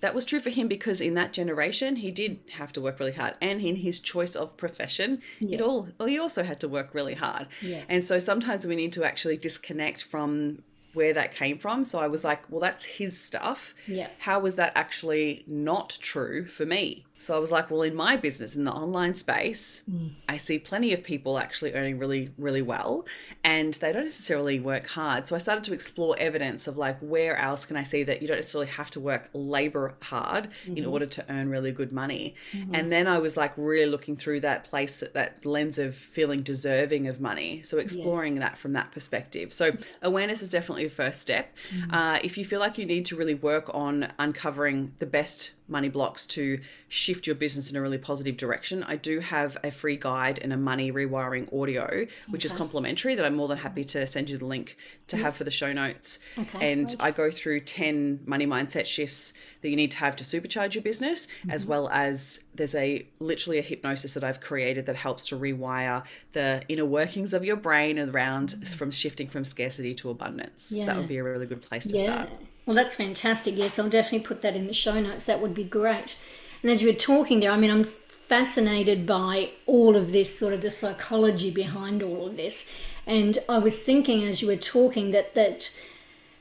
that 0.00 0.14
was 0.14 0.26
true 0.26 0.40
for 0.40 0.50
him 0.50 0.68
because 0.68 1.00
in 1.00 1.14
that 1.14 1.32
generation 1.32 1.96
he 1.96 2.10
did 2.10 2.38
have 2.52 2.72
to 2.72 2.80
work 2.80 3.00
really 3.00 3.12
hard 3.12 3.34
and 3.40 3.60
in 3.62 3.76
his 3.76 3.98
choice 3.98 4.36
of 4.36 4.56
profession 4.56 5.22
yeah. 5.40 5.56
it 5.56 5.60
all 5.60 5.88
well 5.98 6.08
he 6.08 6.18
also 6.18 6.42
had 6.42 6.60
to 6.60 6.68
work 6.68 6.94
really 6.94 7.14
hard 7.14 7.46
yeah. 7.62 7.82
and 7.88 8.04
so 8.04 8.18
sometimes 8.18 8.66
we 8.66 8.76
need 8.76 8.92
to 8.92 9.04
actually 9.04 9.36
disconnect 9.36 10.02
from 10.02 10.62
where 10.96 11.12
that 11.12 11.30
came 11.30 11.58
from. 11.58 11.84
So 11.84 11.98
I 11.98 12.08
was 12.08 12.24
like, 12.24 12.50
well, 12.50 12.60
that's 12.60 12.84
his 12.84 13.20
stuff. 13.20 13.74
Yeah. 13.86 14.08
How 14.18 14.40
was 14.40 14.54
that 14.54 14.72
actually 14.74 15.44
not 15.46 15.98
true 16.00 16.46
for 16.46 16.64
me? 16.64 17.04
So 17.18 17.34
I 17.34 17.38
was 17.38 17.50
like, 17.50 17.70
well, 17.70 17.82
in 17.82 17.94
my 17.94 18.16
business, 18.16 18.56
in 18.56 18.64
the 18.64 18.72
online 18.72 19.14
space, 19.14 19.82
mm. 19.90 20.10
I 20.28 20.36
see 20.36 20.58
plenty 20.58 20.92
of 20.92 21.02
people 21.02 21.38
actually 21.38 21.72
earning 21.72 21.98
really, 21.98 22.30
really 22.36 22.60
well 22.60 23.06
and 23.44 23.72
they 23.74 23.92
don't 23.92 24.04
necessarily 24.04 24.60
work 24.60 24.86
hard. 24.86 25.26
So 25.26 25.34
I 25.34 25.38
started 25.38 25.64
to 25.64 25.74
explore 25.74 26.16
evidence 26.18 26.66
of 26.66 26.76
like, 26.76 26.98
where 27.00 27.36
else 27.36 27.64
can 27.64 27.76
I 27.76 27.84
see 27.84 28.02
that 28.04 28.20
you 28.20 28.28
don't 28.28 28.36
necessarily 28.36 28.70
have 28.70 28.90
to 28.92 29.00
work 29.00 29.30
labor 29.32 29.94
hard 30.02 30.48
mm-hmm. 30.64 30.76
in 30.76 30.86
order 30.86 31.06
to 31.06 31.24
earn 31.30 31.48
really 31.48 31.72
good 31.72 31.92
money? 31.92 32.34
Mm-hmm. 32.52 32.74
And 32.74 32.92
then 32.92 33.06
I 33.06 33.18
was 33.18 33.36
like, 33.36 33.52
really 33.56 33.90
looking 33.90 34.16
through 34.16 34.40
that 34.40 34.64
place, 34.64 35.02
that 35.14 35.44
lens 35.44 35.78
of 35.78 35.94
feeling 35.94 36.42
deserving 36.42 37.06
of 37.06 37.20
money. 37.20 37.62
So 37.62 37.78
exploring 37.78 38.36
yes. 38.36 38.44
that 38.44 38.58
from 38.58 38.74
that 38.74 38.92
perspective. 38.92 39.52
So 39.52 39.72
awareness 40.02 40.42
is 40.42 40.50
definitely 40.50 40.85
the 40.88 40.94
first 40.94 41.20
step. 41.20 41.54
Mm-hmm. 41.74 41.94
Uh, 41.94 42.18
if 42.22 42.38
you 42.38 42.44
feel 42.44 42.60
like 42.60 42.78
you 42.78 42.86
need 42.86 43.04
to 43.06 43.16
really 43.16 43.34
work 43.34 43.70
on 43.74 44.12
uncovering 44.18 44.92
the 44.98 45.06
best 45.06 45.52
money 45.68 45.88
blocks 45.88 46.26
to 46.26 46.60
shift 46.88 47.26
your 47.26 47.36
business 47.36 47.70
in 47.70 47.76
a 47.76 47.82
really 47.82 47.98
positive 47.98 48.36
direction, 48.36 48.82
I 48.84 48.96
do 48.96 49.20
have 49.20 49.56
a 49.64 49.70
free 49.70 49.96
guide 49.96 50.38
and 50.38 50.52
a 50.52 50.56
money 50.56 50.92
rewiring 50.92 51.52
audio, 51.58 52.06
which 52.28 52.44
okay. 52.44 52.52
is 52.52 52.58
complimentary 52.58 53.14
that 53.14 53.24
I'm 53.24 53.34
more 53.34 53.48
than 53.48 53.58
happy 53.58 53.84
to 53.84 54.06
send 54.06 54.30
you 54.30 54.38
the 54.38 54.46
link 54.46 54.76
to 55.08 55.16
have 55.16 55.36
for 55.36 55.44
the 55.44 55.50
show 55.50 55.72
notes. 55.72 56.18
Okay, 56.38 56.72
and 56.72 56.94
I 57.00 57.10
go 57.10 57.30
through 57.30 57.60
10 57.60 58.20
money 58.26 58.46
mindset 58.46 58.86
shifts 58.86 59.34
that 59.62 59.68
you 59.68 59.76
need 59.76 59.90
to 59.92 59.98
have 59.98 60.16
to 60.16 60.24
supercharge 60.24 60.74
your 60.74 60.82
business, 60.82 61.26
mm-hmm. 61.26 61.50
as 61.50 61.66
well 61.66 61.88
as 61.88 62.40
there's 62.54 62.74
a 62.74 63.06
literally 63.18 63.58
a 63.58 63.62
hypnosis 63.62 64.14
that 64.14 64.24
I've 64.24 64.40
created 64.40 64.86
that 64.86 64.96
helps 64.96 65.28
to 65.28 65.38
rewire 65.38 66.04
the 66.32 66.62
inner 66.68 66.86
workings 66.86 67.34
of 67.34 67.44
your 67.44 67.56
brain 67.56 67.98
around 67.98 68.50
mm-hmm. 68.50 68.64
from 68.64 68.90
shifting 68.90 69.28
from 69.28 69.44
scarcity 69.44 69.94
to 69.94 70.10
abundance. 70.10 70.72
Yeah. 70.72 70.82
So 70.82 70.86
that 70.86 70.96
would 70.96 71.08
be 71.08 71.18
a 71.18 71.24
really 71.24 71.46
good 71.46 71.62
place 71.62 71.86
to 71.86 71.96
yeah. 71.96 72.04
start. 72.04 72.30
Well, 72.66 72.74
that's 72.74 72.96
fantastic. 72.96 73.56
Yes, 73.56 73.78
I'll 73.78 73.88
definitely 73.88 74.26
put 74.26 74.42
that 74.42 74.56
in 74.56 74.66
the 74.66 74.72
show 74.72 75.00
notes. 75.00 75.24
That 75.24 75.40
would 75.40 75.54
be 75.54 75.64
great. 75.64 76.16
And 76.62 76.70
as 76.70 76.82
you 76.82 76.88
were 76.88 76.98
talking 76.98 77.38
there, 77.38 77.52
I 77.52 77.56
mean, 77.56 77.70
I'm 77.70 77.84
fascinated 77.84 79.06
by 79.06 79.50
all 79.66 79.94
of 79.94 80.10
this, 80.10 80.36
sort 80.36 80.52
of 80.52 80.62
the 80.62 80.70
psychology 80.70 81.50
behind 81.50 82.02
all 82.02 82.26
of 82.26 82.36
this. 82.36 82.68
And 83.06 83.38
I 83.48 83.58
was 83.58 83.80
thinking 83.80 84.24
as 84.24 84.42
you 84.42 84.48
were 84.48 84.56
talking 84.56 85.12
that 85.12 85.34
that 85.34 85.70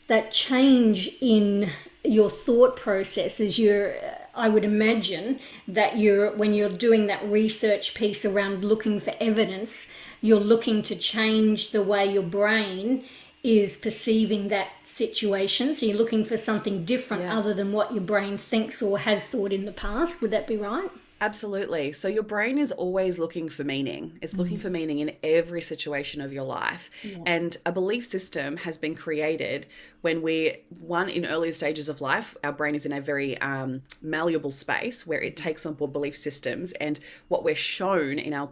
that 0.07 0.31
change 0.31 1.09
in 1.21 1.69
your 2.03 2.29
thought 2.29 2.75
process 2.75 3.39
as 3.39 3.57
you're 3.57 3.95
I 4.35 4.49
would 4.49 4.65
imagine 4.65 5.39
that 5.67 5.97
you're 5.97 6.35
when 6.35 6.53
you're 6.53 6.69
doing 6.69 7.05
that 7.07 7.23
research 7.29 7.93
piece 7.93 8.25
around 8.25 8.65
looking 8.65 8.99
for 8.99 9.13
evidence, 9.19 9.91
you're 10.21 10.39
looking 10.39 10.81
to 10.83 10.95
change 10.95 11.71
the 11.71 11.83
way 11.83 12.11
your 12.11 12.23
brain 12.23 13.05
is 13.43 13.77
perceiving 13.77 14.47
that 14.47 14.69
situation. 14.95 15.75
So 15.75 15.85
you're 15.85 15.97
looking 15.97 16.23
for 16.23 16.37
something 16.37 16.85
different 16.85 17.23
yeah. 17.23 17.37
other 17.37 17.53
than 17.53 17.73
what 17.73 17.93
your 17.93 18.03
brain 18.03 18.37
thinks 18.37 18.81
or 18.81 18.99
has 18.99 19.27
thought 19.27 19.51
in 19.51 19.65
the 19.65 19.73
past. 19.73 20.21
Would 20.21 20.31
that 20.31 20.47
be 20.47 20.55
right? 20.55 20.89
Absolutely. 21.21 21.93
So 21.93 22.07
your 22.07 22.23
brain 22.23 22.57
is 22.57 22.71
always 22.73 23.17
looking 23.17 23.47
for 23.47 23.63
meaning. 23.63 24.17
It's 24.21 24.33
looking 24.33 24.57
mm. 24.57 24.61
for 24.61 24.69
meaning 24.69 24.99
in 24.99 25.13
every 25.23 25.61
situation 25.61 26.21
of 26.21 26.33
your 26.33 26.43
life. 26.43 26.89
Yeah. 27.03 27.19
And 27.25 27.55
a 27.65 27.71
belief 27.71 28.05
system 28.05 28.57
has 28.57 28.77
been 28.77 28.95
created 28.95 29.67
when 30.05 30.21
we, 30.21 30.57
one, 30.81 31.09
in 31.09 31.25
earlier 31.25 31.51
stages 31.51 31.89
of 31.89 31.99
life, 31.99 32.37
our 32.43 32.51
brain 32.51 32.75
is 32.75 32.85
in 32.85 32.91
a 32.91 33.01
very 33.01 33.39
um, 33.39 33.81
malleable 34.03 34.51
space 34.51 35.07
where 35.07 35.19
it 35.19 35.35
takes 35.35 35.65
on 35.65 35.73
board 35.73 35.93
belief 35.93 36.15
systems. 36.15 36.73
And 36.73 36.99
what 37.29 37.43
we're 37.43 37.55
shown 37.55 38.19
in 38.19 38.31
our 38.31 38.49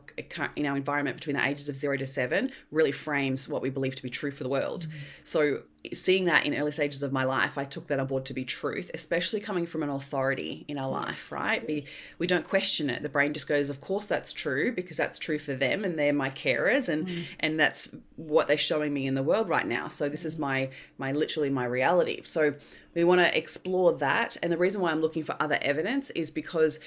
in 0.55 0.66
our 0.66 0.76
environment 0.76 1.18
between 1.18 1.36
the 1.36 1.45
ages 1.45 1.70
of 1.70 1.76
zero 1.76 1.95
to 1.97 2.07
seven 2.07 2.49
really 2.72 2.91
frames 2.91 3.47
what 3.47 3.61
we 3.61 3.70
believe 3.70 3.95
to 3.97 4.03
be 4.03 4.09
true 4.09 4.32
for 4.32 4.43
the 4.43 4.49
world. 4.49 4.88
Mm. 4.88 4.93
So 5.24 5.61
seeing 5.93 6.26
that 6.26 6.45
in 6.45 6.55
early 6.55 6.72
stages 6.72 7.03
of 7.03 7.11
my 7.11 7.24
life, 7.24 7.57
I 7.57 7.66
took 7.66 7.88
that 7.88 7.99
on 7.99 8.07
board 8.07 8.26
to 8.26 8.34
be 8.34 8.45
truth, 8.45 8.89
especially 8.93 9.41
coming 9.41 9.66
from 9.66 9.84
an 9.84 9.89
authority 9.89 10.66
in 10.68 10.78
our 10.78 10.89
yes, 10.89 11.05
life, 11.05 11.32
right? 11.32 11.61
Yes. 11.61 11.68
We 11.68 11.88
we 12.20 12.28
don't 12.28 12.45
question 12.54 12.88
it. 12.91 13.01
The 13.01 13.10
brain 13.10 13.34
just 13.34 13.47
goes, 13.47 13.72
of 13.72 13.82
course 13.82 14.06
that's 14.06 14.32
true 14.32 14.72
because 14.72 14.95
that's 14.95 15.18
true 15.18 15.39
for 15.39 15.56
them 15.56 15.84
and 15.84 15.97
they're 15.97 16.14
my 16.14 16.30
carers 16.30 16.88
and 16.88 17.08
mm. 17.08 17.26
and 17.39 17.60
that's 17.60 17.89
what 18.16 18.47
they're 18.47 18.58
showing 18.58 18.93
me 18.93 19.08
in 19.08 19.16
the 19.16 19.24
world 19.24 19.49
right 19.49 19.66
now. 19.66 19.88
So 19.88 20.08
this 20.08 20.24
is 20.24 20.38
my 20.38 20.70
my 20.99 21.14
literally 21.14 21.49
my 21.49 21.66
reality. 21.66 22.22
So 22.26 22.54
we 22.93 23.06
want 23.06 23.22
to 23.22 23.36
explore 23.36 23.93
that 23.93 24.38
and 24.43 24.54
the 24.54 24.58
reason 24.60 24.82
why 24.82 24.91
I'm 24.91 25.01
looking 25.01 25.24
for 25.24 25.36
other 25.39 25.58
evidence 25.64 26.12
is 26.12 26.30
because 26.30 26.80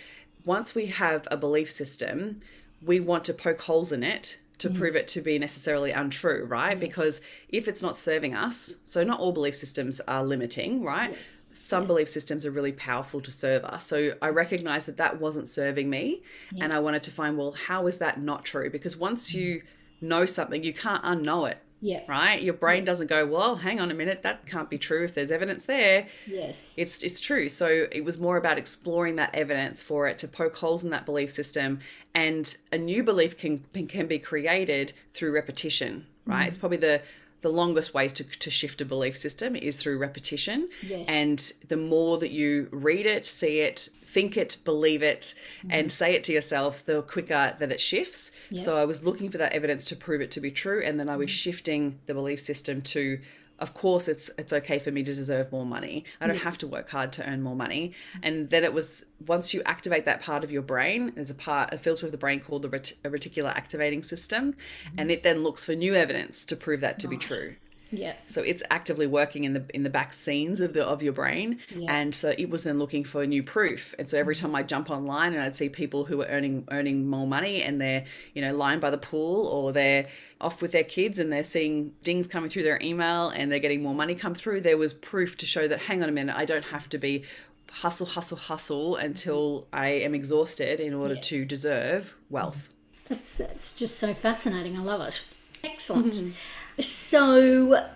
once 0.44 0.72
we 0.76 0.86
have 0.86 1.26
a 1.32 1.36
belief 1.36 1.68
system, 1.68 2.42
we 2.80 3.00
want 3.00 3.24
to 3.24 3.34
poke 3.34 3.62
holes 3.62 3.90
in 3.90 4.04
it 4.04 4.38
to 4.58 4.70
mm. 4.70 4.78
prove 4.78 4.94
it 4.94 5.08
to 5.08 5.20
be 5.20 5.36
necessarily 5.36 5.90
untrue, 5.90 6.44
right? 6.44 6.78
Yes. 6.78 6.80
Because 6.80 7.20
if 7.48 7.66
it's 7.66 7.82
not 7.82 7.96
serving 7.96 8.34
us, 8.36 8.76
so 8.84 9.02
not 9.02 9.18
all 9.18 9.32
belief 9.32 9.56
systems 9.56 10.00
are 10.06 10.22
limiting, 10.22 10.84
right? 10.84 11.10
Yes. 11.10 11.45
Some 11.56 11.82
yeah. 11.82 11.86
belief 11.88 12.08
systems 12.08 12.44
are 12.44 12.50
really 12.50 12.72
powerful 12.72 13.20
to 13.20 13.30
serve 13.30 13.64
us. 13.64 13.86
So 13.86 14.12
I 14.20 14.28
recognized 14.28 14.86
that 14.86 14.96
that 14.98 15.20
wasn't 15.20 15.48
serving 15.48 15.88
me. 15.88 16.22
Yeah. 16.52 16.64
And 16.64 16.72
I 16.72 16.78
wanted 16.78 17.02
to 17.04 17.10
find, 17.10 17.36
well, 17.38 17.52
how 17.52 17.86
is 17.86 17.98
that 17.98 18.20
not 18.20 18.44
true? 18.44 18.70
Because 18.70 18.96
once 18.96 19.32
mm. 19.32 19.34
you 19.34 19.62
know 20.00 20.24
something, 20.24 20.62
you 20.62 20.72
can't 20.72 21.02
unknow 21.02 21.50
it. 21.50 21.58
Yeah. 21.80 22.00
Right? 22.08 22.40
Your 22.40 22.54
brain 22.54 22.84
doesn't 22.84 23.08
go, 23.08 23.26
well, 23.26 23.56
hang 23.56 23.80
on 23.80 23.90
a 23.90 23.94
minute, 23.94 24.22
that 24.22 24.46
can't 24.46 24.70
be 24.70 24.78
true 24.78 25.04
if 25.04 25.14
there's 25.14 25.30
evidence 25.30 25.66
there. 25.66 26.06
Yes. 26.26 26.74
It's 26.76 27.02
it's 27.02 27.20
true. 27.20 27.50
So 27.50 27.86
it 27.92 28.02
was 28.02 28.18
more 28.18 28.38
about 28.38 28.56
exploring 28.56 29.16
that 29.16 29.34
evidence 29.34 29.82
for 29.82 30.08
it 30.08 30.16
to 30.18 30.28
poke 30.28 30.56
holes 30.56 30.84
in 30.84 30.90
that 30.90 31.04
belief 31.04 31.30
system 31.30 31.80
and 32.14 32.56
a 32.72 32.78
new 32.78 33.02
belief 33.02 33.36
can 33.36 33.58
can 33.88 34.06
be 34.06 34.18
created 34.18 34.94
through 35.12 35.32
repetition 35.32 36.06
right? 36.26 36.44
Mm. 36.44 36.48
It's 36.48 36.58
probably 36.58 36.78
the 36.78 37.00
the 37.42 37.48
longest 37.50 37.94
ways 37.94 38.12
to, 38.14 38.24
to 38.24 38.50
shift 38.50 38.80
a 38.80 38.84
belief 38.84 39.16
system 39.16 39.54
is 39.54 39.76
through 39.76 39.98
repetition. 39.98 40.68
Yes. 40.82 41.04
And 41.08 41.52
the 41.68 41.76
more 41.76 42.18
that 42.18 42.30
you 42.30 42.68
read 42.70 43.06
it, 43.06 43.24
see 43.24 43.60
it, 43.60 43.88
think 44.02 44.36
it, 44.36 44.56
believe 44.64 45.02
it, 45.02 45.34
mm-hmm. 45.58 45.70
and 45.70 45.92
say 45.92 46.14
it 46.14 46.24
to 46.24 46.32
yourself, 46.32 46.84
the 46.84 47.02
quicker 47.02 47.54
that 47.58 47.70
it 47.70 47.80
shifts. 47.80 48.30
So 48.56 48.76
I 48.76 48.84
was 48.84 49.04
looking 49.04 49.30
for 49.30 49.38
that 49.38 49.52
evidence 49.52 49.84
to 49.86 49.96
prove 49.96 50.20
it 50.20 50.30
to 50.32 50.40
be 50.40 50.50
true. 50.50 50.82
And 50.82 50.98
then 50.98 51.08
I 51.08 51.16
was 51.16 51.28
mm-hmm. 51.28 51.34
shifting 51.34 51.98
the 52.06 52.14
belief 52.14 52.40
system 52.40 52.80
to 52.82 53.20
of 53.58 53.74
course 53.74 54.08
it's 54.08 54.30
it's 54.38 54.52
okay 54.52 54.78
for 54.78 54.90
me 54.90 55.02
to 55.02 55.14
deserve 55.14 55.50
more 55.50 55.64
money 55.64 56.04
i 56.20 56.26
don't 56.26 56.36
yeah. 56.36 56.42
have 56.42 56.58
to 56.58 56.66
work 56.66 56.90
hard 56.90 57.12
to 57.12 57.26
earn 57.28 57.42
more 57.42 57.56
money 57.56 57.92
and 58.22 58.48
then 58.48 58.64
it 58.64 58.72
was 58.72 59.04
once 59.26 59.54
you 59.54 59.62
activate 59.64 60.04
that 60.04 60.20
part 60.20 60.44
of 60.44 60.50
your 60.50 60.62
brain 60.62 61.12
there's 61.14 61.30
a 61.30 61.34
part 61.34 61.72
a 61.72 61.78
filter 61.78 62.06
of 62.06 62.12
the 62.12 62.18
brain 62.18 62.40
called 62.40 62.62
the 62.62 62.68
ret- 62.68 62.92
reticular 63.04 63.54
activating 63.54 64.02
system 64.02 64.52
mm-hmm. 64.52 64.98
and 64.98 65.10
it 65.10 65.22
then 65.22 65.42
looks 65.42 65.64
for 65.64 65.74
new 65.74 65.94
evidence 65.94 66.44
to 66.44 66.56
prove 66.56 66.80
that 66.80 66.98
to 66.98 67.08
right. 67.08 67.18
be 67.18 67.24
true 67.24 67.56
yeah. 67.90 68.14
So 68.26 68.42
it's 68.42 68.62
actively 68.70 69.06
working 69.06 69.44
in 69.44 69.52
the 69.52 69.64
in 69.72 69.82
the 69.82 69.90
back 69.90 70.12
scenes 70.12 70.60
of 70.60 70.72
the 70.72 70.84
of 70.84 71.02
your 71.02 71.12
brain, 71.12 71.60
yeah. 71.74 71.94
and 71.94 72.14
so 72.14 72.34
it 72.36 72.50
was 72.50 72.64
then 72.64 72.78
looking 72.78 73.04
for 73.04 73.24
new 73.26 73.42
proof. 73.42 73.94
And 73.98 74.08
so 74.08 74.18
every 74.18 74.34
mm-hmm. 74.34 74.46
time 74.46 74.54
I 74.56 74.62
jump 74.62 74.90
online 74.90 75.34
and 75.34 75.42
I'd 75.42 75.54
see 75.54 75.68
people 75.68 76.04
who 76.04 76.20
are 76.22 76.26
earning 76.26 76.66
earning 76.70 77.08
more 77.08 77.26
money 77.26 77.62
and 77.62 77.80
they're 77.80 78.04
you 78.34 78.42
know 78.42 78.54
lying 78.56 78.80
by 78.80 78.90
the 78.90 78.98
pool 78.98 79.46
or 79.46 79.72
they're 79.72 80.08
off 80.40 80.62
with 80.62 80.72
their 80.72 80.84
kids 80.84 81.18
and 81.18 81.32
they're 81.32 81.42
seeing 81.42 81.92
dings 82.02 82.26
coming 82.26 82.50
through 82.50 82.64
their 82.64 82.78
email 82.82 83.28
and 83.28 83.50
they're 83.50 83.58
getting 83.58 83.82
more 83.82 83.94
money 83.94 84.14
come 84.14 84.34
through, 84.34 84.60
there 84.60 84.76
was 84.76 84.92
proof 84.92 85.36
to 85.38 85.46
show 85.46 85.66
that 85.68 85.80
hang 85.80 86.02
on 86.02 86.08
a 86.08 86.12
minute, 86.12 86.36
I 86.36 86.44
don't 86.44 86.64
have 86.64 86.88
to 86.90 86.98
be 86.98 87.24
hustle, 87.70 88.06
hustle, 88.06 88.38
hustle 88.38 88.96
until 88.96 89.66
I 89.72 89.88
am 89.88 90.14
exhausted 90.14 90.80
in 90.80 90.94
order 90.94 91.14
yes. 91.14 91.28
to 91.28 91.44
deserve 91.44 92.14
wealth. 92.30 92.68
That's 93.08 93.40
it's 93.40 93.74
just 93.76 93.98
so 93.98 94.14
fascinating. 94.14 94.76
I 94.76 94.82
love 94.82 95.00
it. 95.00 95.24
Excellent. 95.62 96.14
Mm-hmm. 96.14 96.30
So, 96.78 97.88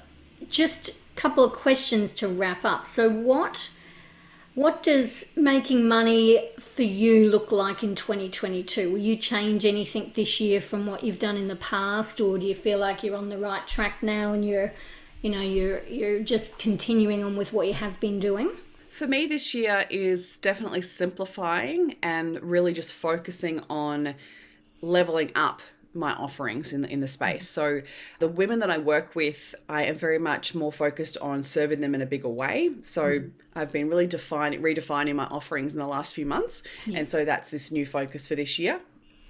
just 0.49 0.89
a 0.89 0.93
couple 1.17 1.45
of 1.45 1.53
questions 1.53 2.13
to 2.15 2.29
wrap 2.29 2.65
up. 2.65 2.87
So, 2.87 3.11
what 3.11 3.71
what 4.55 4.83
does 4.83 5.37
making 5.37 5.87
money 5.87 6.51
for 6.59 6.83
you 6.83 7.31
look 7.31 7.53
like 7.53 7.85
in 7.85 7.95
2022? 7.95 8.91
Will 8.93 8.99
you 8.99 9.17
change 9.17 9.65
anything 9.65 10.13
this 10.15 10.41
year 10.41 10.61
from 10.61 10.87
what 10.87 11.05
you've 11.05 11.21
done 11.21 11.37
in 11.37 11.49
the 11.49 11.57
past, 11.57 12.21
or 12.21 12.37
do 12.37 12.47
you 12.47 12.55
feel 12.55 12.79
like 12.79 13.05
you're 13.05 13.17
on 13.17 13.29
the 13.29 13.39
right 13.39 13.67
track 13.67 14.03
now 14.03 14.33
and 14.33 14.45
you're, 14.45 14.73
you 15.23 15.31
know, 15.31 15.41
you're 15.41 15.85
you're 15.85 16.21
just 16.21 16.59
continuing 16.59 17.23
on 17.23 17.37
with 17.37 17.53
what 17.53 17.67
you 17.67 17.75
have 17.75 18.01
been 18.01 18.19
doing? 18.19 18.51
For 18.91 19.07
me, 19.07 19.27
this 19.27 19.55
year 19.55 19.87
is 19.89 20.37
definitely 20.39 20.83
simplifying 20.83 21.95
and 22.03 22.43
really 22.43 22.73
just 22.73 22.93
focusing 22.93 23.63
on 23.71 24.15
leveling 24.83 25.31
up 25.37 25.63
my 25.93 26.13
offerings 26.15 26.73
in 26.73 26.83
the, 26.83 26.89
in 26.89 27.01
the 27.01 27.09
space. 27.09 27.49
So 27.49 27.83
the 28.19 28.29
women 28.29 28.61
that 28.61 28.71
I 28.71 28.79
work 28.79 29.15
with, 29.15 29.55
I 29.69 29.85
am 29.85 29.97
very 29.97 30.19
much 30.19 30.55
more 30.55 30.73
focused 30.73 31.17
on 31.19 31.43
serving 31.43 31.81
them 31.81 31.95
in 31.95 32.01
a 32.01 32.07
bigger 32.07 32.29
way. 32.29 32.71
So 32.81 33.21
mm. 33.21 33.31
I've 33.55 33.73
been 33.73 33.89
really 33.89 34.07
defining 34.07 34.63
redefining 34.63 35.15
my 35.17 35.27
offerings 35.27 35.73
in 35.73 35.79
the 35.79 35.87
last 35.87 36.15
few 36.15 36.27
months, 36.27 36.63
yeah. 36.87 36.99
and 36.99 37.09
so 37.09 37.25
that's 37.25 37.51
this 37.51 37.71
new 37.73 37.87
focus 37.87 38.27
for 38.27 38.35
this 38.35 38.59
year 38.59 38.81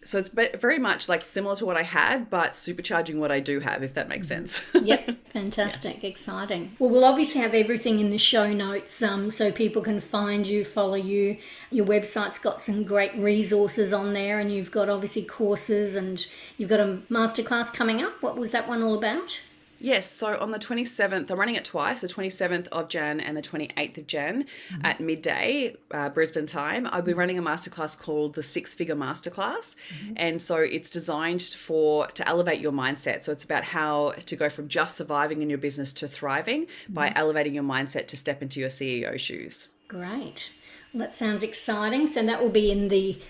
so 0.05 0.18
it's 0.18 0.28
very 0.28 0.78
much 0.78 1.09
like 1.09 1.22
similar 1.22 1.55
to 1.57 1.66
what 1.66 1.76
I 1.76 1.82
had, 1.82 2.30
but 2.30 2.53
supercharging 2.53 3.16
what 3.16 3.30
I 3.30 3.40
do 3.40 3.61
have, 3.61 3.82
if 3.82 3.94
that 3.94 4.09
makes 4.09 4.28
mm-hmm. 4.28 4.46
sense. 4.46 4.64
yep, 4.82 5.16
fantastic, 5.32 6.03
yeah. 6.03 6.09
exciting. 6.09 6.76
Well, 6.78 6.90
we'll 6.90 7.05
obviously 7.05 7.40
have 7.40 7.55
everything 7.55 8.01
in 8.01 8.11
the 8.11 8.18
show 8.18 8.53
notes 8.53 9.03
um, 9.03 9.30
so 9.30 9.53
people 9.53 9.82
can 9.82 10.01
find 10.01 10.46
you, 10.46 10.64
follow 10.64 10.94
you. 10.94 11.36
Your 11.70 11.86
website's 11.86 12.38
got 12.38 12.61
some 12.61 12.84
great 12.84 13.14
resources 13.16 13.92
on 13.92 14.14
there, 14.14 14.38
and 14.38 14.53
you've 14.53 14.70
got 14.70 14.88
obviously 14.88 15.22
courses, 15.22 15.94
and 15.94 16.26
you've 16.57 16.70
got 16.70 16.80
a 16.80 16.98
masterclass 17.11 17.72
coming 17.72 18.03
up. 18.03 18.22
What 18.22 18.36
was 18.36 18.53
that 18.53 18.68
one 18.68 18.82
all 18.82 18.94
about? 18.94 19.40
Yes, 19.81 20.11
so 20.11 20.39
on 20.39 20.51
the 20.51 20.59
27th, 20.59 21.31
I'm 21.31 21.39
running 21.39 21.55
it 21.55 21.64
twice, 21.64 22.03
the 22.03 22.07
27th 22.07 22.68
of 22.68 22.89
Jan 22.89 23.18
and 23.18 23.35
the 23.37 23.43
28th 23.43 23.99
of 23.99 24.07
Jan 24.07 24.45
mm-hmm. 24.45 24.85
at 24.85 25.01
midday, 25.01 25.74
uh, 25.91 26.11
Brisbane 26.11 26.45
time. 26.45 26.87
I'll 26.91 27.01
be 27.01 27.14
running 27.14 27.39
a 27.39 27.43
masterclass 27.43 27.99
called 27.99 28.35
the 28.35 28.43
Six 28.43 28.74
Figure 28.74 28.95
Masterclass. 28.95 29.74
Mm-hmm. 29.74 30.12
And 30.16 30.41
so 30.41 30.57
it's 30.57 30.91
designed 30.91 31.41
for 31.43 32.09
to 32.09 32.28
elevate 32.28 32.61
your 32.61 32.72
mindset. 32.72 33.24
So 33.24 33.33
it's 33.33 33.45
about 33.45 33.64
how 33.64 34.12
to 34.26 34.37
go 34.37 34.51
from 34.51 34.68
just 34.68 34.97
surviving 34.97 35.41
in 35.41 35.49
your 35.49 35.59
business 35.59 35.95
to 35.95 36.09
thriving 36.09 36.66
mm-hmm. 36.66 36.93
by 36.93 37.12
elevating 37.16 37.55
your 37.55 37.64
mindset 37.64 38.07
to 38.09 38.16
step 38.18 38.43
into 38.43 38.61
your 38.61 38.68
CEO 38.68 39.18
shoes. 39.18 39.68
Great. 39.89 40.53
Well, 40.93 41.01
that 41.01 41.14
sounds 41.14 41.43
exciting. 41.43 42.07
So 42.07 42.22
that 42.24 42.43
will 42.43 42.51
be 42.51 42.70
in 42.70 42.89
the 42.89 43.20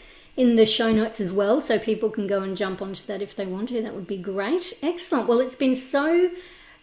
in 0.41 0.57
the 0.57 0.65
show 0.65 0.91
notes 0.91 1.21
as 1.21 1.35
well, 1.35 1.61
so 1.61 1.79
people 1.79 2.09
can 2.09 2.27
go 2.27 2.43
and 2.43 2.57
jump 2.57 2.81
onto 2.81 3.05
that 3.07 3.21
if 3.21 3.37
they 3.37 3.45
want 3.45 3.69
to. 3.69 3.83
That 3.83 3.95
would 3.95 4.07
be 4.07 4.17
great. 4.17 4.73
Excellent. 4.83 5.29
Well, 5.29 5.39
it's 5.39 5.55
been 5.55 5.77
so 5.77 6.31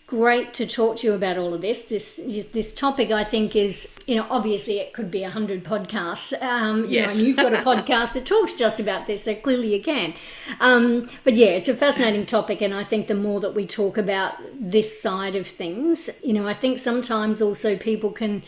great 0.06 0.54
to 0.54 0.68
talk 0.68 0.98
to 0.98 1.08
you 1.08 1.14
about 1.14 1.40
all 1.40 1.56
of 1.56 1.62
this. 1.62 1.86
This 1.86 2.22
this 2.54 2.72
topic, 2.72 3.10
I 3.10 3.24
think, 3.24 3.56
is 3.56 3.96
you 4.06 4.16
know 4.16 4.28
obviously 4.30 4.78
it 4.78 4.94
could 4.94 5.10
be 5.10 5.24
a 5.24 5.32
hundred 5.32 5.64
podcasts. 5.64 6.40
Um, 6.40 6.86
yes. 6.88 6.92
You 6.92 7.02
know, 7.02 7.10
and 7.10 7.22
you've 7.22 7.38
got 7.38 7.54
a 7.54 7.66
podcast 7.72 8.14
that 8.14 8.28
talks 8.28 8.54
just 8.54 8.80
about 8.80 9.08
this, 9.08 9.24
so 9.24 9.34
clearly 9.34 9.74
you 9.74 9.82
can. 9.82 10.14
Um, 10.60 11.10
but 11.24 11.34
yeah, 11.34 11.48
it's 11.48 11.68
a 11.68 11.74
fascinating 11.74 12.28
topic, 12.28 12.62
and 12.62 12.76
I 12.76 12.84
think 12.84 13.08
the 13.08 13.16
more 13.16 13.40
that 13.40 13.56
we 13.56 13.66
talk 13.66 13.98
about 13.98 14.36
this 14.54 15.02
side 15.02 15.36
of 15.36 15.48
things, 15.48 16.12
you 16.24 16.34
know, 16.34 16.48
I 16.48 16.54
think 16.54 16.78
sometimes 16.78 17.42
also 17.42 17.76
people 17.76 18.12
can 18.12 18.44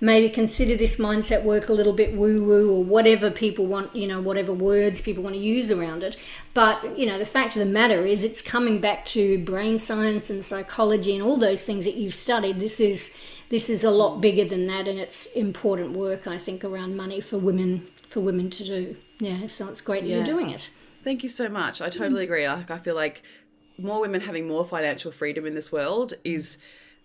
maybe 0.00 0.30
consider 0.30 0.76
this 0.76 0.96
mindset 0.96 1.42
work 1.42 1.68
a 1.68 1.72
little 1.72 1.92
bit 1.92 2.16
woo 2.16 2.42
woo 2.42 2.72
or 2.72 2.82
whatever 2.82 3.30
people 3.30 3.66
want, 3.66 3.94
you 3.94 4.06
know, 4.06 4.20
whatever 4.20 4.52
words 4.52 5.00
people 5.00 5.22
want 5.22 5.34
to 5.34 5.40
use 5.40 5.70
around 5.70 6.02
it. 6.02 6.16
But, 6.54 6.98
you 6.98 7.06
know, 7.06 7.18
the 7.18 7.26
fact 7.26 7.54
of 7.56 7.60
the 7.60 7.72
matter 7.72 8.06
is 8.06 8.24
it's 8.24 8.42
coming 8.42 8.80
back 8.80 9.04
to 9.06 9.38
brain 9.44 9.78
science 9.78 10.30
and 10.30 10.44
psychology 10.44 11.14
and 11.14 11.22
all 11.22 11.36
those 11.36 11.64
things 11.64 11.84
that 11.84 11.94
you've 11.94 12.14
studied. 12.14 12.60
This 12.60 12.80
is 12.80 13.16
this 13.50 13.68
is 13.68 13.82
a 13.82 13.90
lot 13.90 14.20
bigger 14.20 14.44
than 14.44 14.68
that 14.68 14.86
and 14.86 14.98
it's 14.98 15.26
important 15.32 15.96
work 15.96 16.28
I 16.28 16.38
think 16.38 16.64
around 16.64 16.96
money 16.96 17.20
for 17.20 17.36
women 17.36 17.88
for 18.08 18.20
women 18.20 18.48
to 18.50 18.64
do. 18.64 18.96
Yeah, 19.18 19.48
so 19.48 19.68
it's 19.68 19.80
great 19.80 20.04
that 20.04 20.08
yeah. 20.08 20.16
you're 20.16 20.24
doing 20.24 20.50
it. 20.50 20.70
Thank 21.04 21.22
you 21.22 21.28
so 21.28 21.48
much. 21.48 21.80
I 21.80 21.88
totally 21.88 22.22
mm. 22.22 22.24
agree. 22.24 22.46
I, 22.46 22.64
I 22.68 22.78
feel 22.78 22.94
like 22.94 23.22
more 23.78 24.00
women 24.00 24.20
having 24.20 24.46
more 24.46 24.64
financial 24.64 25.10
freedom 25.10 25.46
in 25.46 25.54
this 25.54 25.72
world 25.72 26.14
is 26.24 26.58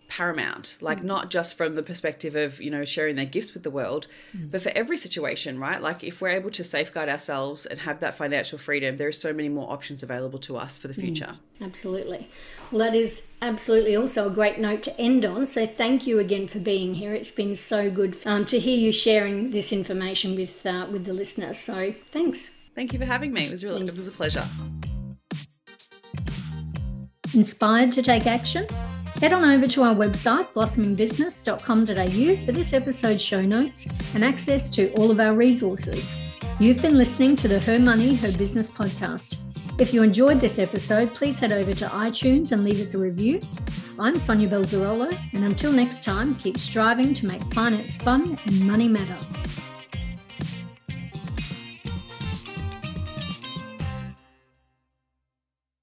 paramount 0.08 0.78
like 0.82 1.02
mm. 1.02 1.06
not 1.06 1.30
just 1.30 1.58
from 1.58 1.74
the 1.74 1.84
perspective 1.84 2.36
of 2.36 2.62
you 2.62 2.70
know 2.70 2.86
sharing 2.86 3.16
their 3.16 3.26
gifts 3.26 3.54
with 3.54 3.64
the 3.64 3.70
world 3.70 4.08
mm. 4.36 4.50
but 4.50 4.62
for 4.62 4.70
every 4.70 4.98
situation 4.98 5.60
right? 5.60 5.82
Like 5.82 6.04
if 6.04 6.22
we're 6.22 6.30
able 6.30 6.52
to 6.52 6.64
safeguard 6.64 7.10
ourselves 7.10 7.66
and 7.66 7.80
have 7.80 8.00
that 8.00 8.16
financial 8.16 8.58
freedom 8.58 8.98
there 8.98 9.08
are 9.08 9.14
so 9.14 9.34
many 9.34 9.50
more 9.50 9.72
options 9.72 10.04
available 10.04 10.40
to 10.40 10.58
us 10.58 10.78
for 10.78 10.88
the 10.88 10.94
mm. 10.94 11.02
future. 11.02 11.32
Mm. 11.60 11.66
absolutely. 11.66 12.30
Well 12.72 12.80
that 12.80 12.96
is 12.96 13.24
absolutely 13.42 13.96
also 13.96 14.28
a 14.28 14.30
great 14.30 14.60
note 14.60 14.84
to 14.84 15.00
end 15.00 15.26
on. 15.26 15.46
So 15.46 15.66
thank 15.66 16.08
you 16.08 16.20
again 16.20 16.48
for 16.48 16.60
being 16.60 16.96
here. 16.96 17.14
It's 17.14 17.32
been 17.32 17.56
so 17.56 17.90
good 17.90 18.18
um, 18.26 18.46
to 18.48 18.60
hear 18.60 18.78
you 18.78 18.92
sharing 18.92 19.52
this 19.52 19.72
information 19.72 20.36
with 20.36 20.66
uh, 20.66 20.88
with 20.92 21.06
the 21.06 21.14
listeners 21.14 21.60
so 21.60 21.94
thanks. 22.12 22.52
Thank 22.76 22.94
you 22.94 23.00
for 23.00 23.06
having 23.06 23.32
me. 23.34 23.46
It 23.46 23.52
was 23.52 23.64
really 23.64 23.82
it 23.82 23.96
was 23.96 24.08
a 24.08 24.12
pleasure. 24.12 24.46
Inspired 27.34 27.92
to 27.94 28.02
take 28.02 28.28
action 28.28 28.68
Head 29.22 29.32
on 29.32 29.46
over 29.46 29.66
to 29.66 29.84
our 29.84 29.96
website, 29.96 30.48
blossomingbusiness.com.au, 30.54 32.46
for 32.46 32.52
this 32.52 32.74
episode's 32.74 33.22
show 33.22 33.42
notes 33.42 33.88
and 34.14 34.26
access 34.26 34.70
to 34.72 34.92
all 34.96 35.10
of 35.10 35.22
our 35.22 35.34
resources. 35.34 36.18
You've 36.60 36.82
been 36.82 36.98
listening 36.98 37.38
to 37.38 37.48
the 37.48 37.62
Her 37.62 37.80
Money, 37.80 38.16
Her 38.16 38.32
Business 38.34 38.70
podcast. 38.70 39.38
If 39.80 39.94
you 39.94 40.04
enjoyed 40.04 40.42
this 40.42 40.60
episode, 40.60 41.14
please 41.14 41.40
head 41.40 41.54
over 41.54 41.74
to 41.74 41.86
iTunes 41.88 42.52
and 42.52 42.66
leave 42.66 42.82
us 42.82 42.94
a 42.94 42.98
review. 42.98 43.42
I'm 43.98 44.20
Sonia 44.20 44.50
Belzarolo, 44.50 45.18
and 45.32 45.46
until 45.46 45.72
next 45.72 46.04
time, 46.04 46.36
keep 46.36 46.58
striving 46.58 47.14
to 47.14 47.26
make 47.26 47.42
finance 47.54 47.96
fun 47.96 48.38
and 48.46 48.68
money 48.68 48.90
matter. 48.90 49.18